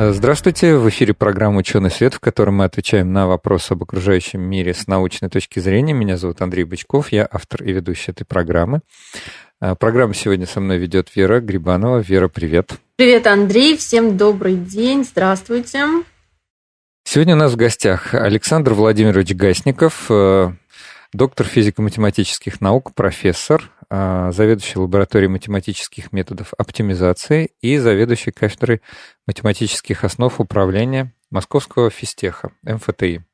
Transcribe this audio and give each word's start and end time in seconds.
Здравствуйте, 0.00 0.76
в 0.76 0.88
эфире 0.90 1.12
программа 1.12 1.58
«Ученый 1.58 1.90
свет», 1.90 2.14
в 2.14 2.20
которой 2.20 2.50
мы 2.50 2.64
отвечаем 2.66 3.12
на 3.12 3.26
вопросы 3.26 3.72
об 3.72 3.82
окружающем 3.82 4.40
мире 4.40 4.72
с 4.72 4.86
научной 4.86 5.28
точки 5.28 5.58
зрения. 5.58 5.92
Меня 5.92 6.16
зовут 6.16 6.40
Андрей 6.40 6.62
Бычков, 6.62 7.10
я 7.10 7.28
автор 7.28 7.64
и 7.64 7.72
ведущий 7.72 8.12
этой 8.12 8.24
программы. 8.24 8.82
А, 9.58 9.74
программу 9.74 10.14
сегодня 10.14 10.46
со 10.46 10.60
мной 10.60 10.78
ведет 10.78 11.16
Вера 11.16 11.40
Грибанова. 11.40 11.98
Вера, 11.98 12.28
привет. 12.28 12.74
Привет, 12.94 13.26
Андрей, 13.26 13.76
всем 13.76 14.16
добрый 14.16 14.54
день, 14.54 15.02
здравствуйте. 15.02 15.84
Сегодня 17.02 17.34
у 17.34 17.38
нас 17.38 17.54
в 17.54 17.56
гостях 17.56 18.14
Александр 18.14 18.74
Владимирович 18.74 19.34
Гасников, 19.34 20.06
э, 20.10 20.52
доктор 21.12 21.46
физико-математических 21.46 22.60
наук, 22.60 22.94
профессор, 22.94 23.70
а, 23.90 24.30
заведующий 24.32 24.78
лабораторией 24.78 25.30
математических 25.30 26.12
методов 26.12 26.52
оптимизации 26.58 27.50
и 27.60 27.78
заведующий 27.78 28.30
кафедрой 28.30 28.82
математических 29.26 30.04
основ 30.04 30.38
управления 30.40 31.14
Московского 31.30 31.90
физтеха, 31.90 32.52
МФТИ. 32.62 33.24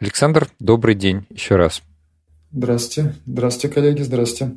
Александр, 0.00 0.48
добрый 0.60 0.94
день 0.94 1.26
еще 1.30 1.56
раз. 1.56 1.82
Здравствуйте. 2.52 3.14
Здравствуйте, 3.26 3.74
коллеги, 3.74 4.02
здравствуйте. 4.02 4.56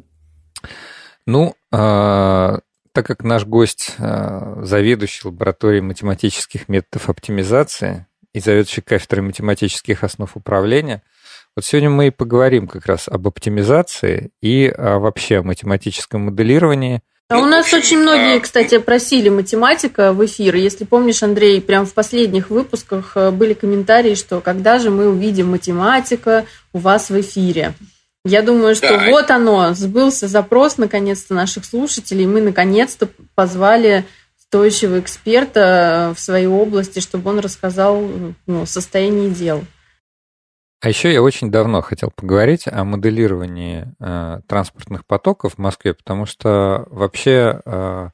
Ну, 1.25 1.55
э, 1.71 2.59
так 2.91 3.05
как 3.05 3.23
наш 3.23 3.45
гость 3.45 3.95
э, 3.97 4.61
заведующий 4.63 5.27
лабораторией 5.27 5.81
математических 5.81 6.69
методов 6.69 7.09
оптимизации 7.09 8.05
и 8.33 8.39
заведующий 8.39 8.81
кафедрой 8.81 9.23
математических 9.23 10.03
основ 10.03 10.37
управления– 10.37 11.01
вот 11.55 11.65
сегодня 11.65 11.89
мы 11.89 12.07
и 12.07 12.11
поговорим 12.11 12.67
как 12.67 12.85
раз 12.85 13.07
об 13.07 13.27
оптимизации 13.27 14.31
и 14.41 14.67
а, 14.67 14.99
вообще 14.99 15.39
о 15.39 15.43
математическом 15.43 16.21
моделировании. 16.21 17.01
А 17.29 17.39
у 17.39 17.45
нас 17.45 17.73
очень 17.73 17.99
многие, 17.99 18.39
кстати, 18.41 18.77
просили 18.77 19.29
математика 19.29 20.11
в 20.11 20.25
эфир. 20.25 20.55
Если 20.55 20.83
помнишь, 20.83 21.23
Андрей, 21.23 21.61
прям 21.61 21.85
в 21.85 21.93
последних 21.93 22.49
выпусках 22.49 23.13
э, 23.15 23.31
были 23.31 23.53
комментарии, 23.53 24.15
что 24.15 24.41
когда 24.41 24.79
же 24.79 24.89
мы 24.89 25.07
увидим 25.07 25.49
математика 25.51 26.45
у 26.73 26.79
вас 26.79 27.09
в 27.09 27.19
эфире. 27.21 27.73
Я 28.25 28.41
думаю, 28.41 28.75
что 28.75 28.89
да. 28.89 29.09
вот 29.09 29.31
оно, 29.31 29.73
сбылся 29.73 30.27
запрос 30.27 30.77
наконец-то 30.77 31.33
наших 31.33 31.63
слушателей. 31.63 32.25
Мы 32.25 32.41
наконец-то 32.41 33.07
позвали 33.33 34.05
стоящего 34.37 34.99
эксперта 34.99 36.13
в 36.15 36.19
своей 36.19 36.47
области, 36.47 36.99
чтобы 36.99 37.29
он 37.29 37.39
рассказал 37.39 38.05
ну, 38.45 38.63
о 38.63 38.65
состоянии 38.65 39.29
дел. 39.29 39.63
А 40.81 40.89
еще 40.89 41.13
я 41.13 41.21
очень 41.21 41.51
давно 41.51 41.81
хотел 41.81 42.09
поговорить 42.09 42.67
о 42.67 42.83
моделировании 42.83 43.93
э, 43.99 44.41
транспортных 44.47 45.05
потоков 45.05 45.53
в 45.53 45.57
Москве, 45.59 45.93
потому 45.93 46.25
что 46.25 46.87
вообще, 46.89 47.61
э, 47.63 48.09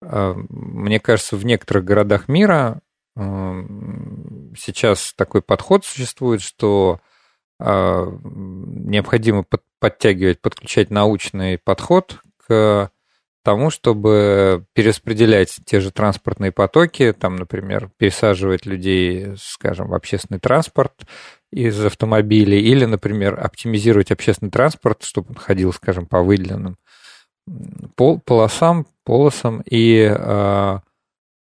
э, 0.00 0.34
мне 0.48 1.00
кажется, 1.00 1.36
в 1.36 1.44
некоторых 1.44 1.84
городах 1.84 2.26
мира 2.26 2.80
э, 3.14 3.20
сейчас 4.56 5.12
такой 5.16 5.42
подход 5.42 5.84
существует, 5.84 6.40
что 6.40 7.00
э, 7.60 8.06
необходимо 8.24 9.42
под, 9.42 9.62
подтягивать, 9.78 10.40
подключать 10.40 10.88
научный 10.88 11.58
подход 11.58 12.22
к 12.46 12.90
тому, 13.42 13.70
чтобы 13.70 14.64
перераспределять 14.72 15.58
те 15.64 15.80
же 15.80 15.90
транспортные 15.90 16.52
потоки, 16.52 17.12
там, 17.12 17.36
например, 17.36 17.90
пересаживать 17.98 18.66
людей, 18.66 19.34
скажем, 19.38 19.88
в 19.88 19.94
общественный 19.94 20.40
транспорт, 20.40 20.92
из 21.50 21.82
автомобилей, 21.84 22.60
или, 22.60 22.84
например, 22.84 23.38
оптимизировать 23.42 24.10
общественный 24.10 24.50
транспорт, 24.50 25.02
чтобы 25.02 25.30
он 25.30 25.36
ходил, 25.36 25.72
скажем, 25.72 26.06
по 26.06 26.22
выделенным 26.22 26.76
пол, 27.96 28.20
полосам, 28.20 28.86
полосам. 29.04 29.62
И 29.64 30.08
э, 30.10 30.78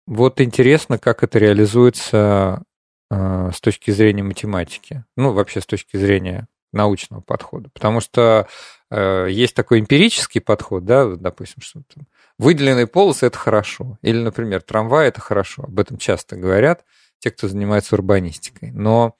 вот 0.08 0.42
интересно, 0.42 0.98
как 0.98 1.24
это 1.24 1.40
реализуется 1.40 2.64
э, 3.12 3.52
с 3.54 3.60
точки 3.60 3.92
зрения 3.92 4.24
математики, 4.24 5.04
ну, 5.18 5.34
вообще 5.34 5.62
с 5.62 5.66
точки 5.66 5.98
зрения 5.98 6.48
научного 6.72 7.22
подхода. 7.22 7.70
Потому 7.74 8.00
что 8.00 8.48
э, 8.90 9.28
есть 9.30 9.56
такой 9.56 9.80
эмпирический 9.80 10.40
подход, 10.40 10.86
да, 10.86 11.08
допустим, 11.16 11.62
что 11.62 11.82
там, 11.94 12.06
выделенные 12.38 12.88
полосы 12.88 13.26
это 13.26 13.38
хорошо. 13.38 13.98
Или, 14.02 14.20
например, 14.20 14.62
трамвай 14.62 15.08
это 15.10 15.20
хорошо. 15.20 15.64
Об 15.64 15.80
этом 15.80 15.98
часто 15.98 16.38
говорят 16.38 16.86
те, 17.20 17.32
кто 17.32 17.48
занимается 17.48 17.96
урбанистикой. 17.96 18.72
Но 18.72 19.16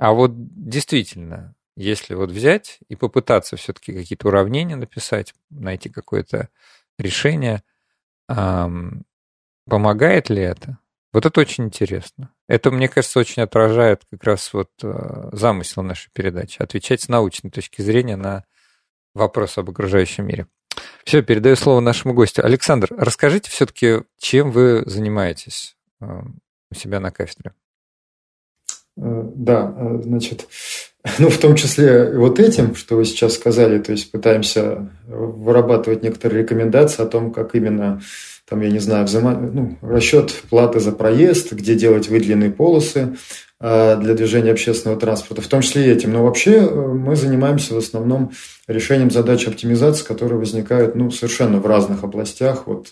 а 0.00 0.12
вот 0.12 0.32
действительно, 0.34 1.54
если 1.76 2.14
вот 2.14 2.30
взять 2.30 2.78
и 2.88 2.96
попытаться 2.96 3.56
все-таки 3.56 3.92
какие-то 3.92 4.28
уравнения 4.28 4.74
написать, 4.74 5.34
найти 5.50 5.90
какое-то 5.90 6.48
решение, 6.98 7.62
помогает 8.26 10.30
ли 10.30 10.40
это? 10.40 10.78
Вот 11.12 11.26
это 11.26 11.38
очень 11.38 11.64
интересно. 11.64 12.32
Это, 12.48 12.70
мне 12.70 12.88
кажется, 12.88 13.18
очень 13.18 13.42
отражает 13.42 14.06
как 14.10 14.24
раз 14.24 14.54
вот 14.54 14.70
э, 14.82 15.28
замысел 15.32 15.82
нашей 15.82 16.08
передачи, 16.12 16.62
отвечать 16.62 17.02
с 17.02 17.08
научной 17.08 17.50
точки 17.50 17.82
зрения 17.82 18.16
на 18.16 18.44
вопрос 19.12 19.58
об 19.58 19.68
окружающем 19.68 20.26
мире. 20.26 20.46
Все, 21.04 21.22
передаю 21.22 21.56
слово 21.56 21.80
нашему 21.80 22.14
гостю. 22.14 22.44
Александр, 22.44 22.88
расскажите 22.96 23.50
все-таки, 23.50 24.02
чем 24.18 24.50
вы 24.50 24.82
занимаетесь 24.86 25.76
у 26.00 26.74
себя 26.74 27.00
на 27.00 27.10
кафедре? 27.10 27.52
Э, 29.00 29.24
да, 29.34 29.74
э, 29.76 30.00
значит, 30.04 30.46
ну, 31.18 31.30
в 31.30 31.38
том 31.38 31.54
числе 31.56 32.12
вот 32.16 32.38
этим, 32.38 32.74
что 32.74 32.96
вы 32.96 33.04
сейчас 33.04 33.34
сказали, 33.34 33.78
то 33.78 33.92
есть 33.92 34.10
пытаемся 34.10 34.88
вырабатывать 35.06 36.02
некоторые 36.02 36.42
рекомендации 36.42 37.02
о 37.02 37.06
том, 37.06 37.32
как 37.32 37.54
именно, 37.54 38.02
там, 38.48 38.60
я 38.60 38.70
не 38.70 38.78
знаю, 38.78 39.06
взаимо... 39.06 39.32
ну, 39.34 39.78
расчет 39.80 40.34
платы 40.50 40.80
за 40.80 40.92
проезд, 40.92 41.52
где 41.52 41.74
делать 41.74 42.08
выделенные 42.08 42.50
полосы 42.50 43.16
э, 43.58 43.96
для 43.96 44.14
движения 44.14 44.52
общественного 44.52 45.00
транспорта, 45.00 45.40
в 45.40 45.48
том 45.48 45.62
числе 45.62 45.86
и 45.86 45.90
этим. 45.90 46.12
Но 46.12 46.22
вообще 46.22 46.60
мы 46.68 47.16
занимаемся 47.16 47.74
в 47.74 47.78
основном 47.78 48.32
решением 48.68 49.10
задач 49.10 49.46
оптимизации, 49.48 50.04
которые 50.04 50.38
возникают 50.38 50.94
ну, 50.94 51.10
совершенно 51.10 51.58
в 51.58 51.66
разных 51.66 52.04
областях. 52.04 52.66
Вот 52.66 52.88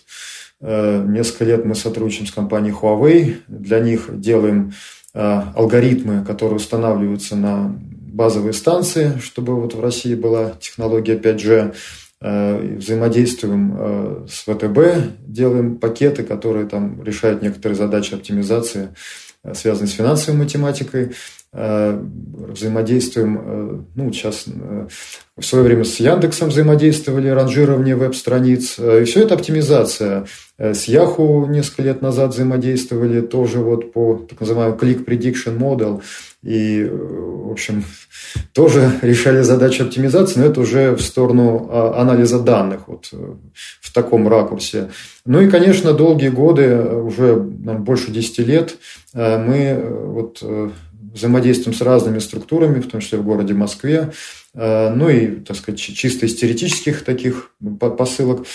несколько 0.61 1.45
лет 1.45 1.63
мы 1.63 1.73
сотрудничаем 1.73 2.27
с 2.27 2.33
компанией 2.33 2.73
Huawei, 2.73 3.37
для 3.47 3.79
них 3.79 4.09
делаем 4.09 4.73
алгоритмы, 5.13 6.23
которые 6.23 6.57
устанавливаются 6.57 7.35
на 7.35 7.75
базовые 8.19 8.53
станции, 8.53 9.17
чтобы 9.21 9.55
вот 9.55 9.73
в 9.73 9.81
России 9.81 10.15
была 10.15 10.51
технология 10.59 11.15
5G, 11.15 11.73
э, 12.21 12.75
взаимодействуем 12.77 13.75
э, 13.77 14.27
с 14.29 14.41
ВТБ, 14.41 15.25
делаем 15.25 15.77
пакеты, 15.77 16.23
которые 16.23 16.65
там 16.65 17.01
решают 17.03 17.41
некоторые 17.41 17.77
задачи 17.77 18.13
оптимизации, 18.13 18.89
связанные 19.53 19.89
с 19.89 19.93
финансовой 19.93 20.39
математикой. 20.39 21.13
Э, 21.51 21.99
взаимодействуем, 22.49 23.41
э, 23.43 23.81
ну, 23.95 24.13
сейчас 24.13 24.45
э, 24.45 24.87
в 25.35 25.43
свое 25.43 25.63
время 25.63 25.83
с 25.83 25.99
Яндексом 25.99 26.49
взаимодействовали, 26.49 27.27
ранжирование 27.27 27.95
веб-страниц, 27.95 28.77
и 28.77 29.03
все 29.05 29.23
это 29.23 29.33
оптимизация. 29.33 30.27
С 30.59 30.89
Yahoo 30.89 31.47
несколько 31.47 31.83
лет 31.83 32.01
назад 32.01 32.33
взаимодействовали 32.33 33.21
тоже 33.21 33.59
вот 33.59 33.93
по 33.93 34.15
так 34.29 34.41
называемому 34.41 34.77
Click 34.77 35.05
Prediction 35.05 35.57
Model, 35.57 36.01
и, 36.43 36.83
в 36.91 37.51
общем, 37.51 37.85
тоже 38.53 38.91
решали 39.01 39.41
задачу 39.41 39.83
оптимизации, 39.85 40.39
но 40.39 40.45
это 40.47 40.59
уже 40.59 40.95
в 40.95 41.01
сторону 41.01 41.69
а, 41.71 42.01
анализа 42.01 42.39
данных, 42.39 42.87
вот 42.87 43.09
в 43.79 43.93
таком 43.93 44.27
ракурсе. 44.27 44.89
Ну 45.25 45.39
и, 45.39 45.49
конечно, 45.49 45.93
долгие 45.93 46.29
годы, 46.29 46.77
уже 46.77 47.35
больше 47.35 48.11
10 48.11 48.39
лет, 48.39 48.75
мы 49.13 49.81
вот 50.05 50.43
взаимодействуем 51.13 51.75
с 51.75 51.81
разными 51.81 52.19
структурами, 52.19 52.79
в 52.79 52.87
том 52.87 53.01
числе 53.01 53.17
в 53.17 53.23
городе 53.23 53.53
Москве, 53.53 54.11
э, 54.53 54.89
ну 54.93 55.09
и, 55.09 55.27
так 55.27 55.57
сказать, 55.57 55.79
чисто 55.79 56.25
из 56.25 56.35
теоретических 56.35 57.03
таких 57.03 57.51
посылок. 57.97 58.45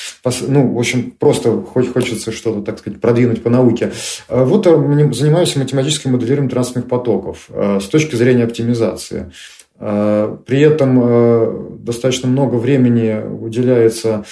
Ну, 0.49 0.73
в 0.73 0.79
общем, 0.79 1.11
просто 1.13 1.61
хоть 1.63 1.93
хочется 1.93 2.33
что-то, 2.33 2.63
так 2.63 2.79
сказать, 2.79 3.01
продвинуть 3.01 3.43
по 3.43 3.51
науке. 3.51 3.93
Э, 4.29 4.45
вот 4.45 4.67
э, 4.67 5.13
занимаюсь 5.13 5.57
математическим 5.57 6.13
моделированием 6.13 6.51
транспортных 6.51 6.89
потоков 6.89 7.49
с 7.51 7.85
точки 7.87 8.17
зрения 8.17 8.45
оптимизации. 8.45 9.33
При 9.79 10.61
этом 10.61 11.85
достаточно 11.85 12.29
много 12.29 12.55
времени 12.55 13.21
уделяется 13.27 14.25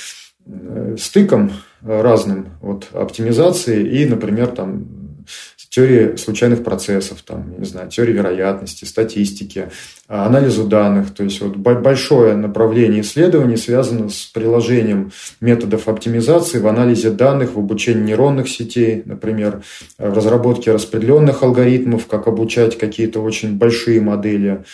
стыкам 0.98 1.50
разным 1.84 2.50
вот, 2.60 2.88
оптимизации 2.92 3.84
и, 3.84 4.06
например, 4.06 4.48
там, 4.48 5.01
теории 5.72 6.16
случайных 6.16 6.62
процессов, 6.62 7.22
там, 7.22 7.58
не 7.58 7.64
знаю, 7.64 7.88
теории 7.88 8.12
вероятности, 8.12 8.84
статистики, 8.84 9.70
анализу 10.06 10.64
данных. 10.64 11.14
То 11.14 11.24
есть 11.24 11.40
вот 11.40 11.56
большое 11.56 12.36
направление 12.36 13.00
исследований 13.00 13.56
связано 13.56 14.10
с 14.10 14.26
приложением 14.26 15.12
методов 15.40 15.88
оптимизации 15.88 16.58
в 16.58 16.66
анализе 16.66 17.10
данных, 17.10 17.54
в 17.54 17.58
обучении 17.58 18.02
нейронных 18.02 18.50
сетей, 18.50 19.02
например, 19.06 19.62
в 19.96 20.12
разработке 20.14 20.72
распределенных 20.72 21.42
алгоритмов, 21.42 22.06
как 22.06 22.26
обучать 22.28 22.76
какие-то 22.76 23.22
очень 23.22 23.56
большие 23.56 24.02
модели. 24.02 24.64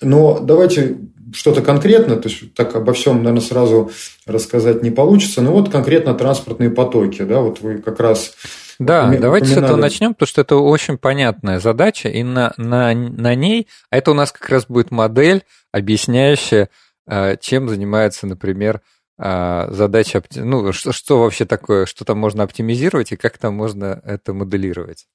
Но 0.00 0.38
давайте 0.40 0.98
что-то 1.32 1.62
конкретно, 1.62 2.16
то 2.16 2.28
есть 2.28 2.54
так 2.54 2.74
обо 2.74 2.92
всем, 2.92 3.18
наверное, 3.18 3.40
сразу 3.40 3.90
рассказать 4.26 4.82
не 4.82 4.90
получится, 4.90 5.42
но 5.42 5.52
вот 5.52 5.70
конкретно 5.70 6.14
транспортные 6.14 6.70
потоки, 6.70 7.22
да, 7.22 7.40
вот 7.40 7.60
вы 7.60 7.78
как 7.78 8.00
раз 8.00 8.34
да, 8.78 9.00
упоминали. 9.02 9.22
давайте 9.22 9.46
с 9.48 9.56
этого 9.56 9.76
начнем, 9.76 10.14
потому 10.14 10.28
что 10.28 10.40
это 10.40 10.56
очень 10.56 10.98
понятная 10.98 11.60
задача, 11.60 12.08
и 12.08 12.22
на, 12.22 12.54
на, 12.56 12.94
на 12.94 13.34
ней, 13.34 13.68
а 13.90 13.98
это 13.98 14.12
у 14.12 14.14
нас 14.14 14.32
как 14.32 14.48
раз 14.48 14.66
будет 14.66 14.90
модель, 14.90 15.44
объясняющая, 15.72 16.70
э, 17.06 17.36
чем 17.40 17.68
занимается, 17.68 18.26
например, 18.26 18.80
э, 19.18 19.68
задача, 19.70 20.22
ну, 20.36 20.72
что, 20.72 20.92
что 20.92 21.20
вообще 21.20 21.44
такое, 21.44 21.86
что 21.86 22.04
там 22.04 22.18
можно 22.18 22.42
оптимизировать 22.44 23.12
и 23.12 23.16
как 23.16 23.36
там 23.38 23.54
можно 23.54 24.00
это 24.04 24.32
моделировать. 24.32 25.06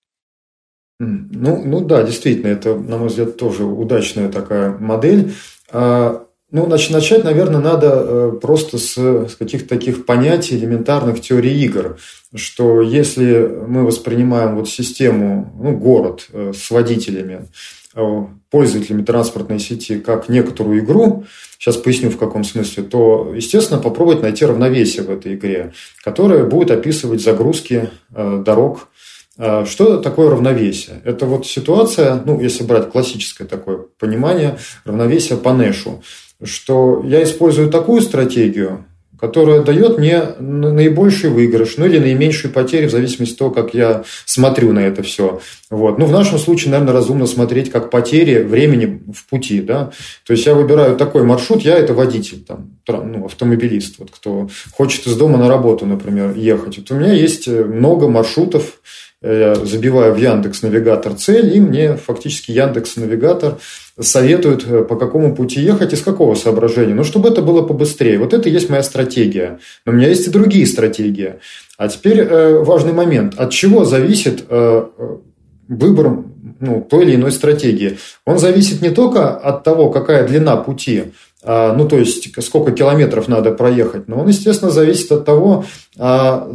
Ну, 0.99 1.63
ну 1.65 1.81
да, 1.81 2.03
действительно, 2.03 2.47
это, 2.47 2.75
на 2.75 2.97
мой 2.97 3.07
взгляд, 3.07 3.37
тоже 3.37 3.65
удачная 3.65 4.29
такая 4.29 4.77
модель. 4.77 5.33
А, 5.71 6.25
ну, 6.53 6.67
значит, 6.67 6.91
начать, 6.91 7.23
наверное, 7.23 7.59
надо 7.59 7.87
э, 7.93 8.31
просто 8.39 8.77
с, 8.77 8.95
с 8.95 9.35
каких-то 9.35 9.67
таких 9.67 10.05
понятий 10.05 10.55
элементарных 10.55 11.19
теорий 11.19 11.59
игр, 11.63 11.97
что 12.35 12.81
если 12.81 13.49
мы 13.67 13.83
воспринимаем 13.83 14.55
вот 14.55 14.69
систему, 14.69 15.51
ну, 15.59 15.75
город 15.75 16.27
э, 16.31 16.53
с 16.55 16.69
водителями, 16.69 17.47
э, 17.95 18.25
пользователями 18.51 19.03
транспортной 19.03 19.59
сети 19.59 19.97
как 19.97 20.29
некоторую 20.29 20.81
игру, 20.81 21.25
сейчас 21.57 21.75
поясню 21.77 22.11
в 22.11 22.19
каком 22.19 22.43
смысле, 22.43 22.83
то, 22.83 23.33
естественно, 23.35 23.79
попробовать 23.79 24.21
найти 24.21 24.45
равновесие 24.45 25.01
в 25.01 25.09
этой 25.09 25.33
игре, 25.33 25.73
которое 26.03 26.43
будет 26.43 26.69
описывать 26.69 27.23
загрузки 27.23 27.89
дорог 28.11 28.89
что 29.35 29.97
такое 29.97 30.29
равновесие? 30.29 31.01
Это 31.03 31.25
вот 31.25 31.47
ситуация, 31.47 32.21
ну, 32.25 32.39
если 32.39 32.63
брать 32.63 32.91
классическое 32.91 33.47
такое 33.47 33.79
понимание, 33.99 34.57
равновесие 34.85 35.37
по 35.37 35.53
Нэшу, 35.53 36.03
что 36.43 37.01
я 37.05 37.23
использую 37.23 37.69
такую 37.69 38.01
стратегию, 38.01 38.85
которая 39.19 39.63
дает 39.63 39.97
мне 39.97 40.21
наибольший 40.39 41.29
выигрыш, 41.29 41.77
ну 41.77 41.85
или 41.85 41.97
наименьшие 41.97 42.51
потери, 42.51 42.87
в 42.87 42.91
зависимости 42.91 43.31
от 43.35 43.39
того, 43.39 43.51
как 43.51 43.73
я 43.73 44.03
смотрю 44.25 44.73
на 44.73 44.79
это 44.79 45.01
все. 45.01 45.39
Вот. 45.69 45.97
Ну, 45.97 46.05
в 46.07 46.11
нашем 46.11 46.37
случае, 46.37 46.71
наверное, 46.71 46.93
разумно 46.93 47.25
смотреть 47.25 47.71
как 47.71 47.89
потери 47.89 48.43
времени 48.43 49.01
в 49.13 49.29
пути. 49.29 49.61
Да? 49.61 49.91
То 50.25 50.33
есть 50.33 50.45
я 50.45 50.53
выбираю 50.53 50.97
такой 50.97 51.23
маршрут, 51.23 51.61
я 51.61 51.77
это 51.77 51.93
водитель, 51.93 52.43
там, 52.43 52.71
ну, 52.85 53.23
автомобилист, 53.23 53.95
вот, 53.99 54.11
кто 54.11 54.49
хочет 54.73 55.07
из 55.07 55.15
дома 55.15 55.37
на 55.37 55.47
работу, 55.47 55.85
например, 55.85 56.33
ехать. 56.35 56.77
Вот 56.79 56.91
у 56.91 56.95
меня 56.95 57.13
есть 57.13 57.47
много 57.47 58.09
маршрутов, 58.09 58.81
я 59.23 59.55
забиваю 59.55 60.13
в 60.13 60.17
Яндекс 60.17 60.63
Навигатор 60.63 61.13
цель, 61.13 61.55
и 61.55 61.59
мне 61.59 61.95
фактически 61.95 62.51
Яндекс 62.51 62.97
Навигатор 62.97 63.57
советует, 63.99 64.65
э, 64.67 64.83
по 64.83 64.95
какому 64.95 65.33
пути 65.35 65.61
ехать 65.61 65.93
и 65.93 65.95
с 65.95 66.01
какого 66.01 66.35
соображения. 66.35 66.93
Ну, 66.93 67.03
чтобы 67.03 67.29
это 67.29 67.41
было 67.41 67.61
побыстрее. 67.61 68.17
Вот 68.17 68.33
это 68.33 68.49
и 68.49 68.51
есть 68.51 68.69
моя 68.69 68.83
стратегия. 68.83 69.59
Но 69.85 69.93
у 69.93 69.95
меня 69.95 70.09
есть 70.09 70.27
и 70.27 70.31
другие 70.31 70.65
стратегии. 70.67 71.35
А 71.77 71.87
теперь 71.87 72.19
э, 72.19 72.59
важный 72.59 72.93
момент. 72.93 73.35
От 73.37 73.51
чего 73.51 73.85
зависит 73.85 74.45
э, 74.49 74.85
выбор 75.67 76.23
ну, 76.59 76.85
той 76.89 77.05
или 77.05 77.15
иной 77.15 77.31
стратегии? 77.31 77.97
Он 78.25 78.39
зависит 78.39 78.81
не 78.81 78.89
только 78.89 79.29
от 79.29 79.63
того, 79.63 79.89
какая 79.89 80.27
длина 80.27 80.57
пути, 80.57 81.13
ну, 81.45 81.87
то 81.87 81.97
есть, 81.97 82.29
сколько 82.43 82.71
километров 82.71 83.27
надо 83.27 83.51
проехать, 83.51 84.07
но 84.07 84.21
он, 84.21 84.27
естественно, 84.29 84.71
зависит 84.71 85.11
от 85.11 85.25
того, 85.25 85.65
а, 85.97 86.49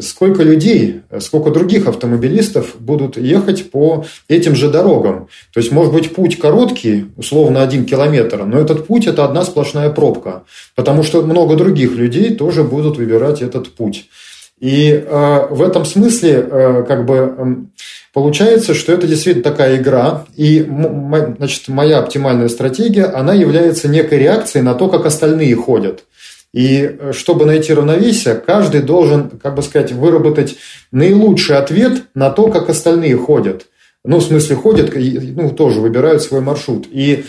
сколько 0.00 0.42
людей, 0.42 1.00
сколько 1.20 1.50
других 1.50 1.86
автомобилистов 1.86 2.76
будут 2.78 3.16
ехать 3.16 3.70
по 3.70 4.04
этим 4.28 4.54
же 4.54 4.70
дорогам. 4.70 5.28
То 5.52 5.60
есть, 5.60 5.72
может 5.72 5.92
быть, 5.92 6.14
путь 6.14 6.38
короткий, 6.38 7.06
условно 7.16 7.62
один 7.62 7.84
километр, 7.84 8.44
но 8.44 8.58
этот 8.58 8.86
путь– 8.86 9.06
это 9.08 9.24
одна 9.24 9.42
сплошная 9.42 9.90
пробка, 9.90 10.44
потому 10.74 11.02
что 11.02 11.22
много 11.22 11.56
других 11.56 11.92
людей 11.92 12.34
тоже 12.34 12.62
будут 12.62 12.98
выбирать 12.98 13.42
этот 13.42 13.72
путь. 13.72 14.08
И 14.58 14.90
э, 14.90 15.46
в 15.50 15.60
этом 15.60 15.84
смысле, 15.84 16.48
э, 16.50 16.84
как 16.88 17.04
бы, 17.04 17.66
Получается, 18.16 18.72
что 18.72 18.94
это 18.94 19.06
действительно 19.06 19.44
такая 19.44 19.76
игра, 19.76 20.24
и 20.36 20.66
значит, 21.36 21.68
моя 21.68 21.98
оптимальная 21.98 22.48
стратегия, 22.48 23.04
она 23.04 23.34
является 23.34 23.88
некой 23.88 24.16
реакцией 24.16 24.62
на 24.62 24.72
то, 24.72 24.88
как 24.88 25.04
остальные 25.04 25.54
ходят. 25.54 26.04
И 26.54 26.96
э, 26.98 27.12
чтобы 27.12 27.44
найти 27.44 27.74
равновесие, 27.74 28.36
каждый 28.36 28.80
должен, 28.80 29.28
как 29.28 29.54
бы 29.54 29.60
сказать, 29.60 29.92
выработать 29.92 30.56
наилучший 30.92 31.58
ответ 31.58 32.04
на 32.14 32.30
то, 32.30 32.48
как 32.48 32.70
остальные 32.70 33.18
ходят. 33.18 33.66
Ну, 34.02 34.16
в 34.16 34.22
смысле, 34.22 34.56
ходят, 34.56 34.94
ну, 34.94 35.50
тоже 35.50 35.80
выбирают 35.80 36.22
свой 36.22 36.40
маршрут. 36.40 36.86
И 36.90 37.26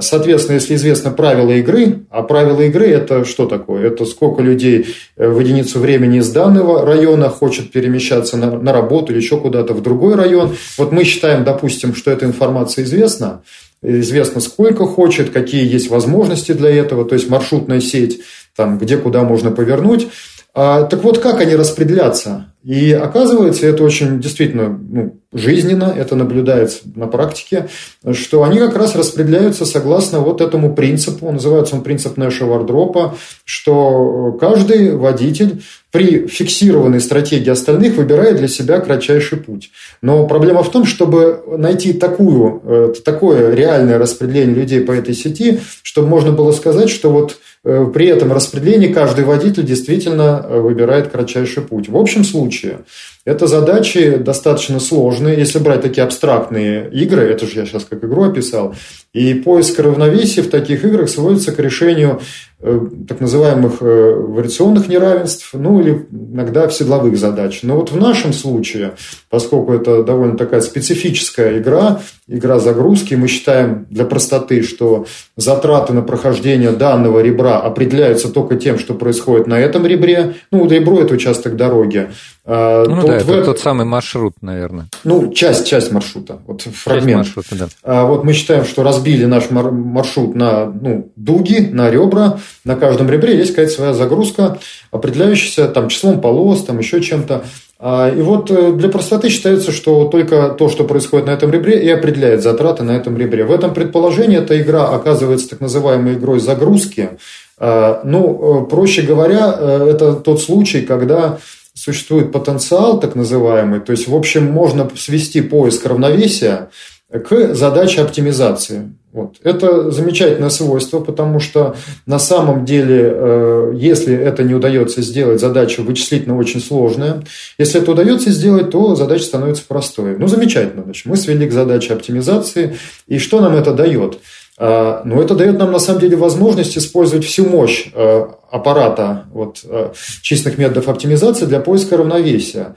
соответственно, 0.00 0.54
если 0.54 0.74
известно 0.74 1.10
правила 1.10 1.50
игры, 1.50 2.06
а 2.08 2.22
правила 2.22 2.62
игры 2.62 2.88
это 2.88 3.24
что 3.24 3.46
такое? 3.46 3.88
Это 3.88 4.06
сколько 4.06 4.42
людей 4.42 4.94
э, 5.16 5.28
в 5.28 5.38
единицу 5.38 5.78
времени 5.80 6.18
из 6.18 6.30
данного 6.30 6.86
района 6.86 7.28
хочет 7.28 7.70
перемещаться 7.70 8.36
на, 8.36 8.58
на 8.58 8.72
работу 8.72 9.12
или 9.12 9.20
еще 9.20 9.38
куда-то 9.38 9.74
в 9.74 9.82
другой 9.82 10.14
район. 10.14 10.56
Вот 10.78 10.92
мы 10.92 11.04
считаем, 11.04 11.44
допустим, 11.44 11.94
что 11.94 12.10
эта 12.10 12.24
информация 12.24 12.84
известна, 12.84 13.42
известно 13.82 14.40
сколько 14.40 14.86
хочет, 14.86 15.30
какие 15.30 15.70
есть 15.70 15.90
возможности 15.90 16.52
для 16.52 16.70
этого, 16.70 17.04
то 17.04 17.14
есть 17.14 17.28
маршрутная 17.28 17.80
сеть, 17.80 18.20
там, 18.56 18.78
где 18.78 18.96
куда 18.96 19.24
можно 19.24 19.50
повернуть. 19.50 20.08
А, 20.54 20.84
так 20.84 21.04
вот, 21.04 21.18
как 21.18 21.40
они 21.40 21.54
распределятся? 21.54 22.52
И 22.62 22.92
оказывается, 22.92 23.66
это 23.66 23.82
очень 23.82 24.20
действительно 24.20 24.68
ну, 24.68 25.18
жизненно, 25.32 25.94
это 25.96 26.14
наблюдается 26.14 26.80
на 26.94 27.06
практике, 27.06 27.68
что 28.12 28.42
они 28.42 28.58
как 28.58 28.76
раз 28.76 28.94
распределяются 28.94 29.64
согласно 29.64 30.20
вот 30.20 30.42
этому 30.42 30.74
принципу, 30.74 31.30
называется 31.32 31.76
он 31.76 31.82
принцип 31.82 32.18
Нэша 32.18 32.44
Вардропа, 32.44 33.16
что 33.44 34.36
каждый 34.38 34.94
водитель 34.94 35.62
при 35.90 36.26
фиксированной 36.26 37.00
стратегии 37.00 37.48
остальных 37.48 37.96
выбирает 37.96 38.36
для 38.36 38.48
себя 38.48 38.78
кратчайший 38.80 39.38
путь. 39.38 39.70
Но 40.02 40.26
проблема 40.26 40.62
в 40.62 40.70
том, 40.70 40.84
чтобы 40.84 41.42
найти 41.56 41.94
такую, 41.94 42.62
э, 42.64 42.94
такое 43.02 43.54
реальное 43.54 43.98
распределение 43.98 44.54
людей 44.54 44.82
по 44.82 44.92
этой 44.92 45.14
сети, 45.14 45.60
чтобы 45.82 46.08
можно 46.08 46.30
было 46.30 46.52
сказать, 46.52 46.90
что 46.90 47.10
вот 47.10 47.38
Э, 47.62 47.86
при 47.92 48.06
этом 48.06 48.32
распределении 48.32 48.90
каждый 48.90 49.24
водитель 49.24 49.64
действительно 49.64 50.42
э, 50.42 50.60
выбирает 50.60 51.08
кратчайший 51.08 51.62
путь. 51.62 51.90
В 51.90 51.96
общем 51.96 52.24
случае, 52.24 52.49
сотрудничаю 52.50 52.86
это 53.30 53.46
задачи 53.46 54.16
достаточно 54.16 54.80
сложные. 54.80 55.38
Если 55.38 55.60
брать 55.60 55.82
такие 55.82 56.02
абстрактные 56.02 56.90
игры, 56.90 57.22
это 57.22 57.46
же 57.46 57.60
я 57.60 57.64
сейчас 57.64 57.84
как 57.84 58.02
игру 58.04 58.24
описал, 58.24 58.74
и 59.12 59.34
поиск 59.34 59.78
равновесия 59.78 60.42
в 60.42 60.50
таких 60.50 60.84
играх 60.84 61.08
сводится 61.08 61.52
к 61.52 61.58
решению 61.60 62.20
э, 62.60 62.80
так 63.08 63.20
называемых 63.20 63.80
вариационных 63.80 64.88
неравенств, 64.88 65.50
ну 65.52 65.80
или 65.80 66.06
иногда 66.10 66.66
вседловых 66.66 67.16
задач. 67.16 67.60
Но 67.62 67.76
вот 67.76 67.92
в 67.92 67.96
нашем 67.96 68.32
случае, 68.32 68.92
поскольку 69.28 69.72
это 69.72 70.02
довольно 70.02 70.36
такая 70.36 70.60
специфическая 70.60 71.58
игра, 71.58 72.00
игра 72.26 72.58
загрузки, 72.58 73.14
мы 73.14 73.28
считаем 73.28 73.86
для 73.90 74.04
простоты, 74.04 74.62
что 74.62 75.06
затраты 75.36 75.92
на 75.92 76.02
прохождение 76.02 76.70
данного 76.70 77.20
ребра 77.20 77.58
определяются 77.58 78.28
только 78.28 78.56
тем, 78.56 78.78
что 78.78 78.94
происходит 78.94 79.46
на 79.46 79.58
этом 79.58 79.86
ребре. 79.86 80.34
Ну, 80.50 80.68
ребро– 80.68 81.00
это 81.02 81.14
участок 81.14 81.56
дороги. 81.56 82.10
А, 82.44 82.84
ну, 82.86 83.06
да, 83.06 83.19
это 83.20 83.42
в... 83.42 83.44
тот 83.44 83.60
самый 83.60 83.86
маршрут, 83.86 84.34
наверное. 84.40 84.86
Ну, 85.04 85.32
часть, 85.32 85.66
часть 85.66 85.92
маршрута, 85.92 86.38
вот 86.46 86.62
фрагмент. 86.62 87.26
Часть 87.26 87.36
маршрута, 87.36 87.64
да. 87.64 87.68
А 87.82 88.06
вот 88.06 88.24
мы 88.24 88.32
считаем, 88.32 88.64
что 88.64 88.82
разбили 88.82 89.24
наш 89.24 89.50
маршрут 89.50 90.34
на 90.34 90.66
ну, 90.66 91.10
дуги, 91.16 91.68
на 91.72 91.90
ребра. 91.90 92.38
На 92.64 92.76
каждом 92.76 93.10
ребре 93.10 93.36
есть 93.36 93.50
какая-то 93.50 93.72
своя 93.72 93.92
загрузка, 93.94 94.58
определяющаяся 94.90 95.68
там 95.68 95.88
числом 95.88 96.20
полос, 96.20 96.64
там 96.64 96.78
еще 96.78 97.00
чем-то. 97.00 97.44
А, 97.82 98.10
и 98.10 98.20
вот 98.20 98.50
э, 98.50 98.72
для 98.72 98.90
простоты 98.90 99.30
считается, 99.30 99.72
что 99.72 100.04
только 100.04 100.50
то, 100.50 100.68
что 100.68 100.84
происходит 100.84 101.26
на 101.26 101.30
этом 101.30 101.50
ребре, 101.50 101.82
и 101.82 101.88
определяет 101.88 102.42
затраты 102.42 102.82
на 102.82 102.90
этом 102.90 103.16
ребре. 103.16 103.44
В 103.44 103.50
этом 103.50 103.72
предположении 103.72 104.36
эта 104.36 104.60
игра 104.60 104.88
оказывается 104.88 105.48
так 105.48 105.60
называемой 105.60 106.14
игрой 106.14 106.40
загрузки. 106.40 107.10
А, 107.58 108.02
ну, 108.04 108.64
э, 108.64 108.68
проще 108.68 109.00
говоря, 109.00 109.54
э, 109.58 109.88
это 109.92 110.12
тот 110.12 110.42
случай, 110.42 110.82
когда 110.82 111.38
существует 111.74 112.32
потенциал 112.32 113.00
так 113.00 113.14
называемый, 113.14 113.80
то 113.80 113.92
есть, 113.92 114.08
в 114.08 114.14
общем, 114.14 114.50
можно 114.50 114.88
свести 114.96 115.40
поиск 115.40 115.86
равновесия 115.86 116.70
к 117.10 117.54
задаче 117.54 118.02
оптимизации. 118.02 118.92
Вот. 119.12 119.36
Это 119.42 119.90
замечательное 119.90 120.50
свойство, 120.50 121.00
потому 121.00 121.40
что 121.40 121.74
на 122.06 122.20
самом 122.20 122.64
деле, 122.64 123.12
э, 123.12 123.72
если 123.74 124.14
это 124.14 124.44
не 124.44 124.54
удается 124.54 125.02
сделать, 125.02 125.40
задача 125.40 125.82
вычислительно 125.82 126.36
очень 126.36 126.60
сложная. 126.60 127.24
Если 127.58 127.80
это 127.80 127.90
удается 127.90 128.30
сделать, 128.30 128.70
то 128.70 128.94
задача 128.94 129.24
становится 129.24 129.64
простой. 129.66 130.16
Ну, 130.16 130.28
замечательно. 130.28 130.84
Значит, 130.84 131.06
мы 131.06 131.16
свели 131.16 131.48
к 131.48 131.52
задаче 131.52 131.94
оптимизации. 131.94 132.76
И 133.08 133.18
что 133.18 133.40
нам 133.40 133.56
это 133.56 133.74
дает? 133.74 134.20
А, 134.62 135.00
ну, 135.06 135.22
это 135.22 135.34
дает 135.34 135.58
нам 135.58 135.72
на 135.72 135.78
самом 135.78 136.00
деле 136.00 136.18
возможность 136.18 136.76
использовать 136.76 137.24
всю 137.24 137.48
мощь 137.48 137.88
э, 137.94 138.26
аппарата 138.50 139.24
вот, 139.32 139.60
э, 139.64 139.92
численных 140.20 140.58
методов 140.58 140.90
оптимизации 140.90 141.46
для 141.46 141.60
поиска 141.60 141.96
равновесия. 141.96 142.76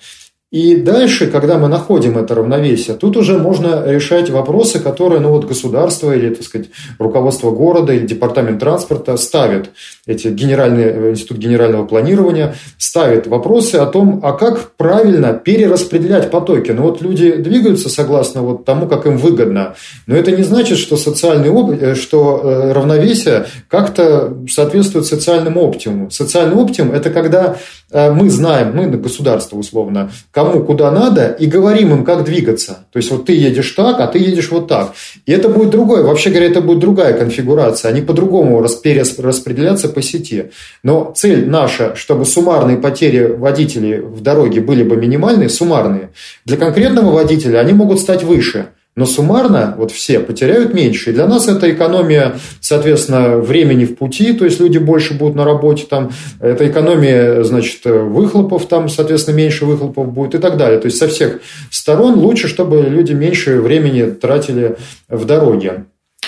И 0.49 0.75
дальше, 0.75 1.29
когда 1.29 1.57
мы 1.57 1.67
находим 1.67 2.17
это 2.17 2.35
равновесие, 2.35 2.95
тут 2.95 3.17
уже 3.17 3.37
можно 3.37 3.83
решать 3.85 4.29
вопросы, 4.29 4.79
которые 4.79 5.19
ну, 5.19 5.31
вот 5.31 5.43
государство 5.45 6.15
или, 6.15 6.33
так 6.33 6.43
сказать, 6.43 6.69
руководство 6.99 7.51
города 7.51 7.91
или 7.91 8.07
департамент 8.07 8.59
транспорта 8.59 9.17
ставит, 9.17 9.71
эти 10.05 10.27
генеральные, 10.27 10.87
э, 10.87 11.09
институт 11.11 11.37
генерального 11.37 11.85
планирования 11.85 12.55
ставит 12.77 13.25
вопросы 13.27 13.75
о 13.75 13.85
том, 13.85 14.19
а 14.21 14.33
как 14.33 14.71
правильно 14.75 15.33
перераспределять 15.33 16.29
потоки. 16.29 16.71
Ну 16.71 16.81
вот 16.83 17.01
люди 17.01 17.31
двигаются 17.33 17.87
согласно 17.87 18.41
вот 18.41 18.65
тому, 18.65 18.87
как 18.87 19.05
им 19.05 19.17
выгодно, 19.17 19.75
но 20.05 20.15
это 20.15 20.31
не 20.31 20.43
значит, 20.43 20.77
что 20.77 20.97
социальный 20.97 21.51
э, 21.79 21.95
что 21.95 22.41
э, 22.43 22.73
равновесие 22.73 23.45
как-то 23.69 24.33
соответствует 24.49 25.05
социальному 25.05 25.61
оптимуму. 25.61 26.11
Социальный 26.11 26.55
оптимум– 26.55 26.93
это 26.95 27.09
когда 27.09 27.55
мы 27.93 28.29
знаем, 28.31 28.75
мы 28.75 28.87
государство 28.87 29.55
условно, 29.55 30.09
кому 30.31 30.63
куда 30.63 30.89
надо, 30.89 31.27
и 31.27 31.45
говорим 31.45 31.93
им, 31.93 32.03
как 32.03 32.23
двигаться. 32.23 32.87
То 32.91 32.97
есть, 32.97 33.11
вот 33.11 33.25
ты 33.25 33.33
едешь 33.33 33.69
так, 33.71 33.99
а 33.99 34.07
ты 34.07 34.17
едешь 34.17 34.49
вот 34.49 34.67
так. 34.67 34.93
И 35.27 35.31
это 35.31 35.47
будет 35.47 35.69
другое. 35.69 36.01
Вообще 36.01 36.31
говоря, 36.31 36.47
это 36.47 36.61
будет 36.61 36.79
другая 36.79 37.13
конфигурация. 37.13 37.89
Они 37.91 38.01
по-другому 38.01 38.65
перераспределяться 38.81 39.92
по 39.93 40.01
сети. 40.01 40.51
Но 40.83 41.13
цель 41.15 41.47
наша, 41.49 41.95
чтобы 41.95 42.25
суммарные 42.25 42.77
потери 42.77 43.25
водителей 43.25 43.99
в 43.99 44.21
дороге 44.21 44.61
были 44.61 44.83
бы 44.83 44.95
минимальные, 44.95 45.49
суммарные. 45.49 46.09
Для 46.45 46.57
конкретного 46.57 47.11
водителя 47.11 47.59
они 47.59 47.73
могут 47.73 47.99
стать 47.99 48.23
выше– 48.23 48.67
но 48.95 49.07
суммарно 49.07 49.73
вот 49.77 49.91
все 49.91 50.19
потеряют 50.19 50.73
меньше. 50.73 51.09
И 51.09 51.13
для 51.13 51.25
нас 51.25 51.47
это 51.47 51.71
экономия, 51.71 52.35
соответственно, 52.59 53.37
времени 53.37 53.85
в 53.85 53.95
пути, 53.95 54.33
то 54.33 54.45
есть 54.45 54.59
люди 54.59 54.77
больше 54.77 55.15
будут 55.15 55.35
на 55.35 55.45
работе, 55.45 55.85
там, 55.89 56.11
это 56.39 56.69
экономия, 56.69 57.43
значит, 57.43 57.83
выхлопов, 57.85 58.67
там, 58.67 58.89
соответственно, 58.89 59.35
меньше 59.35 59.65
выхлопов 59.65 60.11
будет 60.11 60.35
и 60.35 60.37
так 60.37 60.57
далее. 60.57 60.79
То 60.79 60.85
есть 60.85 60.97
со 60.99 61.07
всех 61.07 61.39
сторон 61.71 62.15
лучше, 62.15 62.47
чтобы 62.47 62.81
люди 62.81 63.13
меньше 63.13 63.59
времени 63.61 64.11
тратили 64.11 64.77
в 65.09 65.25
дороге. 65.25 65.85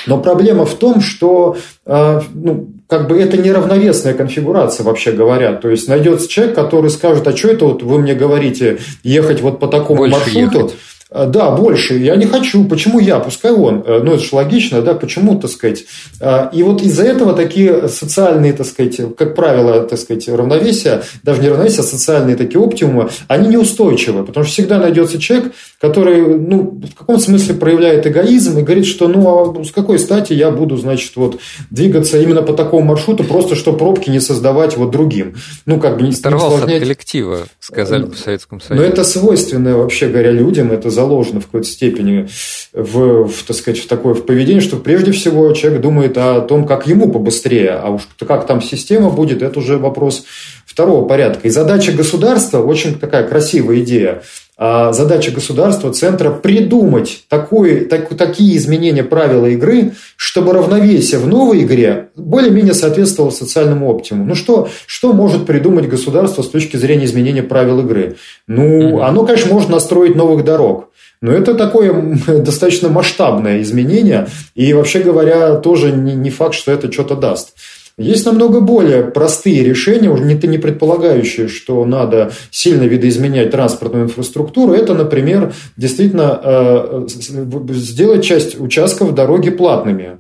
Но 0.08 0.20
проблема 0.20 0.66
в 0.66 0.74
том, 0.76 1.02
что 1.02 1.58
э, 1.86 2.22
ну, 2.34 2.75
как 2.88 3.08
бы 3.08 3.20
это 3.20 3.38
неравновесная 3.38 4.14
конфигурация, 4.14 4.84
вообще 4.84 5.12
говоря. 5.12 5.54
То 5.54 5.70
есть 5.70 5.88
найдется 5.88 6.28
человек, 6.28 6.56
который 6.56 6.90
скажет, 6.90 7.28
а 7.28 7.36
что 7.36 7.50
это 7.50 7.66
вот 7.66 7.84
вы 7.84 8.00
мне 8.00 8.14
говорите 8.14 8.80
ехать 9.04 9.42
вот 9.42 9.60
по 9.60 9.68
такому 9.68 10.00
Больше 10.00 10.18
маршруту? 10.18 10.58
Ехать. 10.60 10.76
А, 11.12 11.28
да, 11.28 11.52
больше. 11.52 11.98
Я 11.98 12.16
не 12.16 12.26
хочу. 12.26 12.66
Почему 12.66 13.00
я? 13.00 13.20
Пускай 13.20 13.52
он. 13.52 13.84
Э, 13.86 14.02
ну, 14.04 14.16
это 14.16 14.24
же 14.24 14.36
логично, 14.36 14.82
да, 14.82 14.96
почему, 14.96 15.40
так 15.40 15.52
сказать. 15.52 15.86
А, 16.20 16.50
и 16.52 16.62
вот 16.64 16.82
из-за 16.82 17.04
этого 17.04 17.34
такие 17.34 17.88
социальные, 17.88 18.54
так 18.54 18.66
сказать, 18.66 19.00
как 19.16 19.36
правило, 19.36 19.84
так 19.84 19.98
сказать, 20.00 20.28
равновесия, 20.28 21.04
даже 21.24 21.42
не 21.42 21.50
равновесия, 21.50 21.82
а 21.82 21.84
социальные 21.84 22.36
такие 22.36 22.60
оптимумы, 22.60 23.10
они 23.28 23.48
неустойчивы. 23.48 24.26
Потому 24.26 24.46
что 24.46 24.54
всегда 24.54 24.80
найдется 24.80 25.20
человек, 25.20 25.54
который, 25.88 26.38
ну, 26.40 26.82
в 26.84 26.96
каком 26.98 27.20
смысле 27.20 27.54
проявляет 27.54 28.08
эгоизм 28.08 28.58
и 28.58 28.64
говорит, 28.64 28.88
что, 28.88 29.08
ну, 29.08 29.60
а 29.60 29.64
с 29.64 29.72
какой 29.72 30.00
стати 30.00 30.34
я 30.34 30.50
буду, 30.50 30.78
значит, 30.78 31.16
вот 31.16 31.40
двигаться 31.70 32.20
именно 32.20 32.42
по 32.42 32.54
такому 32.54 32.84
маршруту, 32.88 33.24
просто 33.24 33.56
чтобы 33.56 33.78
пробки 33.78 34.10
не 34.10 34.20
создавать 34.20 34.78
вот 34.78 34.90
другим. 34.90 35.36
Ну, 35.68 35.80
как 35.80 35.98
бы 35.98 36.04
не 36.04 36.12
Оторвался 36.12 36.64
от 36.64 36.72
коллектива, 36.80 37.40
сказали 37.60 38.06
бы 38.06 38.14
в 38.14 38.18
Советском 38.18 38.62
Союзе. 38.62 38.82
Но 38.82 38.90
это 38.90 39.04
свойственно, 39.04 39.78
вообще 39.78 40.08
говоря, 40.08 40.32
людям, 40.32 40.72
это 40.72 40.90
заложено 40.90 41.40
в 41.40 41.46
какой-то 41.46 41.68
степени 41.68 42.28
в, 42.74 43.28
в, 43.28 43.44
так 43.44 43.56
сказать, 43.56 43.80
в 43.80 43.88
такое 43.88 44.16
в 44.16 44.26
поведение, 44.26 44.62
что 44.62 44.78
прежде 44.78 45.12
всего 45.12 45.52
человек 45.54 45.82
думает 45.82 46.18
о 46.18 46.42
том, 46.42 46.66
как 46.66 46.88
ему 46.88 47.12
побыстрее, 47.12 47.72
а 47.72 47.92
уж 47.92 48.08
как 48.28 48.48
там 48.48 48.62
система 48.62 49.12
будет, 49.12 49.44
это 49.44 49.60
уже 49.60 49.78
вопрос 49.78 50.26
второго 50.66 51.08
порядка. 51.08 51.48
И 51.48 51.52
задача 51.52 51.92
государства, 51.92 52.62
очень 52.62 52.98
такая 52.98 53.28
красивая 53.28 53.80
идея, 53.82 54.24
задача 54.58 55.32
государства, 55.32 55.92
центра 55.92 56.32
придумать 56.32 57.26
такое, 57.28 57.86
так, 57.86 58.10
такие 58.16 58.56
изменения 58.56 59.04
правила 59.04 59.48
игры, 59.48 59.94
чтобы 60.16 60.54
равновесие 60.54 61.20
в 61.20 61.28
новой 61.28 61.64
игре 61.64 62.10
более-менее 62.16 62.74
соответствовало 62.74 63.32
социальному 63.32 63.90
оптимуму. 63.90 64.26
Ну 64.26 64.36
что, 64.36 64.70
что 64.86 65.12
может 65.12 65.46
придумать 65.46 65.90
государство 65.90 66.42
с 66.42 66.50
точки 66.50 66.78
зрения 66.78 67.06
изменения 67.06 67.44
правил 67.44 67.82
игры? 67.82 68.16
Ну, 68.48 69.02
оно, 69.02 69.26
конечно, 69.26 69.54
может 69.54 69.70
настроить 69.70 70.16
новых 70.16 70.46
дорог. 70.46 70.90
Но 71.22 71.32
это 71.32 71.56
такое 71.56 72.18
достаточно 72.28 72.88
масштабное 72.88 73.62
изменение, 73.62 74.28
и 74.54 74.74
вообще 74.74 75.00
говоря, 75.00 75.56
тоже 75.56 75.92
не, 75.92 76.14
не 76.14 76.30
факт, 76.30 76.56
что 76.56 76.72
это 76.72 76.92
что-то 76.92 77.16
даст. 77.16 77.56
Есть 77.98 78.26
намного 78.26 78.60
более 78.60 79.04
простые 79.04 79.64
решения, 79.64 80.10
уже 80.10 80.26
не, 80.26 80.34
не 80.34 80.58
предполагающие, 80.58 81.48
что 81.48 81.86
надо 81.86 82.34
сильно 82.52 82.84
видоизменять 82.84 83.52
транспортную 83.52 84.06
инфраструктуру. 84.06 84.74
Это, 84.74 84.94
например, 84.94 85.54
действительно 85.78 86.40
э, 86.44 87.06
сделать 87.08 88.26
часть 88.26 88.60
участков 88.60 89.14
дороги 89.16 89.50
платными. 89.50 90.18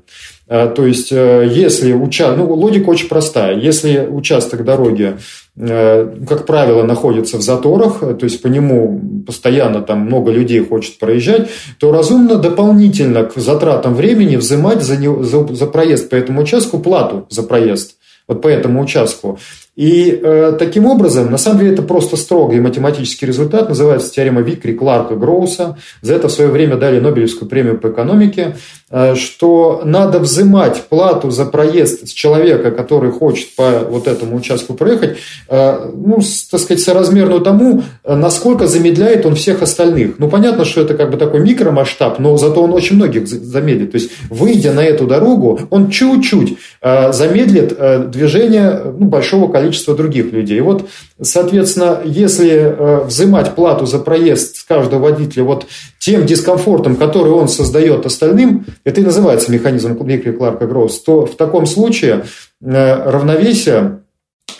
Э, 0.47 0.67
то 0.67 0.85
есть, 0.85 1.11
э, 1.11 1.49
если 1.51 1.93
участок, 1.93 2.37
ну, 2.37 2.53
логика 2.53 2.89
очень 2.89 3.07
простая. 3.07 3.57
Если 3.57 4.07
участок 4.07 4.63
дороги, 4.63 5.17
э, 5.57 6.15
как 6.27 6.45
правило, 6.45 6.83
находится 6.83 7.37
в 7.37 7.41
заторах, 7.41 7.99
то 7.99 8.23
есть 8.23 8.41
по 8.41 8.47
нему 8.47 9.01
постоянно 9.25 9.81
там 9.81 10.01
много 10.01 10.31
людей 10.31 10.63
хочет 10.63 10.99
проезжать, 10.99 11.49
то 11.79 11.91
разумно 11.91 12.35
дополнительно 12.35 13.23
к 13.23 13.37
затратам 13.37 13.95
времени 13.95 14.35
взимать 14.35 14.83
за, 14.83 14.97
не, 14.97 15.23
за, 15.23 15.47
за 15.47 15.65
проезд 15.65 16.09
по 16.09 16.15
этому 16.15 16.41
участку 16.41 16.79
плату 16.79 17.25
за 17.29 17.41
проезд 17.43 17.95
вот 18.27 18.41
по 18.41 18.47
этому 18.47 18.81
участку. 18.81 19.39
И 19.75 20.21
э, 20.23 20.55
таким 20.57 20.85
образом, 20.85 21.29
на 21.29 21.37
самом 21.37 21.59
деле, 21.59 21.73
это 21.73 21.81
просто 21.81 22.15
строгий 22.15 22.61
математический 22.61 23.27
результат, 23.27 23.67
называется 23.67 24.09
теорема 24.09 24.41
Викри, 24.41 24.71
Кларка, 24.71 25.15
Гроуса. 25.15 25.77
За 26.01 26.15
это 26.15 26.29
в 26.29 26.31
свое 26.31 26.49
время 26.49 26.77
дали 26.77 27.01
Нобелевскую 27.01 27.49
премию 27.49 27.77
по 27.77 27.89
экономике, 27.89 28.55
э, 28.89 29.15
что 29.15 29.81
надо 29.83 30.19
взимать 30.19 30.83
плату 30.83 31.29
за 31.29 31.45
проезд 31.45 32.07
с 32.07 32.13
человека, 32.13 32.71
который 32.71 33.11
хочет 33.11 33.53
по 33.55 33.69
вот 33.89 34.07
этому 34.07 34.37
участку 34.37 34.75
проехать, 34.75 35.17
э, 35.49 35.91
ну, 35.93 36.21
с, 36.21 36.47
так 36.47 36.61
сказать, 36.61 36.81
соразмерно 36.81 37.41
тому, 37.41 37.83
насколько 38.07 38.67
замедляет 38.67 39.25
он 39.25 39.35
всех 39.35 39.61
остальных. 39.61 40.19
Ну, 40.19 40.29
понятно, 40.29 40.63
что 40.63 40.81
это 40.81 40.93
как 40.93 41.11
бы 41.11 41.17
такой 41.17 41.41
микромасштаб, 41.41 42.19
но 42.19 42.37
зато 42.37 42.63
он 42.63 42.71
очень 42.71 42.95
многих 42.95 43.27
замедлит. 43.27 43.91
То 43.91 43.97
есть, 43.97 44.11
выйдя 44.29 44.71
на 44.71 44.85
эту 44.85 45.05
дорогу, 45.05 45.59
он 45.69 45.89
чуть-чуть 45.89 46.57
э, 46.81 47.11
замедлит 47.11 47.75
э, 47.77 48.05
движение 48.07 48.81
ну, 48.97 49.07
большого 49.07 49.51
количества 49.51 49.64
количество 49.65 49.95
других 49.95 50.31
людей. 50.31 50.61
Вот, 50.61 50.87
соответственно, 51.21 52.01
если 52.05 52.51
э, 52.51 53.03
взимать 53.05 53.55
плату 53.55 53.85
за 53.85 53.99
проезд 53.99 54.57
с 54.57 54.63
каждого 54.63 54.99
водителя 54.99 55.43
вот 55.43 55.65
тем 55.99 56.25
дискомфортом, 56.25 56.95
который 56.95 57.31
он 57.31 57.47
создает 57.47 58.05
остальным, 58.05 58.65
это 58.83 59.01
и 59.01 59.03
называется 59.03 59.51
механизм 59.51 59.97
Микри 60.05 60.31
Кларка 60.33 60.67
Гроусс, 60.67 61.01
то 61.01 61.25
в 61.25 61.35
таком 61.35 61.65
случае 61.65 62.25
э, 62.63 63.09
равновесие, 63.09 64.01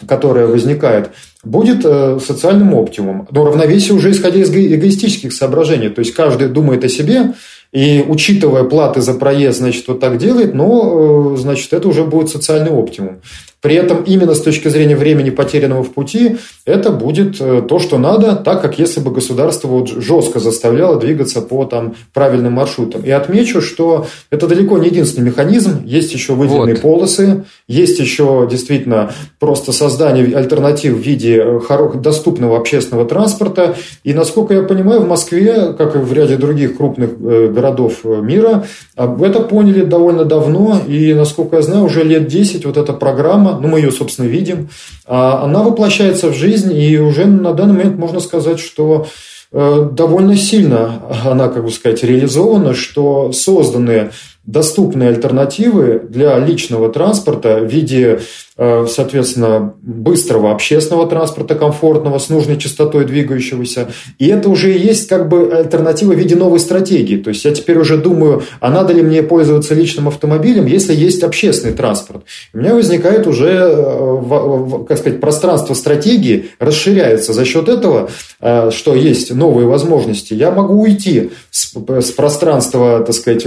которое 0.08 0.48
возникает, 0.48 1.12
будет 1.44 1.86
э, 1.86 2.20
социальным 2.26 2.74
оптимумом. 2.74 3.28
Но 3.30 3.46
равновесие 3.46 3.94
уже 3.94 4.12
исходя 4.12 4.40
из 4.40 4.50
эгоистических 4.50 5.32
соображений. 5.32 5.90
То 5.90 6.00
есть 6.00 6.14
каждый 6.14 6.50
думает 6.50 6.84
о 6.84 6.90
себе, 6.90 7.34
и 7.72 8.04
учитывая 8.08 8.64
платы 8.64 9.02
за 9.02 9.14
проезд, 9.14 9.58
значит, 9.58 9.88
вот 9.88 10.00
так 10.00 10.18
делает, 10.18 10.54
но, 10.54 11.36
значит, 11.36 11.74
это 11.74 11.90
уже 11.90 12.06
будет 12.06 12.30
социальный 12.30 12.72
оптимум. 12.72 13.20
При 13.62 13.76
этом 13.76 14.04
именно 14.04 14.36
с 14.36 14.42
точки 14.42 14.68
зрения 14.68 14.96
времени, 14.96 15.32
потерянного 15.32 15.84
в 15.84 15.92
пути, 15.92 16.38
это 16.66 16.92
будет 16.92 17.38
э, 17.40 17.64
то, 17.68 17.80
что 17.80 17.98
надо, 17.98 18.36
так 18.36 18.62
как 18.62 18.78
если 18.78 19.00
бы 19.00 19.10
государство 19.10 19.68
вот 19.68 19.90
жестко 19.90 20.40
заставляло 20.40 21.00
двигаться 21.00 21.42
по 21.42 21.66
там, 21.66 21.96
правильным 22.14 22.54
маршрутам. 22.54 23.02
И 23.02 23.10
отмечу, 23.10 23.62
что 23.62 24.06
это 24.30 24.48
далеко 24.48 24.78
не 24.78 24.88
единственный 24.88 25.26
механизм. 25.26 25.84
Есть 25.84 26.14
еще 26.14 26.34
выделенные 26.34 26.76
вот. 26.76 26.82
полосы, 26.82 27.46
есть 27.68 28.00
еще 28.00 28.48
действительно 28.50 29.12
просто 29.40 29.72
создание 29.72 30.36
альтернатив 30.38 30.98
в 30.98 31.00
виде 31.00 31.42
э, 31.44 31.92
доступного 31.96 32.58
общественного 32.58 33.08
транспорта. 33.08 33.76
И, 34.04 34.14
насколько 34.14 34.54
я 34.54 34.62
понимаю, 34.62 35.02
в 35.02 35.08
Москве, 35.08 35.74
как 35.74 35.96
и 35.96 36.00
в 36.00 36.14
ряде 36.14 36.38
других 36.38 36.78
крупных 36.78 37.12
э, 37.20 37.48
городов 37.48 38.04
мира, 38.04 38.66
это 38.96 39.40
поняли 39.40 39.84
довольно 39.84 40.26
давно. 40.26 40.80
И, 40.88 41.14
насколько 41.14 41.58
я 41.58 41.62
знаю, 41.62 41.86
уже 41.86 42.04
лет 42.04 42.28
10 42.28 42.66
вот 42.66 42.78
эта 42.78 42.94
программа 42.94 43.45
ну, 43.54 43.68
мы 43.68 43.80
ее, 43.80 43.92
собственно, 43.92 44.28
видим, 44.28 44.70
а 45.06 45.44
она 45.44 45.64
воплощается 45.64 46.30
в 46.30 46.36
жизнь, 46.36 46.74
и 46.74 46.98
уже 47.00 47.26
на 47.26 47.54
данный 47.54 47.74
момент 47.74 47.98
можно 47.98 48.20
сказать, 48.20 48.60
что 48.60 49.08
э, 49.52 49.90
довольно 49.92 50.36
сильно 50.36 51.02
она, 51.24 51.48
как 51.48 51.64
бы 51.64 51.72
сказать, 51.72 52.04
реализована, 52.04 52.74
что 52.74 53.32
созданы 53.32 54.12
доступные 54.46 55.10
альтернативы 55.10 56.02
для 56.08 56.38
личного 56.38 56.90
транспорта 56.90 57.60
в 57.62 57.66
виде, 57.66 58.20
э, 58.58 58.86
соответственно, 58.88 59.74
быстрого 59.82 60.52
общественного 60.52 61.08
транспорта, 61.08 61.56
комфортного, 61.56 62.20
с 62.20 62.30
нужной 62.30 62.58
частотой 62.58 63.06
двигающегося. 63.06 63.88
И 64.20 64.28
это 64.28 64.50
уже 64.50 64.72
есть 64.72 65.08
как 65.08 65.30
бы 65.30 65.52
альтернатива 65.52 66.14
в 66.14 66.18
виде 66.18 66.36
новой 66.36 66.60
стратегии. 66.60 67.18
То 67.18 67.30
есть 67.30 67.44
я 67.44 67.52
теперь 67.52 67.80
уже 67.80 67.98
думаю, 67.98 68.44
а 68.60 68.70
надо 68.70 68.94
ли 68.94 69.02
мне 69.02 69.24
пользоваться 69.24 69.74
личным 69.74 70.08
автомобилем, 70.08 70.68
если 70.68 70.94
есть 70.94 71.24
общественный 71.24 71.74
транспорт. 71.74 72.24
У 72.54 72.60
меня 72.60 72.76
возникает 72.76 73.26
уже, 73.26 73.50
э, 73.50 74.86
как 74.88 75.00
сказать, 75.00 75.20
пространство 75.20 75.74
стратегии 75.74 76.52
расширяется 76.60 77.34
за 77.34 77.46
счет 77.46 77.68
этого, 77.68 78.12
э, 78.42 78.70
что 78.70 78.94
есть 78.94 79.34
новые 79.34 79.68
возможности. 79.68 80.36
Я 80.36 80.52
могу 80.52 80.84
уйти 80.84 81.32
с 81.50 82.12
пространства, 82.12 83.00
так 83.00 83.16
сказать, 83.16 83.46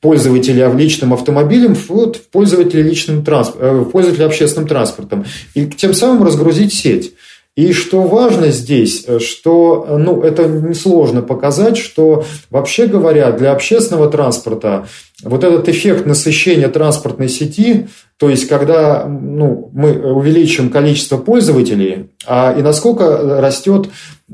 пользователя 0.00 0.72
личным 0.72 1.14
автомобилем 1.14 1.74
вот, 1.88 2.16
в 2.16 2.28
пользователя, 2.28 2.82
личным 2.82 3.24
трансп... 3.24 3.56
Э, 3.58 3.72
в 3.72 3.84
пользователя 3.86 4.26
общественным 4.26 4.68
транспортом. 4.68 5.24
И 5.54 5.66
тем 5.66 5.94
самым 5.94 6.24
разгрузить 6.24 6.74
сеть. 6.74 7.14
И 7.56 7.72
что 7.72 8.02
важно 8.02 8.50
здесь, 8.50 9.04
э, 9.06 9.20
что 9.20 9.86
ну, 9.98 10.22
это 10.22 10.46
несложно 10.46 11.22
показать, 11.22 11.78
что 11.78 12.24
вообще 12.50 12.86
говоря, 12.86 13.30
для 13.30 13.52
общественного 13.52 14.10
транспорта 14.10 14.88
вот 15.22 15.44
этот 15.44 15.68
эффект 15.68 16.06
насыщения 16.06 16.68
транспортной 16.68 17.28
сети, 17.28 17.88
то 18.18 18.28
есть 18.28 18.48
когда 18.48 19.06
ну, 19.06 19.70
мы 19.72 19.92
увеличим 19.92 20.70
количество 20.70 21.18
пользователей, 21.18 22.10
а, 22.26 22.54
и 22.56 22.62
насколько 22.62 23.40
растет 23.40 23.88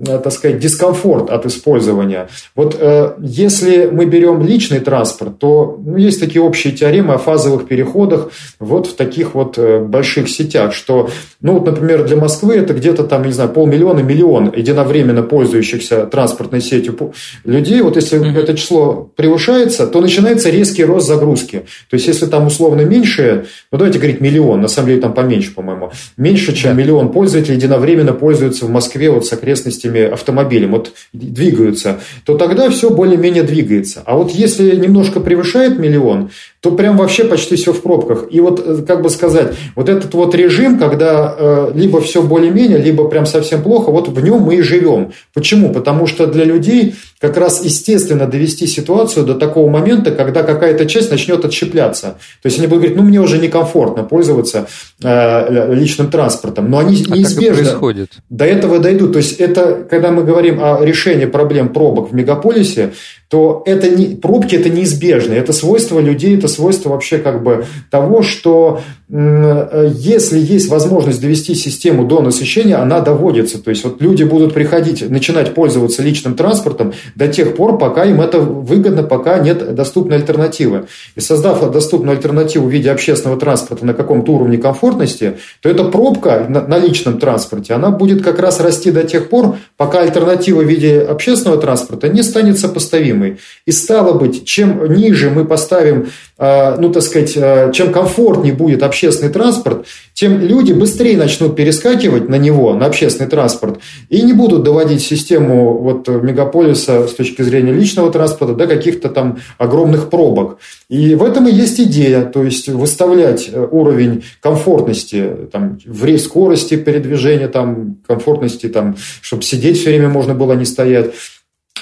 Э, 0.07 0.21
так 0.23 0.33
сказать, 0.33 0.61
дискомфорт 0.61 1.31
от 1.31 1.47
использования. 1.47 2.29
Вот 2.55 2.77
э, 2.79 3.15
если 3.19 3.87
мы 3.87 4.05
берем 4.05 4.41
личный 4.41 4.79
транспорт, 4.79 5.41
то 5.41 5.81
ну, 5.85 5.97
есть 5.97 6.21
такие 6.21 6.41
общие 6.41 6.73
теоремы 6.73 7.15
о 7.15 7.19
фазовых 7.19 7.67
переходах 7.67 8.31
вот 8.61 8.87
в 8.87 8.95
таких 8.95 9.35
вот 9.35 9.59
э, 9.59 9.81
больших 9.81 10.29
сетях, 10.29 10.75
что, 10.75 11.11
ну 11.41 11.55
вот, 11.55 11.67
например, 11.67 12.05
для 12.05 12.17
Москвы 12.17 12.55
это 12.55 12.73
где-то 12.73 13.03
там, 13.03 13.25
не 13.25 13.33
знаю, 13.33 13.51
полмиллиона, 13.51 13.99
миллион 13.99 14.53
единовременно 14.57 15.25
пользующихся 15.25 16.07
транспортной 16.07 16.61
сетью 16.61 17.13
людей. 17.43 17.83
Вот 17.83 17.97
если 17.97 18.21
mm-hmm. 18.21 18.39
это 18.39 18.57
число 18.57 19.11
превышается, 19.17 19.89
то 19.89 20.01
начинается 20.01 20.51
резкий 20.51 20.70
рост 20.79 21.07
загрузки. 21.07 21.65
То 21.89 21.95
есть, 21.95 22.07
если 22.07 22.27
там 22.27 22.47
условно 22.47 22.83
меньше, 22.83 23.47
ну 23.73 23.79
давайте 23.79 23.99
говорить 23.99 24.21
миллион, 24.21 24.61
на 24.61 24.69
самом 24.69 24.89
деле 24.89 25.01
там 25.01 25.13
поменьше, 25.13 25.53
по-моему, 25.55 25.93
меньше, 26.17 26.55
чем 26.55 26.77
да. 26.77 26.83
миллион 26.83 27.13
пользователей 27.13 27.57
единовременно 27.57 28.13
пользуются 28.13 28.67
в 28.67 28.71
Москве 28.71 29.11
вот 29.11 29.27
с 29.27 29.33
окрестностями 29.33 30.03
автомобилем, 30.03 30.73
вот 30.73 30.93
двигаются, 31.13 32.01
то 32.25 32.37
тогда 32.37 32.71
все 32.71 32.91
более-менее 32.91 33.43
двигается. 33.43 34.03
А 34.07 34.17
вот 34.17 34.31
если 34.31 34.77
немножко 34.77 35.21
превышает 35.21 35.79
миллион, 35.79 36.31
то 36.61 36.73
прям 36.73 36.99
вообще 36.99 37.25
почти 37.25 37.57
все 37.57 37.73
в 37.73 37.81
пробках. 37.81 38.27
И 38.31 38.39
вот, 38.41 38.63
э, 38.65 38.83
как 38.87 39.01
бы 39.01 39.09
сказать, 39.09 39.55
вот 39.75 39.89
этот 39.89 40.13
вот 40.13 40.35
режим, 40.35 40.79
когда 40.79 41.35
э, 41.37 41.71
либо 41.75 42.03
все 42.03 42.23
более-менее, 42.23 42.79
либо 42.79 43.09
прям 43.09 43.25
совсем 43.25 43.63
плохо, 43.63 43.91
вот 43.91 44.09
в 44.09 44.23
нем 44.23 44.43
мы 44.43 44.57
и 44.57 44.61
живем. 44.61 45.13
Почему? 45.33 45.73
Потому 45.73 46.07
что 46.07 46.27
для 46.27 46.45
людей 46.45 46.95
как 47.19 47.39
раз 47.39 47.65
естественно 47.65 48.27
довести 48.27 48.67
ситуацию 48.67 49.25
до 49.25 49.35
такого 49.37 49.71
момента, 49.71 50.11
когда 50.11 50.43
какая-то 50.43 50.85
часть 50.85 51.11
начнет 51.11 51.43
отщепляться. 51.47 52.19
То 52.43 52.47
есть 52.47 52.59
они 52.59 52.67
будут 52.67 52.83
говорить, 52.83 52.97
ну 52.97 53.05
мне 53.05 53.21
уже 53.21 53.39
некомфортно 53.39 54.05
пользоваться 54.05 54.69
э, 55.03 55.75
личным 55.75 56.11
транспортом, 56.11 56.71
но 56.71 56.79
они 56.79 57.03
а 57.11 57.17
неизбежно 57.17 57.81
до 58.29 58.45
этого 58.45 58.79
дойдут. 58.81 59.13
То 59.13 59.19
есть 59.19 59.41
это, 59.41 59.87
когда 59.89 60.11
мы 60.11 60.25
говорим 60.25 60.63
о 60.63 60.85
решении 60.85 61.25
проблем 61.25 61.71
пробок 61.71 62.11
в 62.11 62.15
мегаполисе, 62.15 62.93
то 63.31 63.63
это 63.65 63.89
не, 63.89 64.17
пробки 64.17 64.57
это 64.57 64.69
неизбежно, 64.69 65.35
это 65.35 65.53
свойство 65.53 66.01
людей, 66.01 66.37
это 66.37 66.49
свойство 66.49 66.91
вообще 66.91 67.19
как 67.19 67.45
бы 67.45 67.65
того, 67.89 68.23
что 68.23 68.81
если 69.13 70.39
есть 70.39 70.69
возможность 70.69 71.21
довести 71.21 71.57
систему 71.57 72.05
до 72.05 72.21
насыщения, 72.23 72.81
она 72.81 73.01
доводится. 73.01 73.61
То 73.61 73.71
есть 73.71 73.83
вот 73.83 74.01
люди 74.01 74.23
будут 74.23 74.55
приходить, 74.55 75.09
начинать 75.11 75.53
пользоваться 75.53 76.01
личным 76.03 76.37
транспортом 76.37 76.93
до 77.17 77.27
тех 77.27 77.57
пор, 77.57 77.77
пока 77.77 78.05
им 78.05 78.21
это 78.21 78.39
выгодно, 78.39 79.03
пока 79.03 79.41
нет 79.41 79.75
доступной 79.75 80.19
альтернативы. 80.19 80.87
И 81.17 81.21
создав 81.21 81.73
доступную 81.73 82.17
альтернативу 82.17 82.69
в 82.69 82.71
виде 82.71 82.89
общественного 82.89 83.41
транспорта 83.41 83.85
на 83.85 83.95
каком-то 83.95 84.31
уровне 84.31 84.59
комфортности, 84.59 85.39
то 85.61 85.69
эта 85.69 85.83
пробка 85.83 86.47
на, 86.49 86.79
личном 86.79 87.19
транспорте, 87.19 87.75
она 87.75 87.91
будет 87.91 88.23
как 88.23 88.39
раз 88.39 88.61
расти 88.61 88.93
до 88.93 89.03
тех 89.03 89.29
пор, 89.29 89.57
пока 89.77 90.03
альтернатива 90.03 90.61
в 90.61 90.69
виде 90.69 91.01
общественного 91.01 91.61
транспорта 91.61 92.09
не 92.09 92.23
станет 92.23 92.61
сопоставимой. 92.61 93.39
И 93.67 93.73
стало 93.73 94.13
быть, 94.17 94.45
чем 94.45 94.95
ниже 94.95 95.31
мы 95.31 95.45
поставим, 95.45 96.11
а, 96.39 96.77
ну, 96.79 96.93
так 96.93 97.03
сказать, 97.03 97.37
а, 97.37 97.73
чем 97.73 97.93
комфортнее 97.93 98.55
будет 98.55 98.85
общественный 98.85 99.00
транспорт, 99.09 99.87
тем 100.15 100.41
люди 100.41 100.73
быстрее 100.73 101.17
начнут 101.17 101.57
перескакивать 101.57 102.29
на 102.29 102.37
него, 102.37 102.75
на 102.75 102.87
общественный 102.87 103.29
транспорт, 103.29 103.81
и 104.09 104.23
не 104.23 104.33
будут 104.33 104.63
доводить 104.63 105.03
систему 105.03 105.79
вот 105.79 106.09
мегаполиса 106.09 107.07
с 107.07 107.13
точки 107.15 107.43
зрения 107.43 107.73
личного 107.73 108.11
транспорта 108.11 108.55
до 108.55 108.67
каких-то 108.67 109.09
там 109.09 109.39
огромных 109.59 110.11
пробок. 110.11 110.59
И 110.89 111.15
в 111.15 111.23
этом 111.23 111.49
и 111.49 111.53
есть 111.53 111.81
идея, 111.81 112.25
то 112.25 112.43
есть 112.43 112.69
выставлять 112.69 113.49
э, 113.53 113.69
уровень 113.71 114.25
комфортности, 114.41 115.31
там, 115.53 115.79
в 115.85 116.19
скорости 116.19 116.77
передвижения, 116.77 117.49
там, 117.49 117.97
комфортности, 118.07 118.69
там, 118.69 118.97
чтобы 119.21 119.43
сидеть 119.43 119.79
все 119.79 119.91
время 119.91 120.09
можно 120.09 120.35
было 120.35 120.53
не 120.53 120.65
стоять 120.65 121.13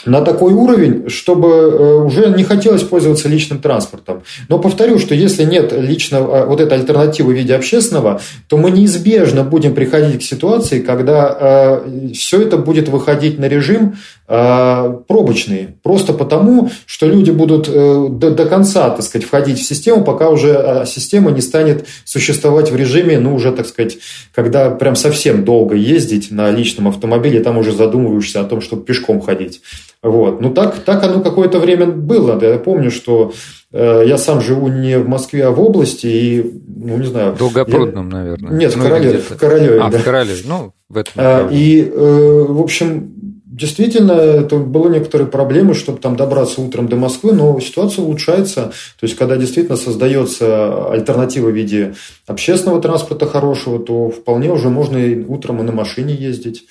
на 0.04 0.20
такой 0.22 0.52
уровень, 0.52 1.08
чтобы 1.08 1.48
э, 1.48 1.94
уже 2.04 2.30
не 2.30 2.44
хотелось 2.44 2.82
пользоваться 2.82 3.28
личным 3.28 3.60
транспортом. 3.60 4.22
Но 4.48 4.58
повторю, 4.58 4.98
что 4.98 5.14
если 5.14 5.44
нет 5.44 5.72
личного, 5.72 6.46
вот 6.46 6.60
этой 6.60 6.78
альтернативы 6.78 7.32
в 7.32 7.36
виде 7.36 7.54
общественного, 7.54 8.20
то 8.48 8.56
мы 8.56 8.70
неизбежно 8.70 9.44
будем 9.44 9.74
приходить 9.74 10.20
к 10.20 10.22
ситуации, 10.22 10.80
когда 10.80 11.36
э, 11.40 12.10
все 12.14 12.42
это 12.42 12.56
будет 12.56 12.88
выходить 12.88 13.38
на 13.38 13.46
режим 13.46 13.96
э, 14.28 14.94
пробочный. 15.08 15.68
Просто 15.82 16.12
потому, 16.12 16.70
что 16.86 17.06
люди 17.06 17.30
будут 17.30 17.68
до, 17.68 18.30
до 18.30 18.44
конца, 18.46 18.90
так 18.90 19.02
сказать, 19.02 19.26
входить 19.26 19.58
в 19.58 19.64
систему, 19.64 20.04
пока 20.04 20.28
уже 20.30 20.84
система 20.86 21.30
не 21.30 21.40
станет 21.40 21.86
существовать 22.04 22.70
в 22.70 22.76
режиме, 22.76 23.18
ну, 23.18 23.34
уже, 23.34 23.52
так 23.52 23.66
сказать, 23.66 23.98
когда 24.34 24.70
прям 24.70 24.96
совсем 24.96 25.44
долго 25.44 25.74
ездить 25.74 26.30
на 26.30 26.50
личном 26.50 26.88
автомобиле, 26.88 27.40
там 27.40 27.58
уже 27.58 27.72
задумываешься 27.72 28.40
о 28.40 28.44
том, 28.44 28.60
чтобы 28.60 28.84
пешком 28.84 29.20
ходить. 29.20 29.60
Вот. 30.02 30.40
Ну, 30.40 30.50
так, 30.50 30.78
так 30.84 31.02
оно 31.02 31.20
какое-то 31.20 31.58
время 31.58 31.86
было. 31.86 32.38
Я 32.40 32.58
помню, 32.58 32.90
что 32.90 33.32
э, 33.72 34.04
я 34.06 34.16
сам 34.16 34.40
живу 34.40 34.68
не 34.68 34.98
в 34.98 35.08
Москве, 35.08 35.46
а 35.46 35.50
в 35.50 35.60
области, 35.60 36.06
и, 36.06 36.60
ну, 36.68 36.98
не 36.98 37.06
знаю... 37.06 37.32
В 37.32 37.38
Долгопрудном, 37.38 38.08
я... 38.10 38.16
наверное. 38.16 38.52
Нет, 38.52 38.74
ну, 38.76 38.82
в 38.82 38.86
Королеве. 38.86 39.18
В 39.18 39.36
Королеве, 39.36 39.80
а, 39.80 39.90
да. 39.90 39.98
в 39.98 40.04
Королеве, 40.04 40.42
ну, 40.46 40.72
в 40.88 40.96
этом. 40.96 41.12
А, 41.16 41.48
и, 41.50 41.82
э, 41.82 42.46
в 42.48 42.60
общем, 42.60 43.12
действительно, 43.58 44.12
это 44.12 44.56
было 44.56 44.88
некоторые 44.88 45.28
проблемы, 45.28 45.74
чтобы 45.74 45.98
там 45.98 46.16
добраться 46.16 46.60
утром 46.60 46.88
до 46.88 46.96
Москвы, 46.96 47.32
но 47.32 47.58
ситуация 47.60 48.04
улучшается. 48.04 48.72
То 48.98 49.04
есть, 49.04 49.16
когда 49.16 49.36
действительно 49.36 49.76
создается 49.76 50.90
альтернатива 50.90 51.48
в 51.48 51.54
виде 51.54 51.94
общественного 52.26 52.80
транспорта 52.80 53.26
хорошего, 53.26 53.78
то 53.78 54.10
вполне 54.10 54.50
уже 54.50 54.70
можно 54.70 54.96
и 54.96 55.24
утром 55.24 55.60
и 55.60 55.64
на 55.64 55.72
машине 55.72 56.14
ездить. 56.14 56.64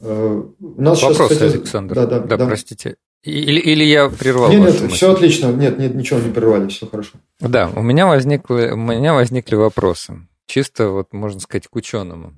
Э, 0.00 0.42
у 0.60 0.82
нас 0.82 1.02
Вопрос, 1.02 1.16
сейчас, 1.16 1.38
кстати, 1.38 1.56
Александр. 1.56 1.94
Да, 1.94 2.06
да, 2.06 2.18
да, 2.20 2.36
да. 2.36 2.46
простите. 2.46 2.96
Или, 3.22 3.58
или 3.58 3.84
я 3.84 4.10
прервал 4.10 4.50
Нет, 4.50 4.60
нет, 4.60 4.82
мысль? 4.82 4.94
все 4.94 5.12
отлично. 5.12 5.46
Нет, 5.46 5.78
нет, 5.78 5.94
ничего 5.94 6.20
не 6.20 6.30
прервали, 6.30 6.68
все 6.68 6.86
хорошо. 6.86 7.12
Да, 7.40 7.70
у 7.74 7.80
меня, 7.80 8.06
возникли, 8.06 8.70
у 8.70 8.76
меня 8.76 9.14
возникли 9.14 9.54
вопросы. 9.54 10.28
Чисто, 10.46 10.90
вот, 10.90 11.14
можно 11.14 11.40
сказать, 11.40 11.68
к 11.68 11.74
ученому. 11.74 12.34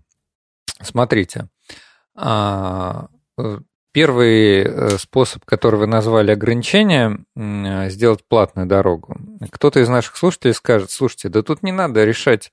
Смотрите, 0.80 1.48
а, 2.14 3.08
э, 3.36 3.58
первый 3.96 4.61
э, 4.61 4.98
способ, 4.98 5.46
который 5.46 5.76
вы 5.80 5.87
назвали 5.87 6.30
ограничение, 6.30 7.24
сделать 7.88 8.20
платную 8.28 8.68
дорогу. 8.68 9.16
Кто-то 9.50 9.80
из 9.80 9.88
наших 9.88 10.18
слушателей 10.18 10.52
скажет, 10.52 10.90
слушайте, 10.90 11.30
да 11.30 11.40
тут 11.42 11.62
не 11.62 11.72
надо 11.72 12.04
решать 12.04 12.52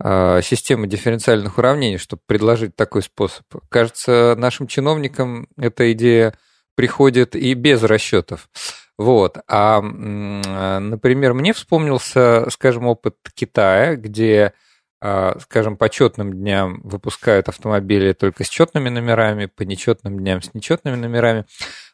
а, 0.00 0.40
системы 0.42 0.86
дифференциальных 0.86 1.58
уравнений, 1.58 1.98
чтобы 1.98 2.22
предложить 2.24 2.76
такой 2.76 3.02
способ. 3.02 3.44
Кажется, 3.68 4.36
нашим 4.38 4.68
чиновникам 4.68 5.48
эта 5.58 5.90
идея 5.90 6.34
приходит 6.76 7.34
и 7.34 7.54
без 7.54 7.82
расчетов. 7.82 8.48
Вот. 8.96 9.38
А, 9.48 9.80
например, 9.82 11.34
мне 11.34 11.52
вспомнился, 11.52 12.46
скажем, 12.50 12.86
опыт 12.86 13.16
Китая, 13.34 13.96
где, 13.96 14.52
скажем, 15.00 15.76
по 15.76 15.88
четным 15.88 16.32
дням 16.32 16.80
выпускают 16.82 17.48
автомобили 17.48 18.12
только 18.12 18.44
с 18.44 18.48
четными 18.48 18.88
номерами, 18.88 19.46
по 19.46 19.62
нечетным 19.62 20.18
дням 20.18 20.40
с 20.42 20.54
нечетными 20.54 20.96
номерами. 20.96 21.44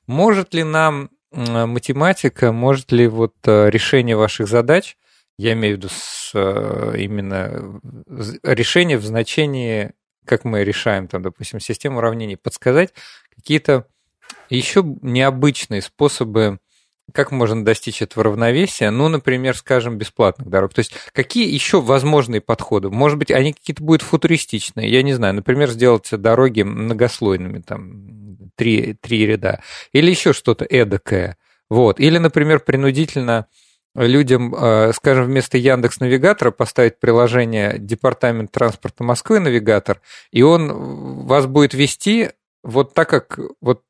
Может 0.06 0.54
ли 0.54 0.62
нам 0.62 1.10
математика, 1.32 2.52
может 2.52 2.92
ли 2.92 3.06
вот 3.06 3.34
э, 3.46 3.70
решение 3.70 4.16
ваших 4.16 4.48
задач 4.48 4.96
я 5.38 5.54
имею 5.54 5.76
в 5.76 5.78
виду 5.78 5.88
с, 5.90 6.30
э, 6.34 6.94
именно 6.98 7.80
решение 8.42 8.98
в 8.98 9.04
значении, 9.04 9.92
как 10.26 10.44
мы 10.44 10.62
решаем, 10.62 11.08
там, 11.08 11.22
допустим, 11.22 11.58
систему 11.58 11.98
уравнений, 11.98 12.36
подсказать 12.36 12.92
какие-то 13.34 13.86
еще 14.50 14.84
необычные 15.02 15.80
способы 15.80 16.58
как 17.12 17.30
можно 17.30 17.64
достичь 17.64 18.02
этого 18.02 18.24
равновесия? 18.24 18.90
Ну, 18.90 19.08
например, 19.08 19.56
скажем, 19.56 19.98
бесплатных 19.98 20.48
дорог. 20.48 20.72
То 20.74 20.80
есть 20.80 20.92
какие 21.12 21.52
еще 21.52 21.80
возможные 21.80 22.40
подходы? 22.40 22.90
Может 22.90 23.18
быть, 23.18 23.30
они 23.30 23.52
какие-то 23.52 23.82
будут 23.82 24.02
футуристичные, 24.02 24.90
я 24.90 25.02
не 25.02 25.12
знаю. 25.12 25.34
Например, 25.34 25.68
сделать 25.70 26.08
дороги 26.10 26.62
многослойными, 26.62 27.60
там, 27.60 28.50
три, 28.56 28.94
три 29.00 29.26
ряда. 29.26 29.62
Или 29.92 30.10
еще 30.10 30.32
что-то 30.32 30.64
эдакое. 30.64 31.36
Вот. 31.68 32.00
Или, 32.00 32.18
например, 32.18 32.60
принудительно 32.60 33.46
людям, 33.94 34.54
э, 34.54 34.92
скажем, 34.94 35.26
вместо 35.26 35.58
Яндекс 35.58 36.00
Навигатора 36.00 36.50
поставить 36.50 36.98
приложение 36.98 37.76
Департамент 37.78 38.50
транспорта 38.50 39.04
Москвы 39.04 39.38
Навигатор, 39.38 40.00
и 40.30 40.42
он 40.42 41.26
вас 41.26 41.46
будет 41.46 41.74
вести 41.74 42.30
вот 42.62 42.94
так, 42.94 43.10
как 43.10 43.38
вот 43.60 43.82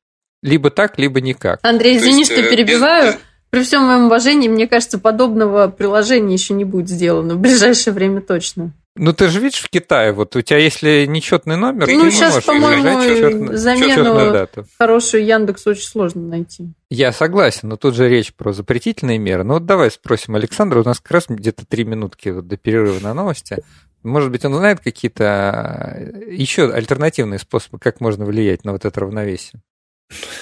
либо 0.43 0.71
так, 0.71 0.99
либо 0.99 1.21
никак. 1.21 1.61
Андрей, 1.63 1.99
извини, 1.99 2.21
есть, 2.21 2.33
что 2.33 2.41
э, 2.41 2.51
перебиваю. 2.51 3.13
Без... 3.13 3.21
При 3.51 3.63
всем 3.65 3.85
моем 3.85 4.07
уважении, 4.07 4.49
мне 4.49 4.67
кажется, 4.67 4.99
подобного 4.99 5.69
приложения 5.69 6.35
еще 6.35 6.55
не 6.55 6.65
будет 6.65 6.89
сделано 6.89 7.35
в 7.35 7.39
ближайшее 7.39 7.93
время 7.93 8.23
точно. 8.23 8.73
Ну, 8.95 9.15
ты 9.15 9.29
же 9.29 9.41
видишь 9.41 9.61
в 9.61 9.71
Китае, 9.71 10.13
вот 10.13 10.37
у 10.37 10.43
тебя 10.43 10.59
если 10.59 11.07
нечетный 11.07 11.57
номер, 11.57 11.87
ну, 11.87 12.05
ты 12.05 12.11
сейчас, 12.11 12.35
можешь 12.35 12.47
по-моему, 12.47 13.55
замену 13.57 14.33
дату. 14.33 14.67
хорошую 14.79 15.25
Яндекс 15.25 15.67
очень 15.67 15.87
сложно 15.87 16.29
найти. 16.29 16.73
Я 16.91 17.13
согласен, 17.13 17.69
но 17.69 17.77
тут 17.77 17.95
же 17.95 18.07
речь 18.09 18.35
про 18.35 18.53
запретительные 18.53 19.17
меры. 19.17 19.45
Ну 19.45 19.55
вот 19.55 19.65
давай 19.65 19.91
спросим 19.91 20.35
Александра, 20.35 20.81
у 20.81 20.85
нас 20.85 21.01
как 21.01 21.11
раз 21.11 21.25
где-то 21.29 21.65
три 21.65 21.85
минутки 21.85 22.29
вот 22.29 22.49
до 22.49 22.59
перерыва 22.59 23.01
на 23.01 23.15
новости. 23.15 23.59
Может 24.03 24.31
быть, 24.31 24.45
он 24.45 24.55
знает 24.55 24.81
какие-то 24.81 25.95
э, 25.95 26.35
еще 26.35 26.71
альтернативные 26.71 27.39
способы, 27.39 27.79
как 27.79 28.01
можно 28.01 28.27
влиять 28.27 28.65
на 28.65 28.73
вот 28.73 28.85
это 28.85 29.01
равновесие? 29.01 29.63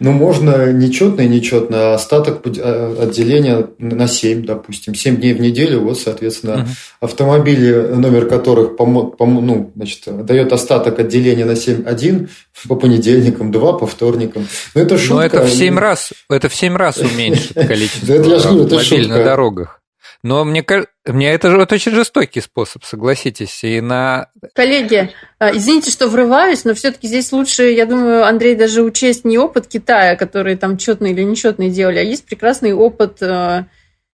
Ну, 0.00 0.10
можно 0.10 0.72
нечетно 0.72 1.22
и 1.22 1.28
нечетно, 1.28 1.92
а 1.92 1.94
остаток 1.94 2.42
а, 2.44 2.96
отделения 3.02 3.68
на 3.78 4.08
7, 4.08 4.44
допустим. 4.44 4.94
7 4.94 5.16
дней 5.16 5.34
в 5.34 5.40
неделю, 5.40 5.80
вот, 5.80 5.98
соответственно, 6.00 6.62
угу. 6.62 6.68
автомобили, 7.00 7.72
номер 7.94 8.26
которых 8.26 8.76
помо, 8.76 9.04
помо, 9.04 9.40
ну, 9.40 9.72
значит, 9.76 10.00
дает 10.26 10.52
остаток 10.52 10.98
отделения 10.98 11.44
на 11.44 11.52
7-1 11.52 12.28
по 12.68 12.74
понедельникам, 12.74 13.52
2 13.52 13.72
по 13.74 13.86
вторникам. 13.86 14.46
Ну, 14.74 14.80
это 14.80 14.98
шутка. 14.98 15.14
Но 15.14 15.22
это 15.22 15.44
в 15.44 15.50
7 15.50 15.78
раз, 15.78 16.12
это 16.28 16.48
в 16.48 16.54
7 16.54 16.76
раз 16.76 16.98
уменьшит 16.98 17.54
количество 17.68 18.16
автомобилей 18.16 19.06
на 19.06 19.22
дорогах. 19.24 19.80
Но 20.24 20.42
мне, 20.42 20.64
мне 21.04 21.32
это 21.32 21.50
же 21.50 21.58
вот 21.58 21.70
очень 21.70 21.92
жестокий 21.92 22.40
способ, 22.40 22.82
согласитесь. 22.82 23.62
И 23.62 23.82
на... 23.82 24.30
Коллеги, 24.54 25.10
а, 25.38 25.54
извините, 25.54 25.90
что 25.90 26.08
врываюсь, 26.08 26.64
но 26.64 26.72
все-таки 26.72 27.08
здесь 27.08 27.30
лучше, 27.30 27.64
я 27.64 27.84
думаю, 27.84 28.24
Андрей, 28.24 28.54
даже 28.54 28.82
учесть 28.82 29.26
не 29.26 29.36
опыт 29.36 29.66
Китая, 29.66 30.16
который 30.16 30.56
там 30.56 30.78
четные 30.78 31.12
или 31.12 31.22
нечетные 31.22 31.68
делали, 31.68 31.98
а 31.98 32.02
есть 32.02 32.24
прекрасный 32.24 32.72
опыт 32.72 33.22
а, 33.22 33.66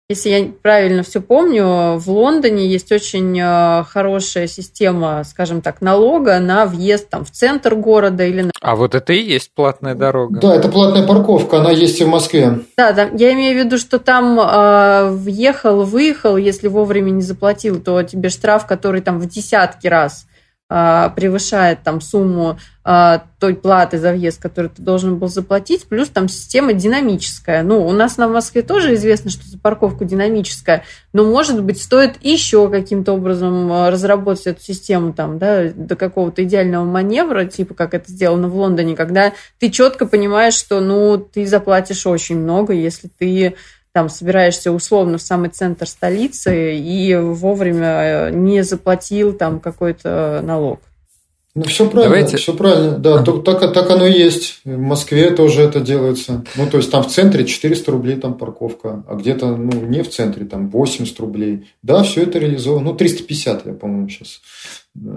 если 0.07 0.29
я 0.29 0.47
правильно 0.61 1.01
все 1.01 1.19
помню, 1.19 1.97
в 1.97 2.07
Лондоне 2.07 2.67
есть 2.67 2.91
очень 2.91 3.39
э, 3.39 3.83
хорошая 3.85 4.45
система, 4.45 5.23
скажем 5.23 5.61
так, 5.61 5.81
налога 5.81 6.39
на 6.39 6.67
въезд 6.67 7.09
там, 7.09 7.25
в 7.25 7.31
центр 7.31 7.73
города 7.73 8.23
или 8.23 8.43
на... 8.43 8.51
А 8.61 8.75
вот 8.75 8.93
это 8.93 9.13
и 9.13 9.21
есть 9.21 9.51
платная 9.55 9.95
дорога. 9.95 10.39
Да, 10.39 10.55
это 10.55 10.69
платная 10.69 11.07
парковка, 11.07 11.57
она 11.57 11.71
есть 11.71 11.99
и 12.01 12.03
в 12.03 12.09
Москве. 12.09 12.59
Да, 12.77 12.91
да 12.91 13.09
я 13.17 13.33
имею 13.33 13.59
в 13.59 13.65
виду, 13.65 13.79
что 13.79 13.97
там 13.97 14.39
э, 14.39 15.09
въехал, 15.09 15.83
выехал, 15.83 16.37
если 16.37 16.67
вовремя 16.67 17.09
не 17.09 17.23
заплатил, 17.23 17.81
то 17.81 18.03
тебе 18.03 18.29
штраф, 18.29 18.67
который 18.67 19.01
там 19.01 19.19
в 19.19 19.27
десятки 19.27 19.87
раз 19.87 20.27
превышает 20.67 21.83
там 21.83 22.01
сумму 22.01 22.57
а, 22.87 23.23
той 23.39 23.55
платы 23.55 23.97
за 23.97 24.11
въезд, 24.11 24.41
которую 24.41 24.69
ты 24.71 24.81
должен 24.81 25.17
был 25.17 25.27
заплатить, 25.27 25.87
плюс 25.87 26.09
там 26.09 26.27
система 26.27 26.73
динамическая. 26.73 27.63
Ну, 27.63 27.85
у 27.85 27.91
нас 27.91 28.17
на 28.17 28.27
Москве 28.27 28.61
тоже 28.61 28.93
известно, 28.93 29.29
что 29.29 29.47
за 29.47 29.57
парковку 29.57 30.05
динамическая, 30.05 30.83
но, 31.13 31.23
может 31.23 31.63
быть, 31.63 31.81
стоит 31.81 32.23
еще 32.23 32.69
каким-то 32.69 33.13
образом 33.13 33.71
а, 33.71 33.91
разработать 33.91 34.47
эту 34.47 34.61
систему 34.61 35.13
там, 35.13 35.39
да, 35.39 35.71
до 35.73 35.95
какого-то 35.95 36.43
идеального 36.43 36.83
маневра, 36.85 37.45
типа 37.45 37.73
как 37.73 37.93
это 37.93 38.11
сделано 38.11 38.49
в 38.49 38.55
Лондоне, 38.55 38.95
когда 38.95 39.33
ты 39.59 39.69
четко 39.69 40.05
понимаешь, 40.07 40.55
что, 40.55 40.79
ну, 40.79 41.17
ты 41.17 41.45
заплатишь 41.47 42.05
очень 42.05 42.37
много, 42.37 42.73
если 42.73 43.07
ты 43.07 43.55
там 43.95 44.09
собираешься 44.09 44.73
условно 44.73 45.17
в 45.17 45.21
самый 45.21 45.49
центр 45.49 45.87
столицы 45.87 46.75
и 46.75 47.15
вовремя 47.15 48.27
э, 48.27 48.31
не 48.31 48.61
заплатил 48.61 49.31
там 49.31 49.61
какой-то 49.61 50.41
налог. 50.43 50.81
Ну, 51.55 51.63
все 51.63 51.89
правильно, 51.89 52.13
Давайте... 52.13 52.35
все 52.35 52.53
правильно. 52.53 52.97
Да, 52.97 53.21
а. 53.21 53.23
так, 53.23 53.73
так 53.73 53.89
оно 53.89 54.05
и 54.05 54.11
есть. 54.11 54.59
В 54.65 54.77
Москве 54.77 55.31
тоже 55.31 55.61
это 55.61 55.79
делается. 55.79 56.43
Ну, 56.57 56.69
то 56.69 56.75
есть, 56.75 56.91
там 56.91 57.03
в 57.03 57.07
центре 57.07 57.45
400 57.45 57.89
рублей 57.89 58.17
там 58.17 58.33
парковка, 58.33 59.05
а 59.07 59.15
где-то, 59.15 59.55
ну, 59.55 59.71
не 59.85 60.03
в 60.03 60.09
центре, 60.09 60.43
там 60.43 60.69
80 60.69 61.17
рублей. 61.21 61.69
Да, 61.81 62.03
все 62.03 62.23
это 62.23 62.37
реализовано. 62.37 62.91
Ну, 62.91 62.97
350, 62.97 63.65
я, 63.65 63.71
по-моему, 63.71 64.09
сейчас. 64.09 64.41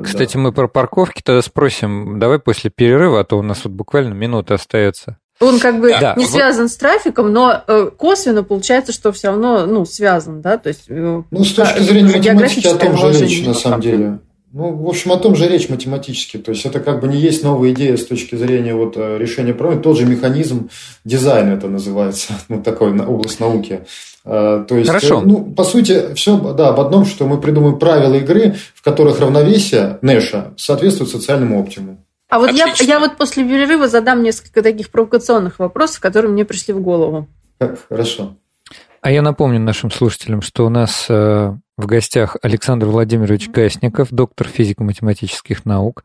Кстати, 0.04 0.34
да. 0.34 0.38
мы 0.38 0.52
про 0.52 0.68
парковки 0.68 1.20
тогда 1.24 1.42
спросим. 1.42 2.20
Давай 2.20 2.38
после 2.38 2.70
перерыва, 2.70 3.18
а 3.18 3.24
то 3.24 3.36
у 3.36 3.42
нас 3.42 3.64
вот 3.64 3.72
буквально 3.72 4.14
минута 4.14 4.54
остается. 4.54 5.18
Он 5.40 5.60
как 5.60 5.80
бы 5.80 5.90
да, 5.90 6.14
не 6.16 6.24
вот... 6.24 6.32
связан 6.32 6.68
с 6.68 6.76
трафиком, 6.76 7.32
но 7.32 7.62
э, 7.66 7.90
косвенно 7.96 8.42
получается, 8.42 8.92
что 8.92 9.12
все 9.12 9.28
равно 9.28 9.66
ну, 9.66 9.84
связан, 9.84 10.40
да, 10.42 10.58
то 10.58 10.68
есть... 10.68 10.84
Э, 10.88 11.22
ну, 11.30 11.44
с 11.44 11.52
точки 11.52 11.80
зрения 11.80 12.16
математики 12.16 12.66
о 12.66 12.74
том 12.74 12.96
же 12.96 13.12
речь, 13.12 13.46
на 13.46 13.54
самом 13.54 13.80
деле. 13.80 14.18
Ну, 14.52 14.74
в 14.74 14.88
общем, 14.88 15.12
о 15.12 15.18
том 15.18 15.36
же 15.36 15.46
речь 15.46 15.68
математически. 15.68 16.38
То 16.38 16.52
есть 16.52 16.64
это 16.64 16.80
как 16.80 17.00
бы 17.00 17.08
не 17.08 17.18
есть 17.18 17.44
новая 17.44 17.70
идея 17.72 17.96
с 17.96 18.06
точки 18.06 18.34
зрения 18.34 18.74
вот 18.74 18.94
э, 18.96 19.18
решения 19.18 19.52
проблем. 19.52 19.82
Тот 19.82 19.98
же 19.98 20.06
механизм 20.06 20.70
дизайна 21.04 21.52
это 21.52 21.68
называется, 21.68 22.32
ну, 22.48 22.62
такой 22.62 22.98
область 22.98 23.40
науки. 23.40 23.80
То 24.24 24.66
есть, 24.70 24.88
Хорошо. 24.88 25.22
ну, 25.24 25.42
по 25.42 25.64
сути, 25.64 26.12
все 26.14 26.36
да, 26.52 26.68
об 26.68 26.80
одном, 26.80 27.06
что 27.06 27.26
мы 27.26 27.40
придумаем 27.40 27.78
правила 27.78 28.12
игры, 28.14 28.56
в 28.74 28.82
которых 28.82 29.20
равновесие 29.20 29.98
Нэша 30.02 30.52
соответствует 30.58 31.10
социальному 31.10 31.58
оптимуму. 31.58 32.04
А 32.28 32.38
вот 32.38 32.52
я, 32.52 32.74
я 32.80 33.00
вот 33.00 33.16
после 33.16 33.44
перерыва 33.44 33.88
задам 33.88 34.22
несколько 34.22 34.62
таких 34.62 34.90
провокационных 34.90 35.58
вопросов, 35.58 36.00
которые 36.00 36.30
мне 36.30 36.44
пришли 36.44 36.74
в 36.74 36.80
голову. 36.80 37.26
Хорошо. 37.88 38.36
А 39.00 39.10
я 39.10 39.22
напомню 39.22 39.60
нашим 39.60 39.90
слушателям, 39.90 40.42
что 40.42 40.66
у 40.66 40.68
нас 40.68 41.06
э, 41.08 41.54
в 41.76 41.86
гостях 41.86 42.36
Александр 42.42 42.86
Владимирович 42.86 43.48
Гасников, 43.48 44.08
доктор 44.10 44.48
физико-математических 44.48 45.64
наук, 45.64 46.04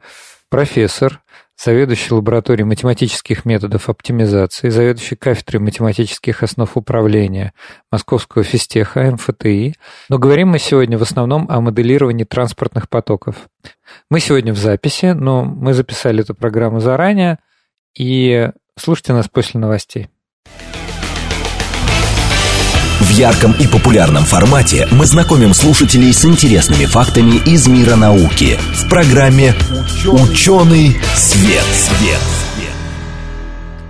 профессор, 0.54 1.24
заведующий 1.58 2.14
лабораторией 2.14 2.68
математических 2.68 3.44
методов 3.44 3.90
оптимизации, 3.90 4.70
заведующий 4.70 5.16
кафедрой 5.16 5.60
математических 5.60 6.44
основ 6.44 6.70
управления 6.78 7.54
Московского 7.92 8.44
физтеха 8.44 9.02
МФТИ. 9.14 9.74
Но 10.10 10.20
говорим 10.20 10.50
мы 10.50 10.60
сегодня 10.60 11.00
в 11.00 11.02
основном 11.02 11.48
о 11.50 11.60
моделировании 11.60 12.24
транспортных 12.24 12.88
потоков. 12.88 13.48
Мы 14.12 14.20
сегодня 14.20 14.54
в 14.54 14.58
записи, 14.60 15.14
но 15.14 15.44
мы 15.44 15.74
записали 15.74 16.22
эту 16.22 16.36
программу 16.36 16.80
заранее, 16.82 17.40
и 17.98 18.52
слушайте 18.78 19.14
нас 19.14 19.28
после 19.28 19.60
новостей. 19.60 20.10
В 23.04 23.10
ярком 23.10 23.52
и 23.60 23.68
популярном 23.68 24.24
формате 24.24 24.88
мы 24.92 25.06
знакомим 25.06 25.54
слушателей 25.54 26.14
с 26.14 26.24
интересными 26.24 26.86
фактами 26.86 27.36
из 27.46 27.68
мира 27.68 27.98
науки 27.98 28.58
в 28.74 28.90
программе 28.90 29.54
«Ученый 30.08 30.96
свет». 31.14 31.64
свет. 31.64 32.20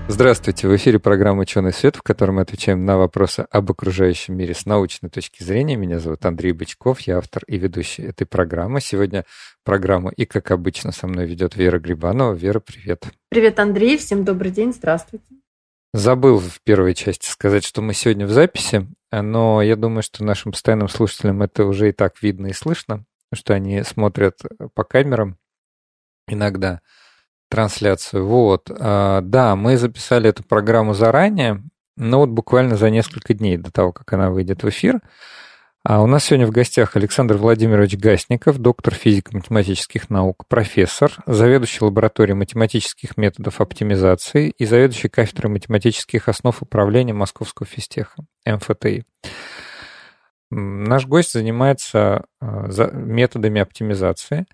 Здравствуйте, 0.07 0.67
в 0.67 0.75
эфире 0.75 0.97
программа 0.97 1.41
«Ученый 1.41 1.73
свет», 1.73 1.95
в 1.95 2.01
которой 2.01 2.31
мы 2.31 2.41
отвечаем 2.41 2.85
на 2.85 2.97
вопросы 2.97 3.45
об 3.51 3.71
окружающем 3.71 4.35
мире 4.35 4.55
с 4.55 4.65
научной 4.65 5.09
точки 5.09 5.43
зрения. 5.43 5.75
Меня 5.75 5.99
зовут 5.99 6.25
Андрей 6.25 6.51
Бычков, 6.51 6.99
я 7.01 7.19
автор 7.19 7.43
и 7.45 7.59
ведущий 7.59 8.01
этой 8.01 8.25
программы. 8.25 8.81
Сегодня 8.81 9.25
программу 9.63 10.09
и, 10.09 10.25
как 10.25 10.49
обычно, 10.49 10.91
со 10.91 11.05
мной 11.05 11.27
ведет 11.27 11.55
Вера 11.55 11.77
Грибанова. 11.77 12.33
Вера, 12.33 12.59
привет. 12.59 13.05
Привет, 13.29 13.59
Андрей, 13.59 13.97
всем 13.97 14.25
добрый 14.25 14.51
день, 14.51 14.73
здравствуйте. 14.73 15.25
Забыл 15.93 16.39
в 16.39 16.59
первой 16.63 16.95
части 16.95 17.29
сказать, 17.29 17.63
что 17.63 17.83
мы 17.83 17.93
сегодня 17.93 18.25
в 18.25 18.31
записи, 18.31 18.87
но 19.21 19.61
я 19.61 19.75
думаю, 19.75 20.03
что 20.03 20.23
нашим 20.23 20.51
постоянным 20.51 20.89
слушателям 20.89 21.41
это 21.41 21.65
уже 21.65 21.89
и 21.89 21.91
так 21.91 22.21
видно 22.21 22.47
и 22.47 22.53
слышно, 22.53 23.05
что 23.33 23.53
они 23.53 23.83
смотрят 23.83 24.39
по 24.73 24.83
камерам 24.83 25.37
иногда 26.27 26.81
трансляцию. 27.49 28.25
Вот. 28.25 28.71
А, 28.71 29.21
да, 29.21 29.55
мы 29.55 29.77
записали 29.77 30.29
эту 30.29 30.43
программу 30.43 30.93
заранее, 30.93 31.61
но 31.95 32.19
вот 32.19 32.29
буквально 32.29 32.75
за 32.75 32.89
несколько 32.89 33.33
дней 33.33 33.57
до 33.57 33.71
того, 33.71 33.91
как 33.91 34.11
она 34.13 34.31
выйдет 34.31 34.63
в 34.63 34.69
эфир. 34.69 35.01
А 35.85 36.01
у 36.01 36.07
нас 36.07 36.23
сегодня 36.23 36.47
в 36.47 36.51
гостях 36.51 36.95
Александр 36.95 37.35
Владимирович 37.35 37.97
Гасников, 37.97 38.57
доктор 38.57 38.93
физико-математических 38.93 40.09
наук, 40.09 40.47
профессор, 40.47 41.11
заведующий 41.25 41.83
лабораторией 41.83 42.37
математических 42.37 43.17
методов 43.17 43.59
оптимизации 43.59 44.53
и 44.57 44.65
заведующий 44.65 45.09
кафедрой 45.09 45.51
математических 45.51 46.29
основ 46.29 46.61
управления 46.61 47.11
Московского 47.11 47.67
физтеха, 47.67 48.23
МФТИ. 48.45 49.03
Наш 50.51 51.05
гость 51.05 51.33
занимается 51.33 52.27
а, 52.39 52.69
методами 52.93 53.59
оптимизации. 53.59 54.45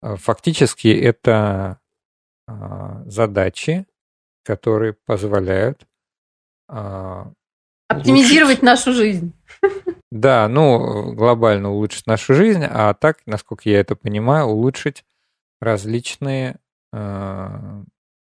А, 0.00 0.16
фактически 0.16 0.88
это 0.88 1.78
а, 2.48 3.04
задачи, 3.06 3.86
которые 4.42 4.94
позволяют 5.06 5.86
Оптимизировать 6.66 8.62
улучшить... 8.62 8.62
нашу 8.62 8.92
жизнь. 8.94 9.32
Да, 10.14 10.46
ну, 10.46 11.14
глобально 11.14 11.70
улучшить 11.70 12.06
нашу 12.06 12.34
жизнь, 12.34 12.62
а 12.68 12.92
так, 12.92 13.20
насколько 13.24 13.66
я 13.70 13.80
это 13.80 13.96
понимаю, 13.96 14.44
улучшить 14.44 15.06
различные, 15.58 16.58
э, 16.92 17.82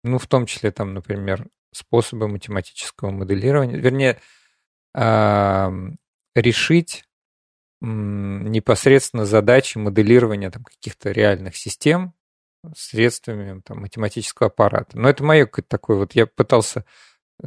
ну, 0.04 0.18
в 0.18 0.26
том 0.26 0.48
числе, 0.48 0.72
там, 0.72 0.96
например, 0.96 1.46
способы 1.72 2.28
математического 2.30 3.12
моделирования, 3.12 3.78
вернее, 3.78 4.18
э, 4.96 5.72
решить 6.36 7.06
непосредственно 7.82 9.26
задачи 9.26 9.78
моделирования 9.78 10.50
там, 10.50 10.63
каких-то 10.63 11.12
реальных 11.12 11.56
систем 11.56 12.16
средствами 12.76 13.62
там, 13.62 13.82
математического 13.82 14.48
аппарата. 14.48 14.98
Но 15.00 15.10
это 15.10 15.24
мое 15.24 15.46
такое 15.46 15.98
вот, 15.98 16.16
я 16.16 16.26
пытался 16.28 16.86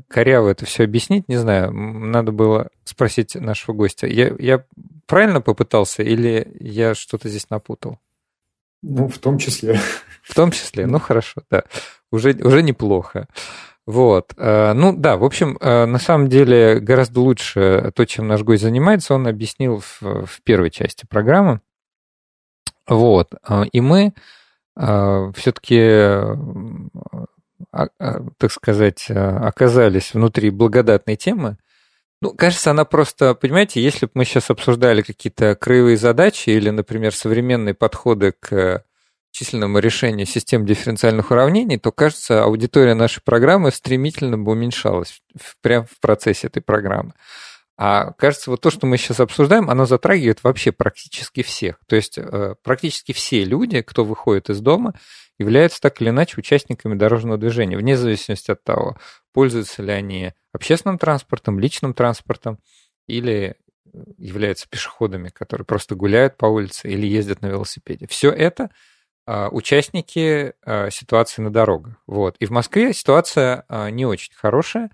коряво 0.09 0.48
это 0.50 0.64
все 0.64 0.85
объяснить, 0.85 1.29
не 1.29 1.37
знаю, 1.37 1.72
надо 1.72 2.33
было 2.33 2.70
спросить 2.85 3.35
нашего 3.35 3.74
гостя. 3.74 4.07
Я, 4.07 4.35
я 4.38 4.64
правильно 5.07 5.40
попытался 5.40 6.03
или 6.03 6.57
я 6.61 6.94
что-то 6.94 7.29
здесь 7.29 7.50
напутал? 7.50 7.98
Ну, 8.83 9.09
в 9.09 9.18
том 9.18 9.38
числе. 9.38 9.79
В 10.22 10.35
том 10.35 10.50
числе, 10.53 10.87
ну 10.87 10.98
хорошо, 10.98 11.42
да. 11.50 11.64
Уже, 12.11 12.33
уже 12.33 12.62
неплохо. 12.62 13.26
Вот. 13.87 14.33
Э, 14.37 14.72
ну 14.72 14.94
да, 14.96 15.16
в 15.16 15.24
общем, 15.24 15.57
э, 15.61 15.85
на 15.87 15.98
самом 15.98 16.29
деле 16.29 16.79
гораздо 16.79 17.20
лучше 17.20 17.92
то, 17.94 18.05
чем 18.05 18.29
наш 18.29 18.42
гость 18.42 18.62
занимается, 18.62 19.14
он 19.14 19.26
объяснил 19.26 19.81
в, 19.81 20.26
в 20.26 20.42
первой 20.44 20.70
части 20.70 21.07
программы. 21.09 21.61
Вот. 22.87 23.35
Э, 23.48 23.64
и 23.72 23.81
мы 23.81 24.14
все-таки, 24.76 25.76
так 27.72 28.52
сказать, 28.52 29.06
оказались 29.11 30.14
внутри 30.14 30.50
благодатной 30.50 31.16
темы. 31.16 31.56
Ну, 32.22 32.35
кажется, 32.35 32.70
она 32.70 32.85
просто, 32.85 33.35
понимаете, 33.35 33.83
если 33.83 34.06
бы 34.06 34.12
мы 34.14 34.24
сейчас 34.24 34.50
обсуждали 34.50 35.00
какие-то 35.00 35.54
краевые 35.54 35.96
задачи 35.96 36.50
или, 36.50 36.68
например, 36.68 37.14
современные 37.14 37.74
подходы 37.74 38.35
к 38.38 38.85
численному 39.30 39.78
решению 39.78 40.26
систем 40.26 40.66
дифференциальных 40.66 41.30
уравнений, 41.30 41.78
то, 41.78 41.92
кажется, 41.92 42.44
аудитория 42.44 42.94
нашей 42.94 43.22
программы 43.22 43.70
стремительно 43.70 44.37
бы 44.37 44.52
уменьшалась 44.52 45.22
прямо 45.62 45.87
в 45.87 45.98
процессе 46.00 46.48
этой 46.48 46.61
программы. 46.61 47.12
А 47.78 48.12
кажется, 48.12 48.50
вот 48.50 48.61
то, 48.61 48.70
что 48.70 48.87
мы 48.87 48.98
сейчас 48.98 49.20
обсуждаем, 49.20 49.70
оно 49.70 49.87
затрагивает 49.87 50.44
вообще 50.44 50.72
практически 50.72 51.42
всех. 51.42 51.76
То 51.87 51.96
есть 51.96 52.18
э, 52.18 52.54
практически 52.62 53.12
все 53.12 53.42
люди, 53.44 53.80
кто 53.80 54.04
выходит 54.04 54.50
из 54.50 54.61
дома, 54.61 54.92
являются 55.40 55.81
так 55.81 56.00
или 56.03 56.11
иначе 56.11 56.35
участниками 56.37 56.94
дорожного 56.94 57.38
движения, 57.38 57.79
вне 57.79 57.96
зависимости 57.96 58.50
от 58.50 58.62
того, 58.62 58.98
пользуются 59.33 59.83
ли 59.83 59.90
они 59.90 60.35
общественным 60.53 60.98
транспортом, 60.98 61.59
личным 61.59 61.94
транспортом 61.94 62.59
или 63.09 63.57
являются 64.18 64.68
пешеходами, 64.68 65.31
которые 65.31 65.64
просто 65.64 65.94
гуляют 65.94 66.37
по 66.37 66.44
улице 66.44 66.88
или 66.88 67.07
ездят 67.07 67.40
на 67.40 67.46
велосипеде. 67.46 68.07
Все 68.07 68.31
это 68.31 68.70
а, 69.26 69.48
участники 69.48 70.53
а, 70.62 70.90
ситуации 70.90 71.40
на 71.40 71.50
дорогах. 71.50 71.96
Вот. 72.07 72.37
И 72.38 72.44
в 72.44 72.50
Москве 72.50 72.92
ситуация 72.92 73.64
а, 73.68 73.88
не 73.88 74.05
очень 74.05 74.35
хорошая, 74.35 74.90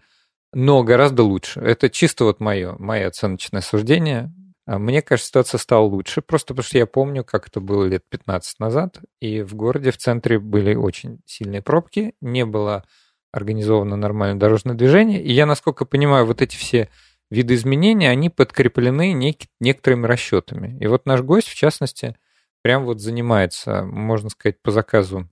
но 0.52 0.84
гораздо 0.84 1.24
лучше. 1.24 1.60
Это 1.60 1.90
чисто 1.90 2.24
вот 2.24 2.38
мое, 2.38 2.76
мое 2.78 3.08
оценочное 3.08 3.62
суждение. 3.62 4.32
Мне 4.66 5.00
кажется, 5.00 5.28
ситуация 5.28 5.58
стала 5.58 5.84
лучше, 5.84 6.22
просто 6.22 6.48
потому 6.48 6.64
что 6.64 6.78
я 6.78 6.86
помню, 6.86 7.24
как 7.24 7.46
это 7.46 7.60
было 7.60 7.84
лет 7.84 8.04
15 8.08 8.58
назад, 8.58 9.00
и 9.20 9.42
в 9.42 9.54
городе, 9.54 9.92
в 9.92 9.96
центре 9.96 10.40
были 10.40 10.74
очень 10.74 11.20
сильные 11.24 11.62
пробки, 11.62 12.14
не 12.20 12.44
было 12.44 12.84
организовано 13.32 13.96
нормальное 13.96 14.40
дорожное 14.40 14.74
движение, 14.74 15.22
и 15.22 15.32
я, 15.32 15.46
насколько 15.46 15.84
понимаю, 15.84 16.26
вот 16.26 16.42
эти 16.42 16.56
все 16.56 16.88
виды 17.30 17.54
изменений, 17.54 18.06
они 18.06 18.28
подкреплены 18.28 19.12
нек- 19.12 19.48
некоторыми 19.60 20.06
расчетами. 20.06 20.76
И 20.80 20.86
вот 20.86 21.06
наш 21.06 21.22
гость, 21.22 21.48
в 21.48 21.54
частности, 21.54 22.16
прям 22.62 22.84
вот 22.84 23.00
занимается, 23.00 23.84
можно 23.84 24.30
сказать, 24.30 24.60
по 24.62 24.70
заказу 24.70 25.28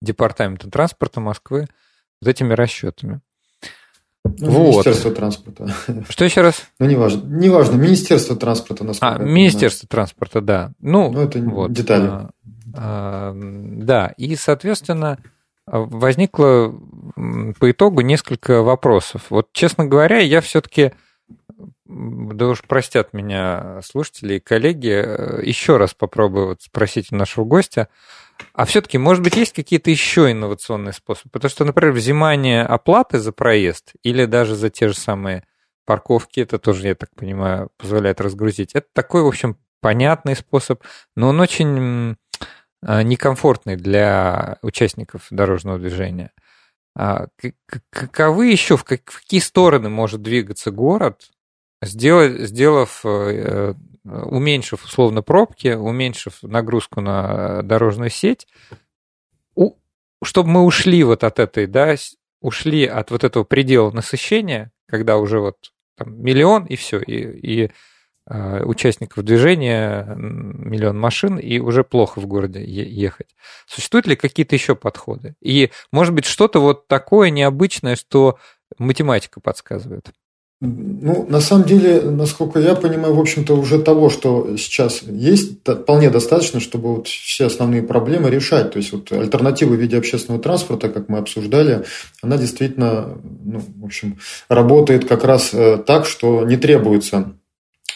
Департамента 0.00 0.70
транспорта 0.70 1.20
Москвы 1.20 1.66
вот 2.20 2.28
этими 2.28 2.54
расчетами. 2.54 3.20
Ну, 4.38 4.50
вот. 4.50 4.86
Министерство 4.86 5.10
транспорта. 5.10 5.74
Что 6.08 6.24
еще 6.24 6.40
раз? 6.40 6.62
Ну, 6.78 6.86
неважно. 6.86 7.22
Неважно, 7.24 7.76
Министерство 7.76 8.36
транспорта. 8.36 8.84
А, 9.00 9.18
Министерство 9.18 9.86
знаю. 9.86 9.90
транспорта, 9.90 10.40
да. 10.40 10.72
Ну, 10.80 11.10
ну 11.10 11.20
это 11.20 11.38
вот. 11.40 11.72
детали. 11.72 12.06
А, 12.06 12.30
а, 12.74 13.32
да, 13.34 14.12
и, 14.16 14.36
соответственно, 14.36 15.18
возникло 15.66 16.74
по 17.58 17.70
итогу 17.70 18.00
несколько 18.00 18.62
вопросов. 18.62 19.26
Вот, 19.30 19.48
честно 19.52 19.84
говоря, 19.84 20.18
я 20.18 20.40
все-таки 20.40 20.92
да 21.88 22.48
уж 22.48 22.62
простят 22.62 23.12
меня 23.12 23.80
слушатели 23.82 24.34
и 24.34 24.40
коллеги, 24.40 24.90
э, 24.90 25.40
еще 25.42 25.78
раз 25.78 25.94
попробую 25.94 26.48
вот 26.48 26.62
спросить 26.62 27.12
у 27.12 27.16
нашего 27.16 27.44
гостя, 27.44 27.88
а 28.52 28.64
все-таки, 28.64 28.98
может 28.98 29.22
быть, 29.22 29.36
есть 29.36 29.52
какие-то 29.52 29.90
еще 29.90 30.30
инновационные 30.30 30.92
способы? 30.92 31.30
Потому 31.30 31.50
что, 31.50 31.64
например, 31.64 31.92
взимание 31.92 32.62
оплаты 32.62 33.18
за 33.18 33.32
проезд 33.32 33.92
или 34.02 34.24
даже 34.24 34.54
за 34.54 34.70
те 34.70 34.88
же 34.88 34.94
самые 34.94 35.44
парковки, 35.84 36.40
это 36.40 36.58
тоже, 36.58 36.88
я 36.88 36.94
так 36.94 37.10
понимаю, 37.14 37.70
позволяет 37.78 38.20
разгрузить. 38.20 38.74
Это 38.74 38.86
такой, 38.92 39.22
в 39.22 39.26
общем, 39.26 39.56
понятный 39.80 40.36
способ, 40.36 40.82
но 41.16 41.28
он 41.28 41.40
очень 41.40 42.16
э, 42.82 43.02
некомфортный 43.02 43.76
для 43.76 44.58
участников 44.62 45.26
дорожного 45.30 45.78
движения. 45.78 46.32
А 46.96 47.28
каковы 47.90 48.48
еще, 48.48 48.76
в 48.76 48.84
какие 48.84 49.40
стороны 49.40 49.88
может 49.88 50.20
двигаться 50.20 50.70
город, 50.70 51.30
сделав, 51.80 53.00
э, 53.04 53.74
уменьшив 54.10 54.84
условно 54.84 55.22
пробки, 55.22 55.74
уменьшив 55.74 56.42
нагрузку 56.42 57.00
на 57.00 57.62
дорожную 57.62 58.10
сеть, 58.10 58.46
чтобы 60.22 60.50
мы 60.50 60.64
ушли 60.64 61.02
вот 61.04 61.24
от 61.24 61.38
этой, 61.38 61.66
да, 61.66 61.94
ушли 62.40 62.86
от 62.86 63.10
вот 63.10 63.24
этого 63.24 63.44
предела 63.44 63.90
насыщения, 63.90 64.72
когда 64.86 65.16
уже 65.16 65.40
вот 65.40 65.56
там 65.96 66.20
миллион 66.22 66.64
и 66.66 66.76
все, 66.76 67.00
и, 67.00 67.64
и 67.64 67.70
э, 68.28 68.62
участников 68.64 69.24
движения 69.24 70.14
миллион 70.16 70.98
машин, 70.98 71.38
и 71.38 71.58
уже 71.58 71.84
плохо 71.84 72.20
в 72.20 72.26
городе 72.26 72.64
ехать. 72.64 73.34
Существуют 73.66 74.06
ли 74.06 74.16
какие-то 74.16 74.54
еще 74.54 74.74
подходы? 74.74 75.34
И, 75.40 75.70
может 75.92 76.14
быть, 76.14 76.24
что-то 76.24 76.60
вот 76.60 76.86
такое 76.88 77.30
необычное, 77.30 77.96
что 77.96 78.38
математика 78.78 79.40
подсказывает? 79.40 80.12
Ну, 80.60 81.24
на 81.28 81.40
самом 81.40 81.66
деле, 81.66 82.00
насколько 82.02 82.58
я 82.58 82.74
понимаю, 82.74 83.14
в 83.14 83.20
общем-то, 83.20 83.54
уже 83.54 83.80
того, 83.80 84.10
что 84.10 84.56
сейчас 84.56 85.02
есть, 85.04 85.60
вполне 85.62 86.10
достаточно, 86.10 86.58
чтобы 86.58 86.96
вот 86.96 87.06
все 87.06 87.46
основные 87.46 87.84
проблемы 87.84 88.28
решать. 88.28 88.72
То 88.72 88.78
есть, 88.78 88.90
вот 88.90 89.12
альтернатива 89.12 89.74
в 89.74 89.80
виде 89.80 89.96
общественного 89.96 90.42
транспорта, 90.42 90.88
как 90.88 91.08
мы 91.08 91.18
обсуждали, 91.18 91.84
она 92.22 92.36
действительно, 92.38 93.20
ну, 93.44 93.62
в 93.76 93.84
общем, 93.84 94.18
работает 94.48 95.04
как 95.04 95.22
раз 95.22 95.50
э, 95.52 95.78
так, 95.78 96.06
что 96.06 96.44
не 96.44 96.56
требуется 96.56 97.34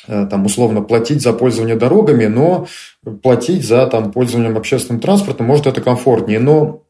э, 0.07 0.29
там, 0.31 0.47
условно, 0.47 0.83
платить 0.83 1.21
за 1.21 1.33
пользование 1.33 1.75
дорогами, 1.75 2.27
но 2.27 2.69
платить 3.25 3.67
за 3.67 3.85
там, 3.89 4.13
пользованием 4.13 4.57
общественным 4.57 5.01
транспортом, 5.01 5.47
может, 5.47 5.67
это 5.67 5.81
комфортнее. 5.81 6.39
Но 6.39 6.82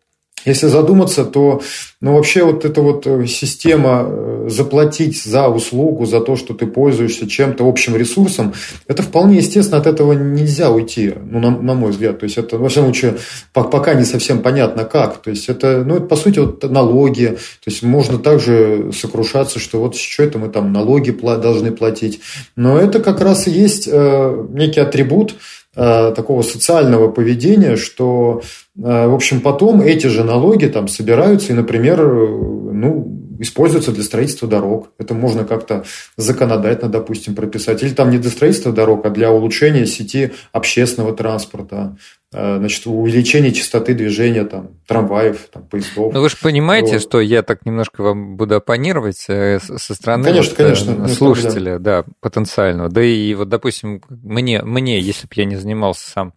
если 0.45 0.67
задуматься, 0.67 1.25
то 1.25 1.63
ну, 2.01 2.15
вообще 2.15 2.43
вот 2.43 2.65
эта 2.65 2.83
вот 2.83 3.07
э, 3.07 3.27
система 3.27 4.05
э, 4.05 4.47
заплатить 4.49 5.23
за 5.23 5.49
услугу, 5.49 6.05
за 6.05 6.21
то, 6.21 6.35
что 6.35 6.53
ты 6.53 6.67
пользуешься 6.67 7.29
чем-то 7.29 7.69
общим 7.69 7.97
ресурсом, 7.97 8.53
это 8.89 9.05
вполне 9.05 9.37
естественно, 9.37 9.79
от 9.79 9.87
этого 9.87 10.13
нельзя 10.13 10.71
уйти, 10.71 11.15
ну, 11.31 11.39
на, 11.39 11.51
на 11.51 11.75
мой 11.75 11.93
взгляд. 11.93 12.19
То 12.19 12.25
есть 12.25 12.39
это, 12.39 12.59
во 12.59 12.69
всяком 12.69 12.93
случае, 12.93 13.19
пока 13.53 13.95
не 13.95 14.05
совсем 14.05 14.41
понятно 14.41 14.85
как. 14.85 15.23
То 15.23 15.31
есть 15.31 15.49
это, 15.49 15.85
ну, 15.87 15.97
это 15.97 16.07
по 16.07 16.17
сути 16.17 16.41
вот 16.41 16.69
налоги. 16.69 17.27
То 17.27 17.71
есть 17.71 17.85
можно 17.85 18.19
также 18.19 18.91
сокрушаться, 18.93 19.61
что 19.61 19.79
вот 19.79 19.95
что 19.95 20.25
это 20.25 20.39
мы 20.39 20.49
там 20.49 20.73
налоги 20.73 21.11
должны 21.11 21.71
платить. 21.71 22.21
Но 22.57 22.79
это 22.79 22.99
как 22.99 23.21
раз 23.21 23.47
и 23.47 23.53
есть 23.53 23.89
э, 23.91 24.47
некий 24.51 24.81
атрибут 24.81 25.37
такого 25.75 26.43
социального 26.43 27.09
поведения, 27.09 27.77
что, 27.77 28.43
э, 28.77 29.07
в 29.07 29.15
общем, 29.15 29.41
потом 29.41 29.81
эти 29.81 30.07
же 30.07 30.23
налоги 30.23 30.67
там 30.67 30.89
собираются 30.89 31.53
и, 31.53 31.57
например, 31.57 32.01
э, 32.01 32.29
ну, 32.73 33.22
используются 33.39 33.93
для 33.93 34.03
строительства 34.03 34.49
дорог. 34.49 34.91
Это 34.99 35.15
можно 35.15 35.45
как-то 35.45 35.85
законодательно, 36.17 36.91
допустим, 36.91 37.35
прописать. 37.35 37.83
Или 37.83 37.95
там 37.95 38.11
не 38.11 38.19
для 38.19 38.31
строительства 38.31 38.73
дорог, 38.73 39.07
а 39.07 39.11
для 39.11 39.31
улучшения 39.31 39.87
сети 39.87 40.33
общественного 40.53 41.15
транспорта, 41.15 41.97
значит, 42.31 42.87
увеличения 42.87 43.53
частоты 43.53 43.95
движения 43.95 44.45
там, 44.45 44.71
трамваев, 44.87 45.49
там, 45.53 45.65
поездов. 45.65 46.13
Ну, 46.13 46.21
вы 46.21 46.29
же 46.29 46.37
понимаете, 46.41 46.93
вот. 46.93 47.03
что 47.03 47.21
я 47.21 47.43
так 47.43 47.67
немножко 47.67 48.03
вам 48.03 48.37
буду 48.37 48.57
оппонировать 48.57 49.19
со 49.19 49.59
стороны 49.95 50.25
конечно, 50.25 50.51
вот, 50.51 50.57
конечно, 50.57 51.09
слушателя, 51.09 51.79
да, 51.79 52.05
потенциального. 52.21 52.89
Да 52.89 53.03
и 53.03 53.35
вот, 53.35 53.49
допустим, 53.49 54.03
мне, 54.09 54.63
мне 54.63 54.99
если 54.99 55.27
бы 55.27 55.33
я 55.37 55.45
не 55.45 55.57
занимался 55.57 56.09
сам 56.09 56.33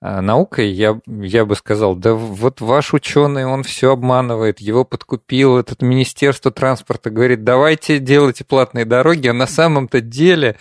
наукой, 0.00 0.68
я, 0.68 1.00
я 1.06 1.44
бы 1.44 1.56
сказал, 1.56 1.96
да 1.96 2.14
вот 2.14 2.60
ваш 2.60 2.94
ученый, 2.94 3.44
он 3.44 3.62
все 3.64 3.92
обманывает, 3.92 4.60
его 4.60 4.84
подкупил 4.84 5.58
этот 5.58 5.82
Министерство 5.82 6.50
транспорта, 6.50 7.10
говорит, 7.10 7.44
давайте 7.44 7.98
делайте 7.98 8.44
платные 8.44 8.84
дороги, 8.84 9.28
а 9.28 9.32
на 9.32 9.46
самом-то 9.46 10.00
деле 10.00 10.56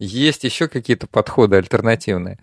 есть 0.00 0.44
еще 0.44 0.66
какие-то 0.66 1.06
подходы 1.06 1.56
альтернативные. 1.56 2.38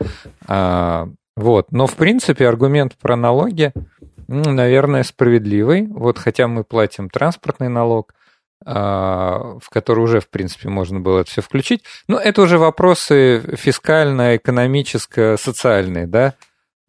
А, 0.47 1.09
вот. 1.35 1.71
Но, 1.71 1.87
в 1.87 1.95
принципе, 1.95 2.47
аргумент 2.47 2.95
про 2.95 3.15
налоги, 3.15 3.73
ну, 4.27 4.51
наверное, 4.51 5.03
справедливый. 5.03 5.87
Вот 5.87 6.17
хотя 6.17 6.47
мы 6.47 6.63
платим 6.63 7.09
транспортный 7.09 7.69
налог, 7.69 8.13
в 8.65 9.61
который 9.69 9.99
уже, 9.99 10.19
в 10.19 10.29
принципе, 10.29 10.69
можно 10.69 10.99
было 10.99 11.19
это 11.21 11.29
все 11.29 11.41
включить. 11.41 11.83
Но 12.07 12.19
это 12.19 12.41
уже 12.41 12.57
вопросы 12.57 13.55
фискально-экономическо-социальные, 13.55 16.07
да? 16.07 16.33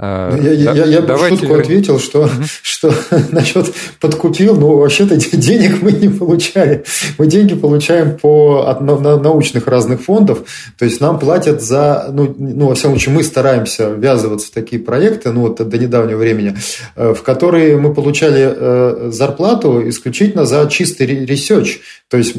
Я, 0.00 0.52
я, 0.52 0.72
я, 0.74 0.84
я 0.84 1.00
бы 1.02 1.18
шутку 1.18 1.54
ответил, 1.54 1.98
что, 1.98 2.30
что 2.62 2.94
насчет 3.32 3.74
подкупил, 4.00 4.54
ну, 4.54 4.76
вообще-то 4.76 5.16
денег 5.36 5.82
мы 5.82 5.90
не 5.90 6.08
получаем. 6.08 6.84
Мы 7.18 7.26
деньги 7.26 7.54
получаем 7.56 8.16
по, 8.16 8.68
от 8.68 8.80
на, 8.80 8.96
на 8.96 9.18
научных 9.18 9.66
разных 9.66 10.02
фондов. 10.02 10.44
То 10.78 10.84
есть 10.84 11.00
нам 11.00 11.18
платят 11.18 11.62
за, 11.62 12.10
ну, 12.12 12.32
ну, 12.38 12.68
во 12.68 12.76
всяком 12.76 12.92
случае, 12.92 13.16
мы 13.16 13.24
стараемся 13.24 13.88
ввязываться 13.88 14.46
в 14.46 14.50
такие 14.52 14.80
проекты, 14.80 15.32
ну, 15.32 15.40
вот 15.40 15.68
до 15.68 15.78
недавнего 15.78 16.18
времени, 16.18 16.56
э, 16.94 17.12
в 17.12 17.22
которые 17.24 17.76
мы 17.76 17.92
получали 17.92 18.54
э, 18.54 19.10
зарплату 19.10 19.82
исключительно 19.88 20.44
за 20.44 20.64
чистый 20.70 21.06
research, 21.26 21.80
то 22.08 22.16
есть 22.16 22.36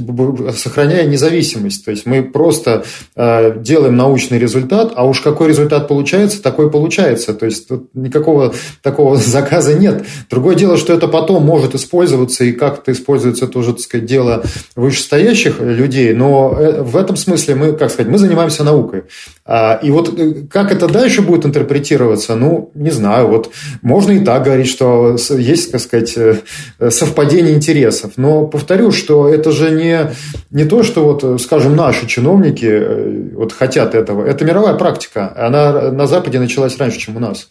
сохраняя 0.57 1.05
независимость. 1.05 1.83
То 1.83 1.91
есть 1.91 2.05
мы 2.05 2.23
просто 2.23 2.85
э, 3.17 3.59
делаем 3.59 3.97
научный 3.97 4.39
результат, 4.39 4.93
а 4.95 5.05
уж 5.05 5.19
какой 5.19 5.49
результат 5.49 5.89
получается, 5.89 6.41
такой 6.41 6.71
получается. 6.71 7.33
То 7.33 7.48
есть 7.49 7.67
тут 7.67 7.89
никакого 7.93 8.53
такого 8.81 9.15
заказа 9.17 9.73
нет. 9.73 10.05
Другое 10.29 10.55
дело, 10.55 10.77
что 10.77 10.93
это 10.93 11.07
потом 11.07 11.43
может 11.43 11.75
использоваться, 11.75 12.43
и 12.43 12.51
как-то 12.51 12.91
используется, 12.91 13.45
это 13.45 13.59
уже, 13.59 13.73
так 13.73 13.81
сказать, 13.81 14.05
дело 14.05 14.43
вышестоящих 14.75 15.59
людей, 15.59 16.13
но 16.13 16.55
э, 16.57 16.81
в 16.81 16.95
этом 16.95 17.15
смысле 17.15 17.55
мы, 17.55 17.73
как 17.73 17.91
сказать, 17.91 18.11
мы 18.11 18.17
занимаемся 18.17 18.63
наукой. 18.63 19.03
А, 19.45 19.79
и 19.81 19.91
вот 19.91 20.17
э, 20.17 20.45
как 20.49 20.71
это 20.71 20.87
дальше 20.87 21.21
будет 21.21 21.45
интерпретироваться, 21.45 22.35
ну, 22.35 22.71
не 22.75 22.91
знаю, 22.91 23.27
вот 23.27 23.51
можно 23.81 24.11
и 24.11 24.19
так 24.19 24.43
говорить, 24.43 24.67
что 24.67 25.17
есть, 25.29 25.71
так 25.71 25.81
сказать, 25.81 26.13
э, 26.17 26.89
совпадение 26.89 27.53
интересов, 27.53 28.13
но 28.17 28.47
повторю, 28.47 28.91
что 28.91 29.27
это 29.27 29.51
же 29.51 29.71
не, 29.71 30.11
не 30.51 30.65
то, 30.65 30.83
что 30.83 31.03
вот, 31.03 31.41
скажем, 31.41 31.75
наши 31.75 32.07
чиновники 32.07 33.33
вот 33.35 33.53
хотят 33.53 33.95
этого, 33.95 34.25
это 34.25 34.45
мировая 34.45 34.75
практика, 34.75 35.33
она 35.35 35.91
на 35.91 36.07
Западе 36.07 36.39
началась 36.39 36.77
раньше, 36.77 36.99
чем 36.99 37.17
у 37.17 37.19
нас. 37.19 37.38
Нас. 37.39 37.49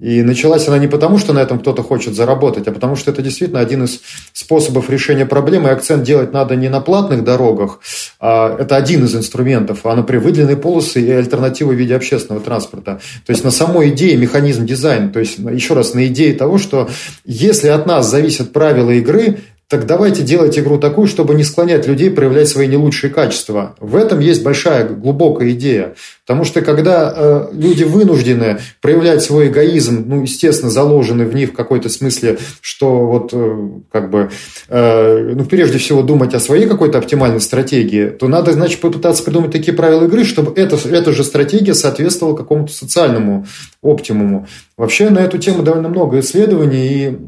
И 0.00 0.22
началась 0.22 0.66
она 0.66 0.78
не 0.78 0.88
потому, 0.88 1.18
что 1.18 1.34
на 1.34 1.40
этом 1.40 1.58
кто-то 1.58 1.82
хочет 1.82 2.14
заработать, 2.14 2.66
а 2.66 2.72
потому 2.72 2.96
что 2.96 3.10
это 3.10 3.20
действительно 3.20 3.60
один 3.60 3.84
из 3.84 4.00
способов 4.32 4.88
решения 4.88 5.26
проблемы. 5.26 5.68
И 5.68 5.72
акцент 5.72 6.04
делать 6.04 6.32
надо 6.32 6.56
не 6.56 6.70
на 6.70 6.80
платных 6.80 7.22
дорогах, 7.22 7.80
а 8.18 8.56
это 8.58 8.76
один 8.76 9.04
из 9.04 9.14
инструментов, 9.14 9.80
а 9.84 9.94
на 9.94 10.02
выделенные 10.02 10.56
полосы 10.56 11.02
и 11.02 11.10
альтернативы 11.10 11.74
в 11.74 11.78
виде 11.78 11.94
общественного 11.94 12.42
транспорта. 12.42 13.00
То 13.26 13.30
есть 13.30 13.44
на 13.44 13.50
самой 13.50 13.90
идее 13.90 14.16
механизм 14.16 14.64
дизайн. 14.64 15.12
То 15.12 15.20
есть 15.20 15.36
еще 15.38 15.74
раз 15.74 15.92
на 15.92 16.06
идее 16.06 16.32
того, 16.32 16.56
что 16.56 16.88
если 17.26 17.68
от 17.68 17.84
нас 17.84 18.10
зависят 18.10 18.54
правила 18.54 18.92
игры, 18.92 19.40
так 19.70 19.86
давайте 19.86 20.22
делать 20.22 20.58
игру 20.58 20.78
такую, 20.78 21.06
чтобы 21.06 21.34
не 21.34 21.44
склонять 21.44 21.86
людей 21.86 22.10
проявлять 22.10 22.48
свои 22.48 22.66
не 22.66 22.76
лучшие 22.76 23.08
качества. 23.08 23.76
В 23.78 23.94
этом 23.94 24.18
есть 24.18 24.42
большая, 24.42 24.88
глубокая 24.88 25.52
идея. 25.52 25.94
Потому 26.26 26.44
что 26.44 26.60
когда 26.60 27.14
э, 27.16 27.48
люди 27.52 27.84
вынуждены 27.84 28.58
проявлять 28.80 29.22
свой 29.22 29.46
эгоизм, 29.46 30.06
ну, 30.08 30.22
естественно, 30.22 30.72
заложенный 30.72 31.24
в 31.24 31.36
них 31.36 31.50
в 31.50 31.52
какой-то 31.52 31.88
смысле, 31.88 32.38
что 32.60 33.06
вот 33.06 33.30
э, 33.32 33.68
как 33.92 34.10
бы, 34.10 34.30
э, 34.68 35.34
ну, 35.36 35.44
прежде 35.44 35.78
всего 35.78 36.02
думать 36.02 36.34
о 36.34 36.40
своей 36.40 36.66
какой-то 36.66 36.98
оптимальной 36.98 37.40
стратегии, 37.40 38.06
то 38.06 38.26
надо, 38.26 38.50
значит, 38.50 38.80
попытаться 38.80 39.22
придумать 39.22 39.52
такие 39.52 39.72
правила 39.72 40.06
игры, 40.06 40.24
чтобы 40.24 40.52
эта, 40.60 40.76
эта 40.88 41.12
же 41.12 41.22
стратегия 41.22 41.74
соответствовала 41.74 42.34
какому-то 42.34 42.72
социальному 42.72 43.46
оптимуму. 43.82 44.48
Вообще 44.76 45.10
на 45.10 45.20
эту 45.20 45.38
тему 45.38 45.62
довольно 45.62 45.90
много 45.90 46.18
исследований, 46.18 46.86
и 46.88 47.18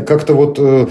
как-то 0.00 0.34
вот 0.34 0.58
э, 0.58 0.86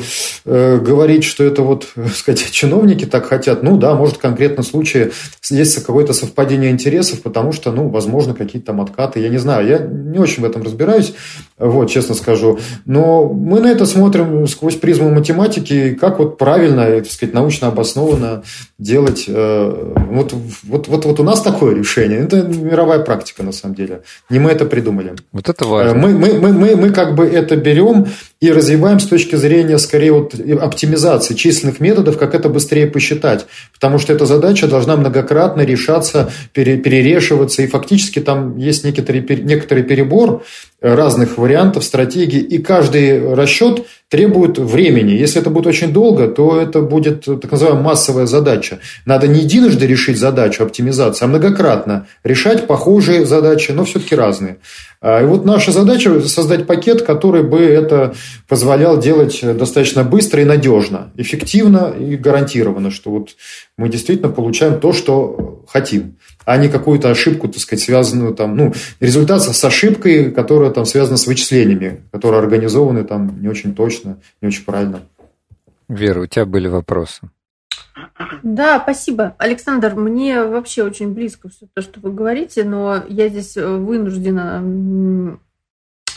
э, 0.45 0.77
говорить, 0.77 1.23
что 1.23 1.43
это 1.43 1.63
вот, 1.63 1.87
сказать, 2.15 2.51
чиновники 2.51 3.05
так 3.05 3.25
хотят, 3.25 3.63
ну 3.63 3.77
да, 3.77 3.95
может, 3.95 4.17
в 4.17 4.19
конкретном 4.19 4.63
случае 4.63 5.11
есть 5.49 5.83
какое-то 5.83 6.13
совпадение 6.13 6.71
интересов, 6.71 7.21
потому 7.21 7.51
что, 7.51 7.71
ну, 7.71 7.89
возможно, 7.89 8.33
какие-то 8.33 8.67
там 8.67 8.81
откаты, 8.81 9.19
я 9.19 9.29
не 9.29 9.37
знаю, 9.37 9.67
я 9.67 9.79
не 9.79 10.19
очень 10.19 10.43
в 10.43 10.45
этом 10.45 10.61
разбираюсь, 10.61 11.13
вот, 11.61 11.89
честно 11.89 12.15
скажу, 12.15 12.59
но 12.85 13.25
мы 13.25 13.59
на 13.59 13.67
это 13.67 13.85
смотрим 13.85 14.47
сквозь 14.47 14.75
призму 14.75 15.09
математики, 15.09 15.93
как 15.93 16.19
вот 16.19 16.37
правильно, 16.37 16.85
так 16.85 17.11
сказать, 17.11 17.33
научно 17.33 17.67
обоснованно 17.67 18.43
делать, 18.79 19.25
э, 19.27 19.93
вот, 20.09 20.33
вот, 20.63 20.87
вот, 20.87 21.05
вот 21.05 21.19
у 21.19 21.23
нас 21.23 21.41
такое 21.41 21.75
решение, 21.75 22.19
это 22.19 22.41
мировая 22.43 22.99
практика, 22.99 23.43
на 23.43 23.51
самом 23.51 23.75
деле, 23.75 24.01
не 24.29 24.39
мы 24.39 24.51
это 24.51 24.65
придумали. 24.65 25.13
Вот 25.31 25.47
это 25.49 25.65
важно. 25.65 25.93
Мы, 25.93 26.09
мы, 26.09 26.33
мы, 26.33 26.51
мы, 26.51 26.75
мы 26.75 26.89
как 26.89 27.15
бы 27.15 27.25
это 27.25 27.55
берем 27.55 28.07
и 28.39 28.51
развиваем 28.51 28.99
с 28.99 29.05
точки 29.05 29.35
зрения, 29.35 29.77
скорее, 29.77 30.13
вот 30.13 30.33
оптимизации 30.33 31.35
численных 31.35 31.79
методов, 31.79 32.17
как 32.17 32.33
это 32.33 32.49
быстрее 32.49 32.87
посчитать. 32.87 33.45
Потому 33.73 33.99
что 33.99 34.13
эта 34.13 34.25
задача 34.25 34.67
должна 34.67 34.95
многократно 34.95 35.61
решаться, 35.61 36.31
перерешиваться, 36.53 37.61
и 37.61 37.67
фактически 37.67 38.19
там 38.19 38.57
есть 38.57 38.83
некоторый, 38.83 39.21
некоторый 39.43 39.83
перебор 39.83 40.43
разных 40.81 41.37
вариантов, 41.37 41.83
стратегий, 41.83 42.39
и 42.39 42.57
каждый 42.57 43.33
расчет 43.35 43.85
требует 44.09 44.57
времени. 44.57 45.11
Если 45.11 45.39
это 45.39 45.49
будет 45.49 45.67
очень 45.67 45.93
долго, 45.93 46.27
то 46.27 46.59
это 46.59 46.81
будет 46.81 47.23
так 47.23 47.51
называемая 47.51 47.83
массовая 47.83 48.25
задача. 48.25 48.79
Надо 49.05 49.27
не 49.27 49.41
единожды 49.41 49.85
решить 49.85 50.17
задачу 50.17 50.63
оптимизации, 50.63 51.23
а 51.23 51.27
многократно 51.27 52.07
решать 52.23 52.67
похожие 52.67 53.25
задачи, 53.25 53.71
но 53.71 53.85
все-таки 53.85 54.15
разные. 54.15 54.57
А, 55.03 55.23
и 55.23 55.25
вот 55.25 55.45
наша 55.45 55.71
задача 55.71 56.21
создать 56.21 56.67
пакет, 56.67 57.01
который 57.01 57.41
бы 57.41 57.59
это 57.59 58.13
позволял 58.47 58.99
делать 58.99 59.39
достаточно 59.41 60.03
быстро 60.03 60.43
и 60.43 60.45
надежно, 60.45 61.11
эффективно 61.17 61.91
и 61.97 62.15
гарантированно, 62.15 62.91
что 62.91 63.09
вот 63.09 63.29
мы 63.77 63.89
действительно 63.89 64.29
получаем 64.29 64.79
то, 64.79 64.93
что 64.93 65.65
хотим, 65.67 66.17
а 66.45 66.57
не 66.57 66.69
какую-то 66.69 67.09
ошибку, 67.09 67.47
так 67.47 67.59
сказать, 67.59 67.83
связанную 67.83 68.35
там, 68.35 68.55
ну, 68.55 68.73
результат 68.99 69.41
с 69.41 69.65
ошибкой, 69.65 70.29
которая 70.29 70.69
там 70.69 70.85
связана 70.85 71.17
с 71.17 71.25
вычислениями, 71.25 72.03
которые 72.11 72.39
организованы 72.39 73.03
там 73.03 73.41
не 73.41 73.47
очень 73.47 73.73
точно, 73.73 74.19
не 74.39 74.49
очень 74.49 74.63
правильно. 74.65 75.01
Вера, 75.89 76.21
у 76.21 76.27
тебя 76.27 76.45
были 76.45 76.67
вопросы? 76.67 77.21
Да, 78.43 78.79
спасибо. 78.81 79.35
Александр, 79.37 79.95
мне 79.95 80.43
вообще 80.43 80.83
очень 80.83 81.13
близко 81.13 81.49
все 81.49 81.67
то, 81.73 81.81
что 81.81 81.99
вы 81.99 82.11
говорите, 82.11 82.63
но 82.63 83.03
я 83.07 83.29
здесь 83.29 83.57
э, 83.57 83.65
вынуждена 83.65 85.39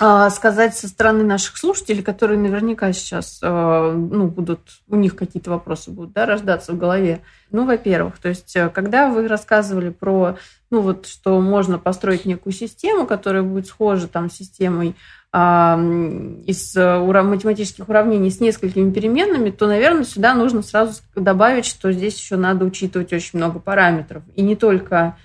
а, 0.00 0.28
сказать 0.30 0.76
со 0.76 0.88
стороны 0.88 1.22
наших 1.22 1.56
слушателей, 1.56 2.02
которые 2.02 2.38
наверняка 2.38 2.92
сейчас 2.92 3.38
э, 3.40 3.48
ну, 3.48 4.26
будут, 4.26 4.60
у 4.88 4.96
них 4.96 5.14
какие-то 5.14 5.50
вопросы 5.50 5.92
будут 5.92 6.12
да, 6.12 6.26
рождаться 6.26 6.72
в 6.72 6.78
голове. 6.78 7.20
Ну, 7.52 7.64
во-первых, 7.64 8.18
то 8.18 8.28
есть, 8.28 8.56
э, 8.56 8.70
когда 8.70 9.08
вы 9.08 9.28
рассказывали 9.28 9.90
про, 9.90 10.36
ну, 10.70 10.80
вот, 10.80 11.06
что 11.06 11.40
можно 11.40 11.78
построить 11.78 12.24
некую 12.24 12.52
систему, 12.52 13.06
которая 13.06 13.44
будет 13.44 13.68
схожа 13.68 14.08
там 14.08 14.30
с 14.30 14.34
системой 14.34 14.96
из 15.34 16.76
э, 16.76 16.98
математических 17.00 17.88
уравнений 17.88 18.30
с 18.30 18.38
несколькими 18.38 18.92
переменными, 18.92 19.50
то, 19.50 19.66
наверное, 19.66 20.04
сюда 20.04 20.32
нужно 20.32 20.62
сразу 20.62 21.00
добавить, 21.16 21.64
что 21.64 21.90
здесь 21.90 22.16
еще 22.20 22.36
надо 22.36 22.64
учитывать 22.64 23.12
очень 23.12 23.40
много 23.40 23.58
параметров. 23.58 24.22
И 24.36 24.42
не 24.42 24.54
только, 24.54 25.16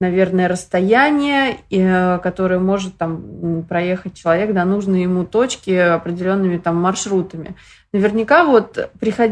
наверное, 0.00 0.46
расстояние, 0.46 1.56
э, 1.68 2.18
которое 2.20 2.60
может 2.60 2.96
там 2.96 3.64
проехать 3.68 4.14
человек 4.14 4.54
до 4.54 4.64
нужной 4.64 5.02
ему 5.02 5.24
точки 5.24 5.72
определенными 5.72 6.58
там 6.58 6.76
маршрутами. 6.76 7.56
Наверняка 7.92 8.44
вот 8.44 8.90
приход... 9.00 9.30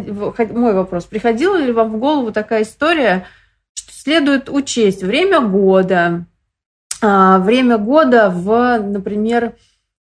мой 0.50 0.74
вопрос, 0.74 1.04
приходила 1.04 1.58
ли 1.58 1.70
вам 1.70 1.92
в 1.92 1.98
голову 1.98 2.32
такая 2.32 2.64
история, 2.64 3.24
что 3.74 3.92
следует 3.92 4.48
учесть 4.48 5.04
время 5.04 5.40
года, 5.40 6.26
а, 7.00 7.38
время 7.38 7.78
года 7.78 8.30
в, 8.30 8.80
например, 8.80 9.54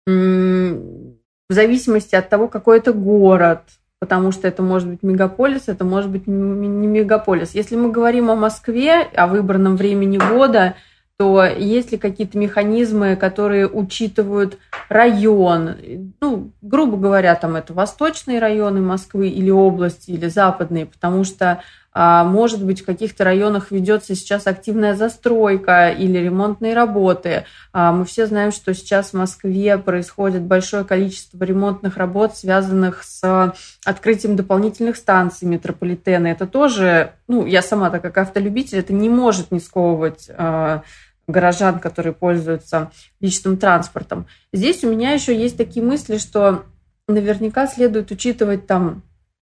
в 0.06 1.54
зависимости 1.54 2.16
от 2.16 2.30
того, 2.30 2.48
какой 2.48 2.78
это 2.80 2.94
город, 2.94 3.62
потому 4.00 4.32
что 4.32 4.48
это 4.48 4.64
может 4.64 4.88
быть 4.90 5.04
мегаполис, 5.04 5.68
это 5.68 5.86
может 5.86 6.10
быть 6.10 6.26
не 6.28 6.88
мегаполис. 6.88 7.54
Если 7.54 7.76
мы 7.76 7.92
говорим 7.92 8.32
о 8.32 8.36
Москве, 8.36 9.02
о 9.02 9.28
выбранном 9.28 9.78
времени 9.78 10.18
года, 10.18 10.76
то 11.18 11.44
есть 11.44 11.92
ли 11.92 12.00
какие-то 12.00 12.36
механизмы, 12.36 13.16
которые 13.16 13.68
учитывают 13.68 14.58
район, 14.90 15.76
ну, 16.20 16.52
грубо 16.64 16.98
говоря, 16.98 17.36
там 17.36 17.56
это 17.56 17.74
восточные 17.74 18.40
районы 18.40 18.82
Москвы 18.82 19.28
или 19.28 19.52
области, 19.52 20.10
или 20.10 20.28
западные, 20.30 20.88
потому 20.88 21.24
что 21.24 21.62
может 21.94 22.64
быть, 22.64 22.82
в 22.82 22.86
каких-то 22.86 23.24
районах 23.26 23.72
ведется 23.72 24.16
сейчас 24.16 24.48
активная 24.48 24.96
застройка 24.96 25.90
или 25.90 26.20
ремонтные 26.20 26.74
работы. 26.74 27.46
А, 27.74 27.92
мы 27.92 28.06
все 28.06 28.28
знаем, 28.28 28.52
что 28.54 28.74
сейчас 28.74 29.10
в 29.10 29.16
Москве 29.16 29.78
происходит 29.78 30.44
большое 30.44 30.86
количество 30.86 31.44
ремонтных 31.44 31.98
работ, 31.98 32.38
связанных 32.38 33.04
с 33.04 33.54
открытием 33.84 34.38
дополнительных 34.38 34.96
станций 34.96 35.48
метрополитена. 35.48 36.28
Это 36.28 36.48
тоже, 36.48 37.12
ну, 37.28 37.46
я 37.46 37.62
сама, 37.62 37.90
так 37.90 38.02
как 38.02 38.18
автолюбитель, 38.18 38.80
это 38.80 38.94
не 38.94 39.10
может 39.10 39.52
не 39.52 39.60
сковывать 39.60 40.30
а, 40.30 40.84
горожан, 41.28 41.80
которые 41.80 42.14
пользуются 42.14 42.92
личным 43.20 43.58
транспортом. 43.58 44.28
Здесь 44.54 44.84
у 44.84 44.90
меня 44.90 45.12
еще 45.12 45.36
есть 45.36 45.58
такие 45.58 45.86
мысли, 45.86 46.18
что 46.18 46.64
наверняка 47.08 47.68
следует 47.68 48.12
учитывать 48.12 48.68
там 48.68 49.04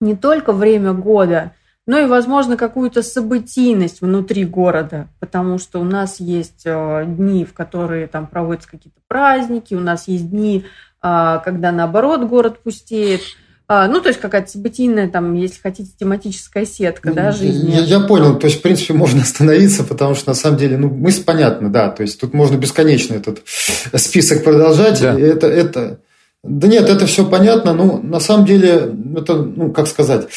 не 0.01 0.15
только 0.15 0.51
время 0.51 0.93
года, 0.93 1.51
но 1.85 1.99
и, 1.99 2.05
возможно, 2.05 2.55
какую-то 2.55 3.03
событийность 3.03 4.01
внутри 4.01 4.45
города, 4.45 5.09
потому 5.19 5.57
что 5.57 5.79
у 5.79 5.83
нас 5.83 6.19
есть 6.19 6.61
э, 6.65 7.03
дни, 7.05 7.43
в 7.43 7.53
которые 7.53 8.07
там 8.07 8.27
проводятся 8.27 8.69
какие-то 8.69 9.01
праздники, 9.07 9.73
у 9.73 9.81
нас 9.81 10.07
есть 10.07 10.29
дни, 10.29 10.63
э, 11.03 11.39
когда 11.43 11.71
наоборот 11.73 12.21
город 12.21 12.59
пустеет. 12.59 13.21
А, 13.67 13.87
ну, 13.87 13.99
то 14.01 14.09
есть 14.09 14.19
какая-то 14.19 14.49
событийная, 14.49 15.09
там, 15.09 15.33
если 15.33 15.59
хотите, 15.61 15.89
тематическая 15.97 16.65
сетка, 16.65 17.13
да, 17.13 17.31
жизни. 17.31 17.71
Я, 17.71 17.81
я 17.81 17.99
понял, 18.01 18.37
то 18.37 18.47
есть, 18.47 18.59
в 18.59 18.61
принципе, 18.61 18.93
можно 18.93 19.21
остановиться, 19.21 19.83
потому 19.83 20.15
что, 20.15 20.29
на 20.29 20.35
самом 20.35 20.57
деле, 20.57 20.77
ну, 20.77 20.89
мысль 20.89 21.23
понятна, 21.25 21.69
да, 21.69 21.89
то 21.89 22.03
есть, 22.03 22.19
тут 22.19 22.33
можно 22.33 22.55
бесконечно 22.55 23.15
этот 23.15 23.41
список 23.45 24.43
продолжать, 24.43 25.01
да. 25.01 25.19
это, 25.19 25.47
это... 25.47 25.99
Да 26.43 26.67
нет, 26.67 26.89
это 26.89 27.05
все 27.05 27.25
понятно, 27.25 27.73
ну, 27.73 28.01
на 28.01 28.19
самом 28.19 28.45
деле, 28.45 28.93
это, 29.15 29.35
ну, 29.35 29.71
как 29.71 29.87
сказать 29.87 30.27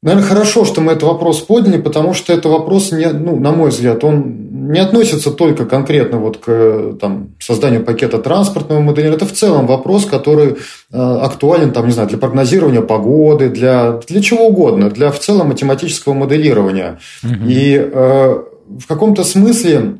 Наверное, 0.00 0.28
хорошо, 0.28 0.64
что 0.64 0.80
мы 0.80 0.92
этот 0.92 1.04
вопрос 1.04 1.40
подняли, 1.40 1.80
потому 1.80 2.14
что 2.14 2.32
это 2.32 2.48
вопрос, 2.48 2.92
не, 2.92 3.08
ну, 3.10 3.36
на 3.36 3.50
мой 3.50 3.70
взгляд, 3.70 4.04
он 4.04 4.48
не 4.70 4.78
относится 4.78 5.32
только 5.32 5.64
конкретно 5.64 6.18
вот 6.18 6.36
к 6.36 6.96
там, 7.00 7.30
созданию 7.40 7.82
пакета 7.84 8.18
транспортного 8.18 8.80
моделирования. 8.80 9.16
Это 9.16 9.26
в 9.26 9.32
целом 9.32 9.66
вопрос, 9.66 10.04
который 10.04 10.50
э, 10.50 10.96
актуален 10.96 11.72
там, 11.72 11.86
не 11.86 11.92
знаю, 11.92 12.08
для 12.08 12.18
прогнозирования 12.18 12.82
погоды, 12.82 13.48
для, 13.48 14.00
для 14.06 14.22
чего 14.22 14.46
угодно, 14.46 14.88
для 14.90 15.10
в 15.10 15.18
целом 15.18 15.48
математического 15.48 16.14
моделирования. 16.14 17.00
Угу. 17.24 17.48
И 17.48 17.76
э, 17.76 18.42
в 18.78 18.86
каком-то 18.86 19.24
смысле, 19.24 19.96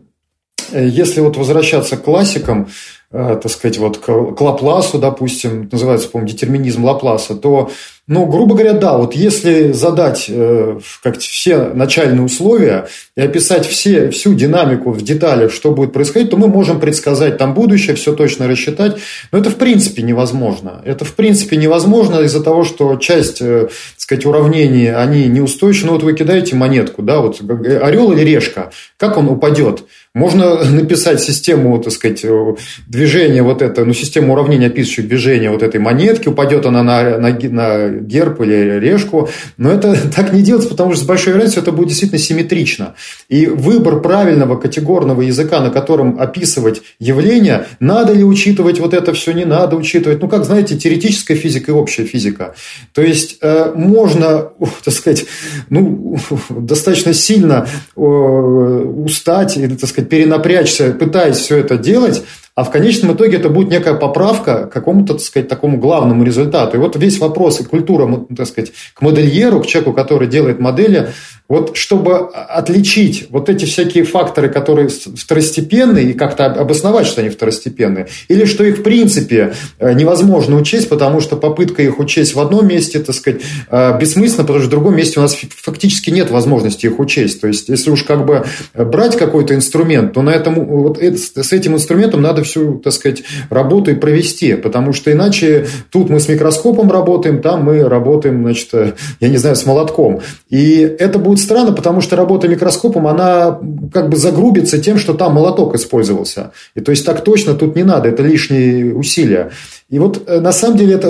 э, 0.70 0.86
если 0.86 1.22
вот 1.22 1.36
возвращаться 1.36 1.96
к 1.96 2.04
классикам, 2.04 2.68
э, 3.10 3.40
так 3.42 3.50
сказать, 3.50 3.78
вот 3.78 3.98
к, 3.98 4.04
к 4.04 4.40
Лапласу, 4.40 4.98
допустим, 4.98 5.68
называется, 5.72 6.08
по-моему, 6.08 6.30
детерминизм 6.30 6.84
Лапласа, 6.84 7.34
то 7.34 7.70
ну, 8.08 8.24
грубо 8.24 8.54
говоря, 8.54 8.72
да, 8.72 8.96
вот 8.96 9.14
если 9.14 9.72
задать 9.72 10.26
э, 10.30 10.80
как 11.02 11.18
все 11.18 11.58
начальные 11.74 12.22
условия 12.22 12.88
и 13.14 13.20
описать 13.20 13.66
все, 13.66 14.08
всю 14.08 14.32
динамику 14.32 14.92
в 14.92 15.02
деталях, 15.02 15.52
что 15.52 15.72
будет 15.72 15.92
происходить, 15.92 16.30
то 16.30 16.38
мы 16.38 16.48
можем 16.48 16.80
предсказать 16.80 17.36
там 17.36 17.52
будущее, 17.52 17.94
все 17.96 18.14
точно 18.14 18.48
рассчитать. 18.48 18.96
Но 19.30 19.38
это 19.38 19.50
в 19.50 19.56
принципе 19.56 20.00
невозможно. 20.00 20.80
Это 20.86 21.04
в 21.04 21.12
принципе 21.12 21.58
невозможно 21.58 22.20
из-за 22.20 22.42
того, 22.42 22.64
что 22.64 22.96
часть, 22.96 23.42
э, 23.42 23.68
так 23.68 24.00
сказать, 24.00 24.24
уравнений, 24.24 24.90
они 24.90 25.26
неустойчивы. 25.26 25.88
Ну, 25.88 25.92
вот 25.92 26.02
вы 26.02 26.14
кидаете 26.14 26.56
монетку, 26.56 27.02
да, 27.02 27.20
вот 27.20 27.42
орел 27.42 28.12
или 28.12 28.22
решка, 28.22 28.70
как 28.96 29.18
он 29.18 29.28
упадет? 29.28 29.84
Можно 30.18 30.64
написать 30.64 31.20
систему, 31.20 31.78
так 31.78 31.92
сказать, 31.92 32.24
э, 32.24 32.54
движения 32.88 33.44
вот 33.44 33.62
это, 33.62 33.84
ну, 33.84 33.92
систему 33.92 34.32
уравнений, 34.32 34.66
описывающих 34.66 35.06
движение 35.06 35.50
вот 35.50 35.62
этой 35.62 35.78
монетки, 35.78 36.28
упадет 36.28 36.66
она 36.66 36.82
на, 36.82 37.18
на, 37.18 37.30
на 37.30 37.88
герб 37.88 38.40
или 38.40 38.80
решку, 38.80 39.28
но 39.56 39.70
это 39.70 39.96
так 40.16 40.32
не 40.32 40.42
делается, 40.42 40.70
потому 40.70 40.92
что 40.92 41.04
с 41.04 41.06
большой 41.06 41.34
вероятностью 41.34 41.62
это 41.62 41.70
будет 41.70 41.88
действительно 41.90 42.18
симметрично. 42.18 42.94
И 43.28 43.46
выбор 43.46 44.00
правильного 44.00 44.56
категорного 44.56 45.22
языка, 45.22 45.60
на 45.60 45.70
котором 45.70 46.20
описывать 46.20 46.82
явления, 46.98 47.66
надо 47.78 48.12
ли 48.12 48.24
учитывать 48.24 48.80
вот 48.80 48.94
это 48.94 49.12
все, 49.12 49.30
не 49.30 49.44
надо 49.44 49.76
учитывать. 49.76 50.20
Ну, 50.20 50.28
как, 50.28 50.44
знаете, 50.44 50.76
теоретическая 50.76 51.36
физика 51.36 51.70
и 51.70 51.74
общая 51.74 52.04
физика. 52.04 52.56
То 52.92 53.02
есть, 53.02 53.38
э, 53.40 53.72
можно, 53.76 54.48
так 54.84 54.94
сказать, 54.94 55.26
ну, 55.70 56.18
достаточно 56.50 57.14
сильно 57.14 57.68
э, 57.96 58.00
устать, 58.00 59.56
или, 59.56 59.76
так 59.76 59.88
сказать, 59.88 60.07
перенапрячься, 60.08 60.92
пытаясь 60.92 61.36
все 61.36 61.58
это 61.58 61.76
делать, 61.76 62.24
а 62.54 62.64
в 62.64 62.70
конечном 62.72 63.14
итоге 63.14 63.36
это 63.36 63.50
будет 63.50 63.70
некая 63.70 63.94
поправка 63.94 64.66
к 64.66 64.72
какому-то, 64.72 65.14
так 65.14 65.22
сказать, 65.22 65.48
такому 65.48 65.78
главному 65.78 66.24
результату. 66.24 66.76
И 66.76 66.80
вот 66.80 66.96
весь 66.96 67.20
вопрос 67.20 67.60
и 67.60 67.64
культура, 67.64 68.26
так 68.36 68.48
сказать, 68.48 68.72
к 68.94 69.00
модельеру, 69.00 69.60
к 69.60 69.66
человеку, 69.66 69.92
который 69.92 70.26
делает 70.26 70.58
модели, 70.58 71.10
вот 71.48 71.76
чтобы 71.76 72.16
отличить 72.16 73.26
вот 73.30 73.48
эти 73.48 73.64
всякие 73.64 74.04
факторы, 74.04 74.48
которые 74.50 74.88
второстепенные, 74.88 76.10
и 76.10 76.12
как-то 76.12 76.46
обосновать, 76.46 77.06
что 77.06 77.22
они 77.22 77.30
второстепенные, 77.30 78.08
или 78.28 78.44
что 78.44 78.64
их 78.64 78.78
в 78.78 78.82
принципе 78.82 79.54
э, 79.78 79.94
невозможно 79.94 80.56
учесть, 80.56 80.88
потому 80.88 81.20
что 81.20 81.36
попытка 81.36 81.82
их 81.82 81.98
учесть 81.98 82.34
в 82.34 82.40
одном 82.40 82.68
месте, 82.68 82.98
так 82.98 83.14
сказать, 83.14 83.40
э, 83.70 83.98
бессмысленно, 83.98 84.42
потому 84.42 84.58
что 84.58 84.68
в 84.68 84.70
другом 84.70 84.96
месте 84.96 85.18
у 85.20 85.22
нас 85.22 85.36
фактически 85.56 86.10
нет 86.10 86.30
возможности 86.30 86.86
их 86.86 86.98
учесть. 86.98 87.40
То 87.40 87.48
есть, 87.48 87.68
если 87.68 87.90
уж 87.90 88.02
как 88.02 88.26
бы 88.26 88.44
брать 88.74 89.16
какой-то 89.16 89.54
инструмент, 89.54 90.12
то 90.12 90.22
на 90.22 90.30
этом, 90.30 90.66
вот 90.66 90.98
с 91.02 91.52
этим 91.52 91.74
инструментом 91.74 92.20
надо 92.20 92.42
всю, 92.44 92.78
так 92.78 92.92
сказать, 92.92 93.22
работу 93.48 93.90
и 93.90 93.94
провести, 93.94 94.54
потому 94.54 94.92
что 94.92 95.10
иначе 95.10 95.66
тут 95.90 96.10
мы 96.10 96.20
с 96.20 96.28
микроскопом 96.28 96.90
работаем, 96.90 97.40
там 97.40 97.64
мы 97.64 97.88
работаем, 97.88 98.42
значит, 98.42 98.68
э, 98.72 98.92
я 99.20 99.28
не 99.28 99.38
знаю, 99.38 99.56
с 99.56 99.64
молотком. 99.64 100.20
И 100.50 100.80
это 100.80 101.18
будет 101.18 101.37
будет 101.38 101.44
странно, 101.44 101.72
потому 101.72 102.00
что 102.00 102.16
работа 102.16 102.48
микроскопом, 102.48 103.06
она 103.06 103.58
как 103.92 104.08
бы 104.08 104.16
загрубится 104.16 104.78
тем, 104.78 104.98
что 104.98 105.14
там 105.14 105.34
молоток 105.34 105.74
использовался. 105.74 106.50
И 106.74 106.80
то 106.80 106.90
есть 106.90 107.06
так 107.06 107.24
точно 107.24 107.54
тут 107.54 107.76
не 107.76 107.84
надо, 107.84 108.08
это 108.08 108.22
лишние 108.22 108.94
усилия. 108.94 109.50
И 109.90 109.98
вот 109.98 110.22
э, 110.26 110.40
на 110.40 110.52
самом 110.52 110.76
деле 110.76 110.94
это, 110.94 111.08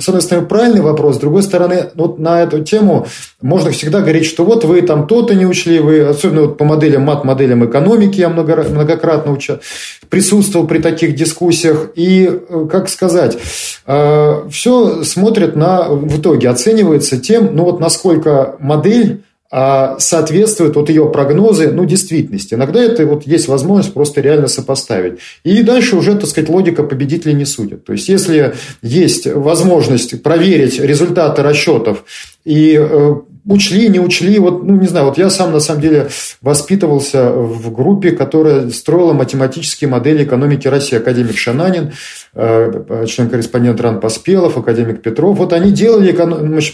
с 0.00 0.08
одной 0.08 0.20
стороны, 0.20 0.46
правильный 0.46 0.82
вопрос, 0.82 1.16
с 1.16 1.18
другой 1.18 1.42
стороны, 1.42 1.90
вот 1.94 2.18
на 2.18 2.42
эту 2.42 2.62
тему 2.62 3.06
можно 3.40 3.70
всегда 3.70 4.00
говорить, 4.00 4.26
что 4.26 4.44
вот 4.44 4.64
вы 4.64 4.82
там 4.82 5.06
то-то 5.06 5.34
не 5.34 5.46
учли, 5.46 5.78
вы, 5.78 6.00
особенно 6.00 6.42
вот 6.42 6.58
по 6.58 6.64
моделям, 6.64 7.02
мат-моделям 7.02 7.64
экономики 7.64 8.20
я 8.20 8.28
многократно 8.28 9.32
уча, 9.32 9.60
присутствовал 10.10 10.66
при 10.66 10.78
таких 10.78 11.14
дискуссиях. 11.14 11.90
И, 11.94 12.28
э, 12.28 12.66
как 12.70 12.88
сказать, 12.88 13.38
э, 13.86 14.34
все 14.50 15.04
смотрят 15.04 15.56
на, 15.56 15.88
в 15.88 16.20
итоге 16.20 16.50
оценивается 16.50 17.18
тем, 17.18 17.56
ну 17.56 17.64
вот 17.64 17.80
насколько 17.80 18.56
модель 18.58 19.22
а 19.50 19.98
соответствует 19.98 20.76
вот 20.76 20.90
ее 20.90 21.08
прогнозы, 21.10 21.70
ну, 21.70 21.86
действительности. 21.86 22.52
Иногда 22.52 22.82
это 22.82 23.06
вот 23.06 23.26
есть 23.26 23.48
возможность 23.48 23.94
просто 23.94 24.20
реально 24.20 24.46
сопоставить. 24.46 25.20
И 25.42 25.62
дальше 25.62 25.96
уже, 25.96 26.14
так 26.16 26.28
сказать, 26.28 26.50
логика 26.50 26.82
победителей 26.82 27.32
не 27.32 27.46
судит. 27.46 27.84
То 27.84 27.92
есть, 27.92 28.10
если 28.10 28.54
есть 28.82 29.26
возможность 29.26 30.22
проверить 30.22 30.78
результаты 30.78 31.42
расчетов 31.42 32.04
и 32.44 32.76
э, 32.78 33.14
учли, 33.48 33.88
не 33.88 33.98
учли. 33.98 34.38
Вот, 34.38 34.64
ну, 34.64 34.76
не 34.76 34.86
знаю, 34.86 35.06
вот 35.06 35.18
я 35.18 35.30
сам, 35.30 35.52
на 35.52 35.60
самом 35.60 35.80
деле, 35.80 36.08
воспитывался 36.42 37.30
в 37.32 37.72
группе, 37.72 38.12
которая 38.12 38.70
строила 38.70 39.12
математические 39.12 39.88
модели 39.88 40.24
экономики 40.24 40.68
России. 40.68 40.96
Академик 40.96 41.36
Шананин, 41.36 41.92
э, 42.34 43.04
член-корреспондент 43.08 43.80
Ран 43.80 44.00
Поспелов, 44.00 44.56
академик 44.56 45.02
Петров. 45.02 45.38
Вот 45.38 45.52
они 45.52 45.72
делали 45.72 46.12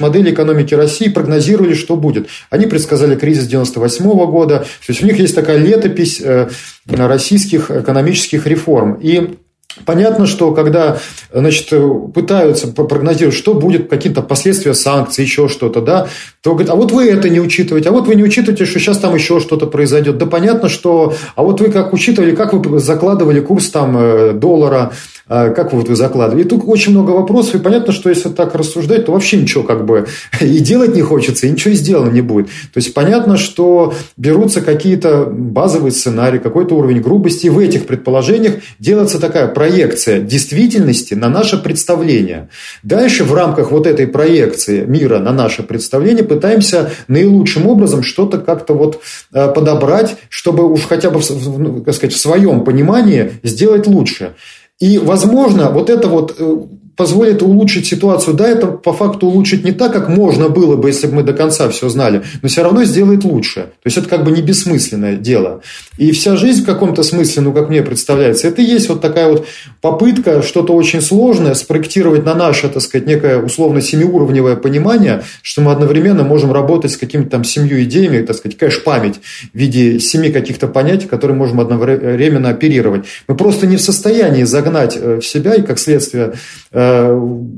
модели 0.00 0.32
экономики 0.32 0.74
России, 0.74 1.08
прогнозировали, 1.08 1.74
что 1.74 1.96
будет. 1.96 2.28
Они 2.50 2.66
предсказали 2.66 3.14
кризис 3.14 3.46
98 3.46 4.04
-го 4.04 4.26
года. 4.26 4.58
То 4.58 4.66
есть, 4.88 5.02
у 5.02 5.06
них 5.06 5.18
есть 5.18 5.34
такая 5.34 5.58
летопись 5.58 6.20
э, 6.20 6.48
российских 6.88 7.70
экономических 7.70 8.46
реформ. 8.46 8.98
И 9.00 9.38
Понятно, 9.84 10.26
что 10.26 10.52
когда 10.52 10.98
значит, 11.32 11.72
пытаются 12.14 12.68
прогнозировать, 12.68 13.36
что 13.36 13.54
будет, 13.54 13.90
какие-то 13.90 14.22
последствия 14.22 14.72
санкций, 14.72 15.24
еще 15.24 15.48
что-то, 15.48 15.80
да, 15.80 16.06
то 16.42 16.52
говорят, 16.52 16.70
а 16.70 16.76
вот 16.76 16.92
вы 16.92 17.08
это 17.08 17.28
не 17.28 17.40
учитываете, 17.40 17.88
а 17.88 17.92
вот 17.92 18.06
вы 18.06 18.14
не 18.14 18.22
учитываете, 18.22 18.66
что 18.66 18.78
сейчас 18.78 18.98
там 18.98 19.14
еще 19.14 19.40
что-то 19.40 19.66
произойдет. 19.66 20.16
Да 20.16 20.26
понятно, 20.26 20.68
что, 20.68 21.14
а 21.34 21.42
вот 21.42 21.60
вы 21.60 21.70
как 21.70 21.92
учитывали, 21.92 22.36
как 22.36 22.54
вы 22.54 22.78
закладывали 22.78 23.40
курс 23.40 23.70
там 23.70 23.96
э, 23.98 24.32
доллара, 24.32 24.92
как 25.28 25.72
вот 25.72 25.88
вы 25.88 25.96
закладываете. 25.96 26.46
И 26.46 26.50
тут 26.50 26.62
очень 26.66 26.92
много 26.92 27.12
вопросов, 27.12 27.54
и 27.54 27.58
понятно, 27.58 27.92
что 27.92 28.10
если 28.10 28.28
так 28.28 28.54
рассуждать, 28.54 29.06
то 29.06 29.12
вообще 29.12 29.36
ничего 29.38 29.62
как 29.62 29.84
бы 29.84 30.06
и 30.40 30.58
делать 30.58 30.94
не 30.94 31.02
хочется, 31.02 31.46
и 31.46 31.50
ничего 31.50 31.72
и 31.72 31.76
сделано 31.76 32.10
не 32.10 32.20
будет. 32.20 32.46
То 32.46 32.78
есть, 32.78 32.94
понятно, 32.94 33.36
что 33.36 33.94
берутся 34.16 34.60
какие-то 34.60 35.26
базовые 35.26 35.92
сценарии, 35.92 36.38
какой-то 36.38 36.74
уровень 36.74 37.00
грубости, 37.00 37.46
и 37.46 37.50
в 37.50 37.58
этих 37.58 37.86
предположениях 37.86 38.56
делается 38.78 39.18
такая 39.18 39.48
проекция 39.48 40.20
действительности 40.20 41.14
на 41.14 41.28
наше 41.28 41.58
представление. 41.58 42.48
Дальше 42.82 43.24
в 43.24 43.34
рамках 43.34 43.70
вот 43.70 43.86
этой 43.86 44.06
проекции 44.06 44.84
мира 44.84 45.18
на 45.18 45.32
наше 45.32 45.62
представление 45.62 46.24
пытаемся 46.24 46.90
наилучшим 47.08 47.66
образом 47.66 48.02
что-то 48.02 48.38
как-то 48.38 48.74
вот 48.74 49.00
э, 49.32 49.48
подобрать, 49.48 50.16
чтобы 50.28 50.70
уж 50.70 50.82
хотя 50.82 51.10
бы, 51.10 51.20
так 51.20 51.94
сказать, 51.94 52.14
в 52.14 52.20
своем 52.20 52.64
понимании 52.64 53.32
сделать 53.42 53.86
лучше. 53.86 54.34
И, 54.80 54.98
возможно, 54.98 55.70
вот 55.70 55.90
это 55.90 56.08
вот 56.08 56.34
э, 56.38 56.66
позволит 56.96 57.42
улучшить 57.42 57.86
ситуацию. 57.86 58.34
Да, 58.34 58.48
это 58.48 58.66
по 58.68 58.92
факту 58.92 59.26
улучшить 59.26 59.64
не 59.64 59.72
так, 59.72 59.92
как 59.92 60.08
можно 60.08 60.48
было 60.48 60.76
бы, 60.76 60.88
если 60.88 61.06
бы 61.06 61.16
мы 61.16 61.22
до 61.22 61.32
конца 61.32 61.68
все 61.68 61.88
знали, 61.88 62.22
но 62.42 62.48
все 62.48 62.62
равно 62.62 62.84
сделает 62.84 63.24
лучше. 63.24 63.60
То 63.60 63.86
есть 63.86 63.96
это 63.96 64.08
как 64.08 64.24
бы 64.24 64.30
не 64.30 64.42
бессмысленное 64.42 65.16
дело. 65.16 65.62
И 65.98 66.12
вся 66.12 66.36
жизнь 66.36 66.62
в 66.62 66.66
каком-то 66.66 67.02
смысле, 67.02 67.42
ну, 67.42 67.52
как 67.52 67.68
мне 67.68 67.82
представляется, 67.82 68.48
это 68.48 68.62
и 68.62 68.64
есть 68.64 68.88
вот 68.88 69.00
такая 69.00 69.28
вот 69.28 69.46
попытка 69.80 70.42
что-то 70.42 70.74
очень 70.74 71.00
сложное 71.00 71.54
спроектировать 71.54 72.24
на 72.24 72.34
наше, 72.34 72.68
так 72.68 72.82
сказать, 72.82 73.06
некое 73.06 73.38
условно 73.38 73.80
семиуровневое 73.80 74.56
понимание, 74.56 75.22
что 75.42 75.62
мы 75.62 75.72
одновременно 75.72 76.22
можем 76.22 76.52
работать 76.52 76.92
с 76.92 76.96
какими-то 76.96 77.30
там 77.30 77.44
семью 77.44 77.82
идеями, 77.84 78.24
так 78.24 78.36
сказать, 78.36 78.58
кэш-память 78.58 79.20
в 79.52 79.58
виде 79.58 79.98
семи 79.98 80.30
каких-то 80.30 80.66
понятий, 80.68 81.06
которые 81.06 81.36
можем 81.36 81.60
одновременно 81.60 82.50
оперировать. 82.50 83.06
Мы 83.28 83.36
просто 83.36 83.66
не 83.66 83.76
в 83.76 83.80
состоянии 83.80 84.44
загнать 84.44 84.96
э, 85.00 85.20
в 85.20 85.26
себя 85.26 85.54
и, 85.54 85.62
как 85.62 85.78
следствие, 85.78 86.34
э, 86.72 86.83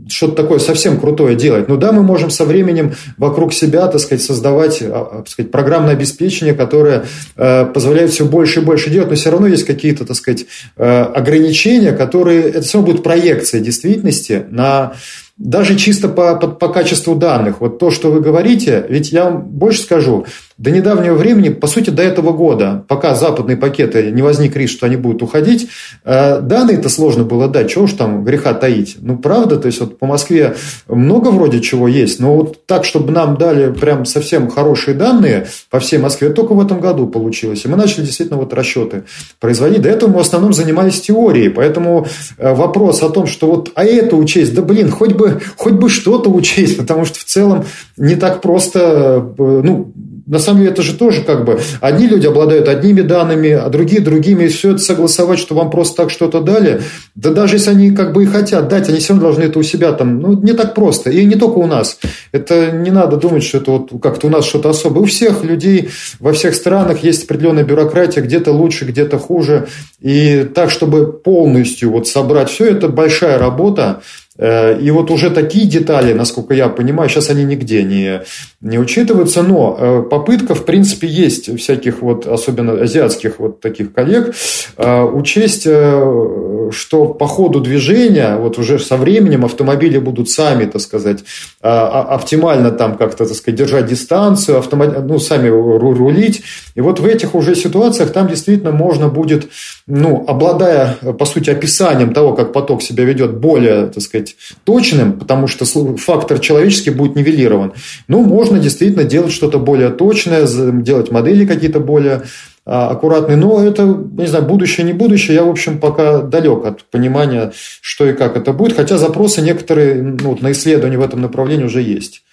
что-то 0.08 0.42
такое 0.42 0.58
совсем 0.58 0.98
крутое 1.00 1.36
делать. 1.36 1.68
Ну 1.68 1.76
да, 1.76 1.92
мы 1.92 2.02
можем 2.02 2.30
со 2.30 2.44
временем 2.44 2.94
вокруг 3.16 3.52
себя, 3.52 3.86
так 3.88 4.00
сказать, 4.00 4.22
создавать 4.22 4.82
а, 4.82 5.18
так 5.18 5.28
сказать, 5.28 5.50
программное 5.50 5.92
обеспечение, 5.92 6.54
которое 6.54 7.04
э, 7.36 7.66
позволяет 7.66 8.10
все 8.10 8.24
больше 8.24 8.60
и 8.60 8.64
больше 8.64 8.90
делать, 8.90 9.10
но 9.10 9.16
все 9.16 9.30
равно 9.30 9.46
есть 9.46 9.64
какие-то, 9.64 10.04
так 10.04 10.16
сказать, 10.16 10.46
ограничения, 10.76 11.92
которые, 11.92 12.42
это 12.42 12.62
все 12.62 12.80
будет 12.80 13.02
проекция 13.02 13.60
действительности 13.60 14.44
на 14.50 14.94
даже 15.36 15.76
чисто 15.76 16.08
по, 16.08 16.34
по, 16.36 16.48
по 16.48 16.68
качеству 16.68 17.14
данных. 17.14 17.60
Вот 17.60 17.78
то, 17.78 17.90
что 17.90 18.10
вы 18.10 18.20
говорите, 18.20 18.86
ведь 18.88 19.12
я 19.12 19.24
вам 19.24 19.42
больше 19.42 19.82
скажу, 19.82 20.26
до 20.58 20.70
недавнего 20.70 21.14
времени, 21.14 21.50
по 21.50 21.66
сути, 21.66 21.90
до 21.90 22.02
этого 22.02 22.32
года, 22.32 22.84
пока 22.88 23.14
западные 23.14 23.58
пакеты 23.58 24.10
не 24.10 24.22
возник 24.22 24.56
риск, 24.56 24.72
что 24.72 24.86
они 24.86 24.96
будут 24.96 25.22
уходить, 25.22 25.68
э, 26.04 26.40
данные-то 26.40 26.88
сложно 26.88 27.24
было 27.24 27.46
дать, 27.46 27.70
чего 27.70 27.84
уж 27.84 27.92
там 27.92 28.24
греха 28.24 28.54
таить. 28.54 28.96
Ну, 29.00 29.18
правда, 29.18 29.58
то 29.58 29.66
есть 29.66 29.80
вот 29.80 29.98
по 29.98 30.06
Москве 30.06 30.56
много 30.88 31.28
вроде 31.28 31.60
чего 31.60 31.88
есть, 31.88 32.20
но 32.20 32.36
вот 32.36 32.64
так, 32.64 32.86
чтобы 32.86 33.12
нам 33.12 33.36
дали 33.36 33.70
прям 33.70 34.06
совсем 34.06 34.48
хорошие 34.48 34.94
данные 34.94 35.46
по 35.68 35.78
всей 35.78 35.98
Москве, 35.98 36.30
только 36.30 36.54
в 36.54 36.60
этом 36.64 36.80
году 36.80 37.06
получилось. 37.06 37.66
И 37.66 37.68
мы 37.68 37.76
начали 37.76 38.06
действительно 38.06 38.38
вот 38.38 38.54
расчеты 38.54 39.04
производить. 39.38 39.82
До 39.82 39.90
этого 39.90 40.08
мы 40.08 40.18
в 40.18 40.22
основном 40.22 40.54
занимались 40.54 41.02
теорией, 41.02 41.50
поэтому 41.50 42.06
э, 42.38 42.54
вопрос 42.54 43.02
о 43.02 43.10
том, 43.10 43.26
что 43.26 43.48
вот, 43.48 43.72
а 43.74 43.84
это 43.84 44.16
учесть, 44.16 44.54
да 44.54 44.62
блин, 44.62 44.90
хоть 44.90 45.12
бы, 45.12 45.25
хоть 45.56 45.74
бы 45.74 45.88
что-то 45.88 46.30
учесть, 46.30 46.76
потому 46.76 47.04
что 47.04 47.18
в 47.18 47.24
целом 47.24 47.64
не 47.96 48.16
так 48.16 48.40
просто, 48.40 49.24
э, 49.38 49.60
ну, 49.64 49.92
на 50.26 50.40
самом 50.40 50.60
деле 50.60 50.72
это 50.72 50.82
же 50.82 50.94
тоже 50.94 51.22
как 51.22 51.44
бы 51.44 51.60
одни 51.80 52.08
люди 52.08 52.26
обладают 52.26 52.68
одними 52.68 53.02
данными, 53.02 53.50
а 53.50 53.68
другие 53.68 54.00
другими, 54.00 54.44
и 54.44 54.48
все 54.48 54.70
это 54.72 54.78
согласовать, 54.78 55.38
что 55.38 55.54
вам 55.54 55.70
просто 55.70 56.02
так 56.02 56.10
что-то 56.10 56.40
дали, 56.40 56.80
да 57.14 57.30
даже 57.30 57.56
если 57.56 57.70
они 57.70 57.92
как 57.92 58.12
бы 58.12 58.24
и 58.24 58.26
хотят 58.26 58.68
дать, 58.68 58.88
они 58.88 58.98
все 58.98 59.12
равно 59.12 59.28
должны 59.28 59.44
это 59.44 59.58
у 59.58 59.62
себя 59.62 59.92
там, 59.92 60.20
ну, 60.20 60.32
не 60.32 60.52
так 60.52 60.74
просто, 60.74 61.10
и 61.10 61.24
не 61.24 61.36
только 61.36 61.58
у 61.58 61.66
нас. 61.66 61.98
Это 62.32 62.72
не 62.72 62.90
надо 62.90 63.16
думать, 63.16 63.44
что 63.44 63.58
это 63.58 63.70
вот 63.70 63.92
как-то 64.02 64.26
у 64.26 64.30
нас 64.30 64.44
что-то 64.44 64.70
особое. 64.70 65.02
У 65.02 65.06
всех 65.06 65.44
людей 65.44 65.90
во 66.18 66.32
всех 66.32 66.54
странах 66.54 67.04
есть 67.04 67.24
определенная 67.24 67.64
бюрократия, 67.64 68.20
где-то 68.20 68.50
лучше, 68.52 68.84
где-то 68.84 69.18
хуже, 69.18 69.68
и 70.00 70.46
так, 70.54 70.70
чтобы 70.70 71.12
полностью 71.12 71.92
вот 71.92 72.08
собрать 72.08 72.50
все, 72.50 72.66
это 72.66 72.88
большая 72.88 73.38
работа, 73.38 74.02
и 74.38 74.90
вот 74.90 75.10
уже 75.10 75.30
такие 75.30 75.66
детали, 75.66 76.12
насколько 76.12 76.54
я 76.54 76.68
понимаю, 76.68 77.08
сейчас 77.08 77.30
они 77.30 77.44
нигде 77.44 77.82
не, 77.82 78.22
не 78.60 78.78
учитываются, 78.78 79.42
но 79.42 79.76
э, 79.78 80.02
попытка, 80.10 80.54
в 80.54 80.64
принципе, 80.64 81.06
есть 81.06 81.58
всяких 81.58 82.02
вот, 82.02 82.26
особенно 82.26 82.74
азиатских 82.74 83.38
вот 83.38 83.60
таких 83.60 83.92
коллег, 83.92 84.34
э, 84.76 85.02
учесть, 85.02 85.62
что 85.62 87.06
по 87.06 87.26
ходу 87.26 87.60
движения, 87.60 88.36
вот 88.36 88.58
уже 88.58 88.78
со 88.78 88.96
временем 88.96 89.44
автомобили 89.44 89.98
будут 89.98 90.30
сами, 90.30 90.64
так 90.64 90.80
сказать, 90.80 91.24
а, 91.62 92.02
оптимально 92.02 92.70
там 92.70 92.96
как-то, 92.96 93.26
так 93.26 93.36
сказать, 93.36 93.58
держать 93.58 93.86
дистанцию, 93.86 94.58
автомат, 94.58 95.06
ну, 95.06 95.18
сами 95.18 95.48
рулить. 95.48 96.42
И 96.74 96.80
вот 96.80 97.00
в 97.00 97.06
этих 97.06 97.34
уже 97.34 97.54
ситуациях 97.54 98.12
там 98.12 98.28
действительно 98.28 98.72
можно 98.72 99.08
будет, 99.08 99.48
ну, 99.88 100.24
обладая, 100.26 100.96
по 101.18 101.24
сути, 101.24 101.50
описанием 101.50 102.12
того, 102.12 102.34
как 102.34 102.52
поток 102.52 102.82
себя 102.82 103.04
ведет 103.04 103.36
более, 103.36 103.86
так 103.86 104.02
сказать, 104.02 104.36
точным, 104.64 105.12
потому 105.12 105.46
что 105.46 105.64
фактор 105.96 106.40
человеческий 106.40 106.90
будет 106.90 107.14
нивелирован. 107.14 107.72
Ну, 108.08 108.24
можно 108.24 108.58
действительно 108.58 109.04
делать 109.04 109.32
что-то 109.32 109.60
более 109.60 109.90
точное, 109.90 110.46
делать 110.46 111.12
модели 111.12 111.46
какие-то 111.46 111.78
более 111.78 112.22
а, 112.64 112.88
аккуратные. 112.88 113.36
Но 113.36 113.64
это, 113.64 113.84
не 113.84 114.26
знаю, 114.26 114.44
будущее, 114.44 114.84
не 114.84 114.92
будущее. 114.92 115.36
Я, 115.36 115.44
в 115.44 115.50
общем, 115.50 115.78
пока 115.78 116.18
далек 116.18 116.64
от 116.64 116.82
понимания, 116.84 117.52
что 117.80 118.08
и 118.08 118.12
как 118.12 118.36
это 118.36 118.52
будет. 118.52 118.76
Хотя 118.76 118.98
запросы 118.98 119.40
некоторые 119.40 120.02
ну, 120.02 120.36
на 120.40 120.50
исследования 120.50 120.98
в 120.98 121.02
этом 121.02 121.22
направлении 121.22 121.64
уже 121.64 121.80
есть. 121.80 122.24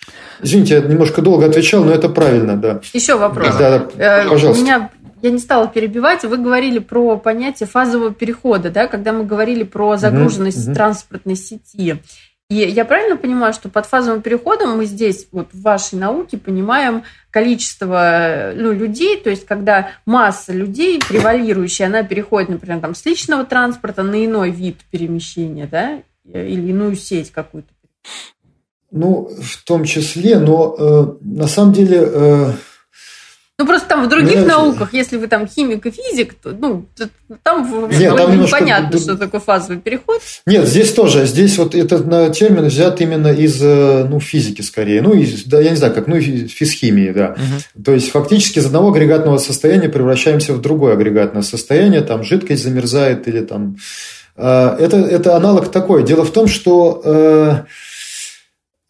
Извините, 0.41 0.73
я 0.73 0.81
немножко 0.81 1.21
долго 1.21 1.45
отвечал, 1.45 1.83
но 1.83 1.91
это 1.91 2.09
правильно, 2.09 2.57
да. 2.57 2.81
Еще 2.93 3.15
вопрос. 3.15 3.55
Да, 3.59 3.85
да, 3.95 4.25
пожалуйста. 4.27 4.63
У 4.63 4.65
меня 4.65 4.89
я 5.23 5.31
не 5.31 5.39
стала 5.39 5.67
перебивать, 5.69 6.23
вы 6.23 6.37
говорили 6.37 6.79
про 6.79 7.17
понятие 7.17 7.65
фазового 7.65 8.13
перехода, 8.13 8.69
да, 8.69 8.87
когда 8.87 9.13
мы 9.13 9.23
говорили 9.23 9.63
про 9.63 9.95
загруженность 9.95 10.67
угу, 10.67 10.75
транспортной 10.75 11.37
сети. 11.37 11.97
И 12.49 12.55
я 12.55 12.83
правильно 12.83 13.15
понимаю, 13.15 13.53
что 13.53 13.69
под 13.69 13.85
фазовым 13.85 14.21
переходом 14.21 14.77
мы 14.77 14.85
здесь, 14.85 15.27
вот 15.31 15.47
в 15.53 15.61
вашей 15.61 15.97
науке, 15.97 16.37
понимаем 16.37 17.03
количество 17.31 18.51
ну, 18.53 18.73
людей, 18.73 19.17
то 19.17 19.29
есть 19.29 19.45
когда 19.45 19.91
масса 20.05 20.51
людей 20.51 20.99
превалирующая, 20.99 21.87
она 21.87 22.03
переходит, 22.03 22.49
например, 22.49 22.81
там, 22.81 22.93
с 22.93 23.05
личного 23.05 23.45
транспорта 23.45 24.03
на 24.03 24.25
иной 24.25 24.51
вид 24.51 24.79
перемещения, 24.91 25.67
да, 25.71 26.01
или 26.25 26.69
иную 26.69 26.97
сеть 26.97 27.31
какую-то. 27.31 27.69
Ну, 28.91 29.29
в 29.41 29.63
том 29.63 29.85
числе, 29.85 30.37
но 30.37 30.75
э, 30.77 31.05
на 31.21 31.47
самом 31.47 31.71
деле... 31.71 31.97
Э 32.03 32.51
ну, 33.59 33.67
просто 33.67 33.87
там 33.87 34.03
в 34.03 34.09
других 34.09 34.37
Нет, 34.37 34.47
науках, 34.47 34.93
если 34.93 35.17
вы 35.17 35.27
там 35.27 35.47
химик 35.47 35.85
и 35.85 35.91
физик, 35.91 36.33
то 36.33 36.49
ну, 36.59 36.87
там, 37.43 37.89
Нет, 37.91 38.17
там 38.17 38.31
немножко... 38.31 38.57
понятно, 38.57 38.97
что 38.97 39.15
такое 39.15 39.39
фазовый 39.39 39.77
переход. 39.77 40.21
Нет, 40.47 40.67
здесь 40.67 40.91
тоже. 40.91 41.27
Здесь 41.27 41.59
вот 41.59 41.75
этот 41.75 42.07
термин 42.35 42.65
взят 42.65 42.99
именно 42.99 43.27
из 43.27 43.61
э, 43.61 44.07
ну, 44.09 44.19
физики 44.19 44.61
скорее. 44.61 45.03
Ну, 45.03 45.13
из, 45.13 45.43
да, 45.43 45.61
я 45.61 45.69
не 45.69 45.75
знаю, 45.75 45.93
как, 45.93 46.07
ну, 46.07 46.19
физхимии, 46.19 47.11
да. 47.11 47.35
Угу. 47.37 47.83
То 47.83 47.91
есть, 47.93 48.09
фактически 48.09 48.57
из 48.57 48.65
одного 48.65 48.89
агрегатного 48.89 49.37
состояния 49.37 49.87
превращаемся 49.87 50.53
в 50.53 50.61
другое 50.61 50.93
агрегатное 50.93 51.43
состояние, 51.43 52.01
там 52.01 52.23
жидкость 52.23 52.63
замерзает 52.63 53.27
или 53.27 53.41
там... 53.41 53.77
Э, 54.35 54.75
это, 54.79 54.97
это 54.97 55.35
аналог 55.35 55.69
такой. 55.71 56.03
Дело 56.03 56.25
в 56.25 56.31
том, 56.31 56.47
что... 56.47 57.01
Э, 57.05 57.63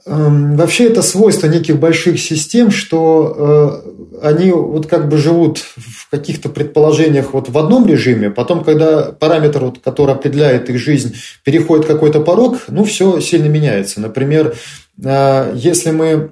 вообще 0.06 0.86
это 0.86 1.02
свойство 1.02 1.48
неких 1.48 1.80
больших 1.80 2.20
систем, 2.20 2.72
что 2.72 3.82
э, 4.22 4.28
они 4.28 4.52
вот 4.52 4.88
как 4.88 5.08
бы 5.08 5.18
живут 5.18 5.60
в 5.60 6.10
каких-то 6.10 6.50
предположениях 6.50 7.34
вот 7.34 7.50
в 7.50 7.58
одном 7.58 7.88
режиме, 7.88 8.30
потом, 8.30 8.64
когда 8.64 9.12
параметр, 9.12 9.66
вот, 9.66 9.80
который 9.80 10.14
определяет 10.14 10.70
их 10.70 10.78
жизнь, 10.78 11.16
переходит 11.44 11.86
какой-то 11.86 12.20
порог, 12.20 12.58
ну, 12.68 12.84
все 12.84 13.22
сильно 13.22 13.48
меняется. 13.48 14.02
Например, 14.02 14.56
э, 15.02 15.54
если 15.56 15.92
мы 15.92 16.32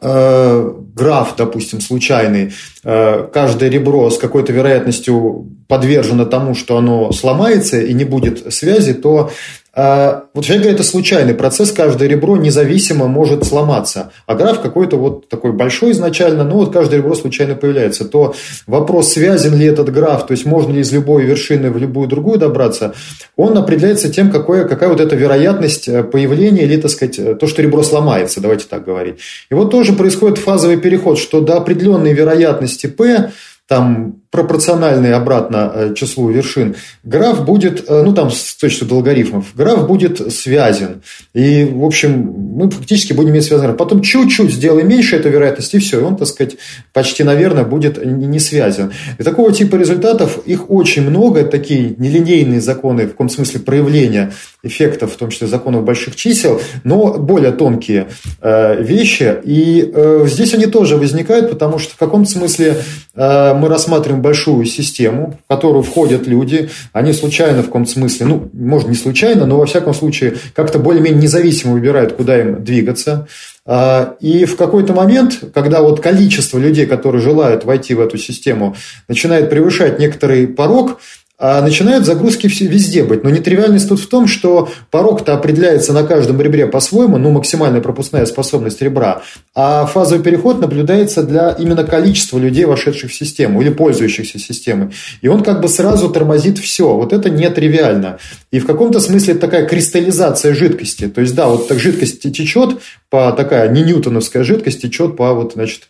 э, 0.00 0.72
граф, 0.94 1.34
допустим, 1.36 1.80
случайный, 1.80 2.52
каждое 2.82 3.68
ребро 3.68 4.08
с 4.08 4.16
какой-то 4.16 4.52
вероятностью 4.52 5.46
подвержено 5.68 6.24
тому, 6.24 6.54
что 6.54 6.78
оно 6.78 7.12
сломается 7.12 7.80
и 7.80 7.92
не 7.92 8.04
будет 8.04 8.54
связи, 8.54 8.94
то 8.94 9.30
вот 9.76 10.42
человек 10.42 10.62
говорит, 10.62 10.80
это 10.80 10.88
случайный 10.88 11.34
процесс, 11.34 11.70
каждое 11.70 12.08
ребро 12.08 12.38
независимо 12.38 13.08
может 13.08 13.44
сломаться. 13.44 14.10
А 14.26 14.34
граф 14.34 14.62
какой-то 14.62 14.96
вот 14.96 15.28
такой 15.28 15.52
большой 15.52 15.90
изначально, 15.92 16.44
но 16.44 16.56
вот 16.56 16.72
каждое 16.72 16.96
ребро 16.96 17.14
случайно 17.14 17.56
появляется. 17.56 18.06
То 18.06 18.34
вопрос, 18.66 19.12
связан 19.12 19.54
ли 19.54 19.66
этот 19.66 19.92
граф, 19.92 20.26
то 20.26 20.32
есть 20.32 20.46
можно 20.46 20.72
ли 20.72 20.80
из 20.80 20.90
любой 20.92 21.24
вершины 21.24 21.70
в 21.70 21.76
любую 21.76 22.08
другую 22.08 22.38
добраться, 22.38 22.94
он 23.36 23.58
определяется 23.58 24.10
тем, 24.10 24.30
какое, 24.30 24.66
какая 24.66 24.88
вот 24.88 25.00
эта 25.00 25.14
вероятность 25.14 25.88
э, 25.88 26.02
появления 26.02 26.62
или, 26.62 26.80
так 26.80 26.90
сказать, 26.90 27.18
э, 27.18 27.34
то, 27.34 27.46
что 27.46 27.60
ребро 27.60 27.82
сломается, 27.82 28.40
давайте 28.40 28.64
так 28.66 28.82
говорить. 28.82 29.18
И 29.50 29.54
вот 29.54 29.70
тоже 29.70 29.92
происходит 29.92 30.38
фазовый 30.38 30.78
переход, 30.78 31.18
что 31.18 31.42
до 31.42 31.58
определенной 31.58 32.14
вероятности 32.14 32.86
P 32.86 33.30
там 33.68 34.22
пропорциональный 34.36 35.14
обратно 35.14 35.72
э, 35.74 35.94
числу 35.94 36.28
вершин, 36.28 36.76
граф 37.02 37.44
будет, 37.44 37.84
э, 37.88 38.02
ну 38.02 38.12
там 38.12 38.30
с 38.30 38.56
до 38.82 38.94
логарифмов, 38.96 39.46
граф 39.54 39.86
будет 39.86 40.32
связан. 40.32 41.02
И, 41.34 41.64
в 41.64 41.84
общем, 41.84 42.34
мы 42.56 42.70
фактически 42.70 43.12
будем 43.12 43.30
иметь 43.30 43.44
связанный 43.44 43.68
граф. 43.68 43.78
Потом 43.78 44.02
чуть-чуть 44.02 44.52
сделаем 44.52 44.88
меньше 44.88 45.16
эту 45.16 45.30
вероятность, 45.30 45.74
и 45.74 45.78
все, 45.78 46.00
и 46.00 46.02
он, 46.02 46.16
так 46.16 46.28
сказать, 46.28 46.56
почти, 46.92 47.24
наверное, 47.24 47.64
будет 47.64 48.04
не 48.04 48.38
связан. 48.38 48.92
И 49.18 49.22
такого 49.22 49.52
типа 49.52 49.76
результатов, 49.76 50.38
их 50.44 50.70
очень 50.70 51.02
много, 51.02 51.44
такие 51.44 51.94
нелинейные 51.96 52.60
законы, 52.60 53.06
в 53.06 53.10
каком 53.10 53.28
смысле 53.28 53.60
проявления 53.60 54.32
эффектов, 54.62 55.14
в 55.14 55.16
том 55.16 55.30
числе 55.30 55.46
законов 55.46 55.84
больших 55.84 56.16
чисел, 56.16 56.60
но 56.84 57.14
более 57.14 57.52
тонкие 57.52 58.08
э, 58.42 58.82
вещи. 58.82 59.36
И 59.44 59.92
здесь 60.24 60.54
они 60.54 60.66
тоже 60.66 60.96
возникают, 60.96 61.50
потому 61.50 61.78
что 61.78 61.94
в 61.94 61.96
каком-то 61.96 62.30
смысле 62.30 62.76
мы 63.14 63.68
рассматриваем 63.68 64.22
большую 64.26 64.64
систему, 64.64 65.38
в 65.44 65.54
которую 65.54 65.84
входят 65.84 66.26
люди, 66.26 66.68
они 66.92 67.12
случайно 67.12 67.62
в 67.62 67.66
каком-то 67.66 67.92
смысле, 67.92 68.26
ну, 68.26 68.50
может, 68.52 68.88
не 68.88 68.96
случайно, 68.96 69.46
но 69.46 69.56
во 69.56 69.66
всяком 69.66 69.94
случае 69.94 70.34
как-то 70.52 70.80
более-менее 70.80 71.22
независимо 71.22 71.74
выбирают, 71.74 72.14
куда 72.14 72.40
им 72.40 72.64
двигаться. 72.64 73.28
А, 73.64 74.16
и 74.18 74.44
в 74.44 74.56
какой-то 74.56 74.94
момент, 74.94 75.38
когда 75.54 75.80
вот 75.80 76.00
количество 76.00 76.58
людей, 76.58 76.86
которые 76.86 77.22
желают 77.22 77.64
войти 77.64 77.94
в 77.94 78.00
эту 78.00 78.18
систему, 78.18 78.74
начинает 79.06 79.48
превышать 79.48 80.00
некоторый 80.00 80.48
порог, 80.48 80.98
а 81.38 81.60
начинают 81.60 82.06
загрузки 82.06 82.46
везде 82.46 83.04
быть. 83.04 83.22
Но 83.22 83.30
нетривиальность 83.30 83.88
тут 83.88 84.00
в 84.00 84.08
том, 84.08 84.26
что 84.26 84.70
порог-то 84.90 85.34
определяется 85.34 85.92
на 85.92 86.02
каждом 86.02 86.40
ребре 86.40 86.66
по-своему, 86.66 87.18
ну, 87.18 87.30
максимальная 87.30 87.82
пропускная 87.82 88.24
способность 88.24 88.80
ребра, 88.80 89.22
а 89.54 89.84
фазовый 89.84 90.24
переход 90.24 90.60
наблюдается 90.60 91.22
для 91.22 91.50
именно 91.50 91.84
количества 91.84 92.38
людей, 92.38 92.64
вошедших 92.64 93.10
в 93.10 93.14
систему 93.14 93.60
или 93.60 93.68
пользующихся 93.68 94.38
системой. 94.38 94.92
И 95.20 95.28
он 95.28 95.42
как 95.42 95.60
бы 95.60 95.68
сразу 95.68 96.08
тормозит 96.08 96.58
все. 96.58 96.94
Вот 96.94 97.12
это 97.12 97.28
нетривиально. 97.28 98.18
И 98.50 98.58
в 98.58 98.66
каком-то 98.66 98.98
смысле 99.00 99.34
это 99.34 99.42
такая 99.42 99.66
кристаллизация 99.66 100.54
жидкости. 100.54 101.08
То 101.08 101.20
есть, 101.20 101.34
да, 101.34 101.48
вот 101.48 101.68
так 101.68 101.78
жидкость 101.78 102.22
течет 102.22 102.78
по 103.10 103.30
такая 103.32 103.68
не 103.68 103.82
ньютоновская 103.82 104.42
жидкость 104.42 104.82
течет 104.82 105.16
по 105.16 105.34
вот, 105.34 105.52
значит, 105.54 105.82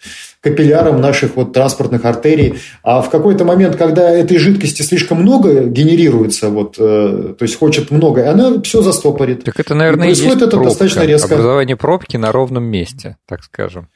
капиллярам 0.47 1.01
наших 1.01 1.34
вот 1.36 1.53
транспортных 1.53 2.05
артерий. 2.05 2.61
А 2.82 3.03
в 3.03 3.11
какой-то 3.11 3.44
момент, 3.44 3.76
когда 3.76 4.09
этой 4.09 4.38
жидкости 4.38 4.82
слишком 4.82 5.22
много 5.22 5.64
генерируется, 5.64 6.51
вот, 6.51 6.76
э, 6.78 7.34
то 7.36 7.42
есть 7.42 7.59
хочет 7.59 7.90
много, 7.90 8.30
она 8.30 8.61
все 8.62 8.82
застопорит. 8.82 9.44
Так 9.44 9.59
это, 9.59 9.74
наверное, 9.74 10.05
и 10.05 10.09
происходит 10.11 10.34
есть 10.34 10.42
это 10.42 10.57
пробка, 10.57 10.68
достаточно 10.70 11.01
резко. 11.03 11.34
Образование 11.34 11.76
пробки 11.76 12.16
на 12.16 12.30
ровном 12.30 12.64
месте, 12.64 13.16
так 13.26 13.42
скажем. 13.42 13.88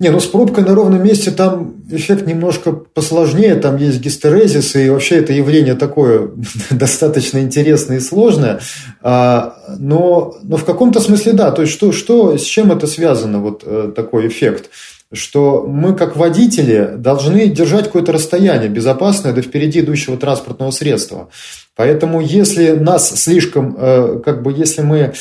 Не, 0.00 0.10
ну 0.10 0.18
с 0.18 0.26
пробкой 0.26 0.64
на 0.64 0.74
ровном 0.74 1.04
месте 1.04 1.30
там 1.30 1.76
эффект 1.88 2.26
немножко 2.26 2.72
посложнее, 2.72 3.54
там 3.54 3.76
есть 3.76 4.00
гистерезис, 4.00 4.74
и 4.74 4.90
вообще 4.90 5.16
это 5.16 5.32
явление 5.32 5.74
такое 5.74 6.30
достаточно 6.70 7.38
интересное 7.38 7.98
и 7.98 8.00
сложное, 8.00 8.60
а, 9.02 9.56
но, 9.78 10.36
но 10.42 10.56
в 10.56 10.64
каком-то 10.64 11.00
смысле 11.00 11.32
да, 11.32 11.52
то 11.52 11.62
есть 11.62 11.74
что, 11.74 11.92
что, 11.92 12.36
с 12.36 12.42
чем 12.42 12.72
это 12.72 12.88
связано, 12.88 13.38
вот 13.38 13.62
э, 13.64 13.92
такой 13.94 14.26
эффект? 14.26 14.70
Что 15.12 15.64
мы, 15.66 15.94
как 15.94 16.16
водители, 16.16 16.92
должны 16.96 17.46
держать 17.46 17.86
какое-то 17.86 18.12
расстояние 18.12 18.68
безопасное 18.68 19.32
до 19.32 19.42
впереди 19.42 19.80
идущего 19.80 20.16
транспортного 20.16 20.70
средства. 20.70 21.28
Поэтому, 21.76 22.20
если 22.20 22.70
нас 22.70 23.10
слишком, 23.20 23.76
э, 23.78 24.20
как 24.24 24.42
бы, 24.42 24.52
если 24.52 24.82
мы 24.82 25.12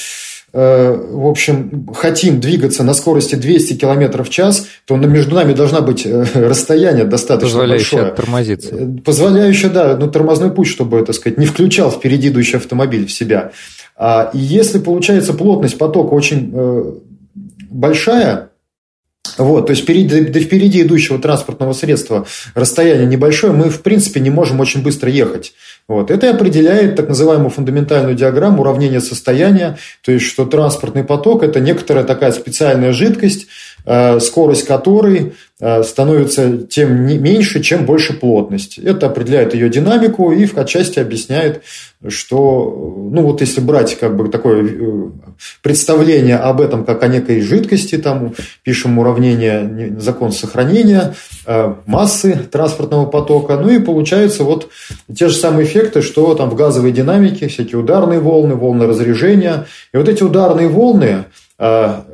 э, 0.53 1.07
в 1.11 1.27
общем, 1.27 1.87
хотим 1.95 2.39
двигаться 2.39 2.83
на 2.83 2.93
скорости 2.93 3.35
200 3.35 3.73
км 3.73 4.23
в 4.23 4.29
час, 4.29 4.67
то 4.85 4.95
между 4.95 5.35
нами 5.35 5.53
должна 5.53 5.81
быть 5.81 6.05
э, 6.05 6.25
расстояние 6.35 7.05
достаточно 7.05 7.47
Позволяющее 7.47 8.01
большое. 8.01 8.15
тормозиться. 8.15 8.75
Позволяющее, 9.03 9.71
да, 9.71 9.97
ну, 9.97 10.09
тормозной 10.09 10.51
путь, 10.51 10.67
чтобы, 10.67 11.03
так 11.03 11.15
сказать, 11.15 11.37
не 11.37 11.45
включал 11.45 11.91
впереди 11.91 12.29
идущий 12.29 12.57
автомобиль 12.57 13.07
в 13.07 13.11
себя. 13.11 13.51
А, 13.95 14.29
и 14.33 14.37
если, 14.39 14.79
получается, 14.79 15.33
плотность 15.33 15.77
потока 15.77 16.13
очень 16.13 17.01
большая, 17.69 18.49
вот, 19.37 19.67
то 19.67 19.71
есть 19.71 19.83
впереди, 19.83 20.21
до 20.21 20.39
впереди 20.39 20.81
идущего 20.81 21.17
транспортного 21.17 21.73
средства 21.73 22.27
расстояние 22.55 23.07
небольшое, 23.07 23.53
мы 23.53 23.69
в 23.69 23.81
принципе 23.81 24.19
не 24.19 24.29
можем 24.29 24.59
очень 24.59 24.83
быстро 24.83 25.09
ехать. 25.09 25.53
Вот. 25.87 26.11
Это 26.11 26.29
определяет 26.29 26.95
так 26.95 27.09
называемую 27.09 27.49
фундаментальную 27.49 28.15
диаграмму 28.15 28.61
уравнения 28.61 29.01
состояния, 29.01 29.77
то 30.01 30.11
есть 30.11 30.25
что 30.25 30.45
транспортный 30.45 31.03
поток– 31.03 31.41
это 31.43 31.59
некоторая 31.59 32.03
такая 32.03 32.31
специальная 32.31 32.93
жидкость, 32.93 33.47
скорость 33.85 34.65
которой 34.65 35.33
э, 35.59 35.83
становится 35.83 36.57
тем 36.57 37.05
меньше, 37.05 37.61
чем 37.61 37.85
больше 37.85 38.13
плотность. 38.13 38.77
Это 38.77 39.07
определяет 39.07 39.53
ее 39.53 39.69
динамику 39.69 40.31
и 40.31 40.45
в 40.45 40.57
отчасти 40.57 40.99
объясняет, 40.99 41.63
что, 42.07 43.09
ну 43.11 43.23
вот 43.23 43.41
если 43.41 43.59
брать 43.59 43.97
как 43.99 44.15
бы 44.15 44.29
такое 44.29 44.63
э, 44.63 45.09
представление 45.61 46.37
об 46.37 46.61
этом 46.61 46.85
как 46.85 47.03
о 47.03 47.07
некой 47.07 47.41
жидкости, 47.41 47.97
там 47.97 48.33
пишем 48.63 48.99
уравнение 48.99 49.97
закон 49.99 50.31
сохранения 50.31 51.15
массы 51.85 52.39
транспортного 52.51 53.05
потока, 53.05 53.57
ну 53.57 53.69
и 53.69 53.79
получается 53.79 54.43
вот 54.43 54.69
те 55.13 55.27
же 55.27 55.35
самые 55.35 55.65
эффекты, 55.65 56.01
что 56.01 56.33
там 56.35 56.49
в 56.49 56.55
газовой 56.55 56.91
динамике, 56.91 57.47
всякие 57.47 57.79
ударные 57.79 58.19
волны, 58.19 58.55
волны 58.55 58.87
разрежения. 58.87 59.65
И 59.93 59.97
вот 59.97 60.07
эти 60.07 60.23
ударные 60.23 60.67
волны, 60.67 61.25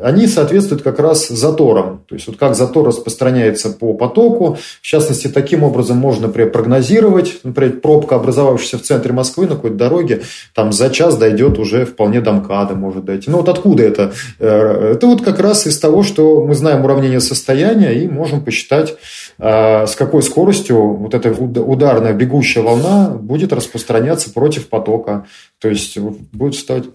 они 0.02 0.28
соответствуют 0.28 0.84
как 0.84 1.00
раз 1.00 1.28
заторам. 1.28 2.04
То 2.08 2.16
есть, 2.16 2.28
вот 2.28 2.38
как 2.38 2.56
затор 2.56 2.88
распространяется 2.88 3.70
по 3.70 3.94
потоку. 3.94 4.58
В 4.82 4.86
частности, 4.86 5.28
таким 5.28 5.64
образом 5.64 5.98
можно 5.98 6.30
например, 6.30 6.52
прогнозировать. 6.52 7.40
Например, 7.44 7.80
пробка, 7.80 8.16
образовавшаяся 8.16 8.78
в 8.78 8.82
центре 8.82 9.14
Москвы 9.14 9.48
на 9.48 9.56
какой-то 9.56 9.76
дороге, 9.76 10.22
там 10.54 10.72
за 10.72 10.90
час 10.90 11.18
дойдет 11.18 11.60
уже 11.60 11.86
вполне 11.86 12.22
до 12.22 12.32
МКАДа 12.34 12.76
может 12.76 13.06
дойти. 13.06 13.30
Ну, 13.30 13.38
вот 13.38 13.50
откуда 13.50 13.84
это? 13.84 14.14
Э, 14.40 14.94
это 14.94 15.08
вот 15.08 15.22
как 15.22 15.40
раз 15.40 15.68
из 15.68 15.80
того, 15.80 16.04
что 16.04 16.44
мы 16.44 16.56
знаем 16.56 16.86
уравнение 16.86 17.20
состояния 17.20 17.94
и 17.94 18.08
можем 18.08 18.44
посчитать, 18.44 18.96
а, 19.38 19.88
с 19.88 19.96
какой 19.96 20.22
скоростью 20.22 20.96
вот 20.96 21.14
эта 21.14 21.32
ударная 21.32 22.14
бегущая 22.14 22.62
волна 22.62 23.10
будет 23.10 23.54
распространяться 23.54 24.32
против 24.32 24.68
потока. 24.68 25.26
То 25.60 25.68
есть, 25.68 25.98
будет 25.98 26.56
встать. 26.56 26.86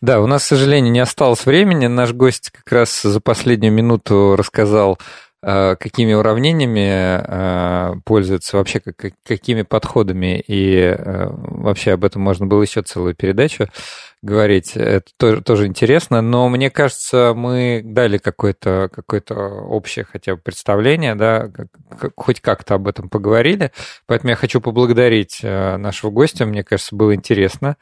Да, 0.00 0.20
у 0.20 0.26
нас, 0.26 0.44
к 0.44 0.46
сожалению, 0.46 0.92
не 0.92 1.00
осталось 1.00 1.44
времени 1.44 1.86
наш 2.02 2.12
гость 2.12 2.50
как 2.50 2.72
раз 2.72 3.02
за 3.02 3.20
последнюю 3.20 3.72
минуту 3.72 4.34
рассказал, 4.36 4.98
э, 5.40 5.76
какими 5.76 6.14
уравнениями 6.14 6.90
э, 6.90 7.94
пользуется, 8.04 8.56
вообще 8.56 8.82
какими 9.24 9.62
подходами, 9.62 10.42
и 10.44 10.96
э, 10.98 11.28
вообще 11.30 11.92
об 11.92 12.04
этом 12.04 12.22
можно 12.22 12.46
было 12.46 12.62
еще 12.62 12.82
целую 12.82 13.14
передачу 13.14 13.68
говорить. 14.20 14.72
Это 14.74 15.12
тоже, 15.16 15.42
тоже 15.42 15.66
интересно, 15.68 16.22
но 16.22 16.48
мне 16.48 16.70
кажется, 16.70 17.34
мы 17.36 17.82
дали 17.84 18.18
какое-то 18.18 18.90
какое 18.92 19.22
общее 19.22 20.04
хотя 20.04 20.34
бы 20.34 20.40
представление, 20.42 21.14
да, 21.14 21.50
хоть 22.16 22.40
как-то 22.40 22.74
об 22.74 22.88
этом 22.88 23.08
поговорили. 23.10 23.70
Поэтому 24.06 24.30
я 24.30 24.36
хочу 24.36 24.60
поблагодарить 24.60 25.40
нашего 25.42 26.10
гостя, 26.10 26.46
мне 26.46 26.64
кажется, 26.64 26.96
было 26.96 27.14
интересно. 27.14 27.76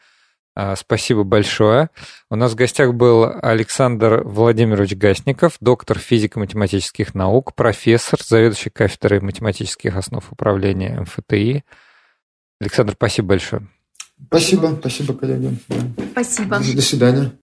А, 0.56 0.74
спасибо 0.76 1.22
большое. 1.22 1.90
У 2.28 2.36
нас 2.36 2.52
в 2.52 2.56
гостях 2.56 2.94
был 2.94 3.24
Александр 3.40 4.22
Владимирович 4.24 4.94
Гасников, 4.94 5.56
доктор 5.60 5.98
физико-математических 5.98 7.14
наук, 7.14 7.54
профессор, 7.54 8.20
заведующий 8.22 8.70
кафедрой 8.70 9.20
математических 9.20 9.96
основ 9.96 10.30
управления 10.32 11.00
МФТИ. 11.00 11.64
Александр, 12.60 12.94
спасибо 12.94 13.28
большое. 13.28 13.68
Спасибо, 14.26 14.76
спасибо, 14.78 15.14
коллеги. 15.14 15.56
Спасибо. 16.12 16.58
До 16.58 16.82
свидания. 16.82 17.39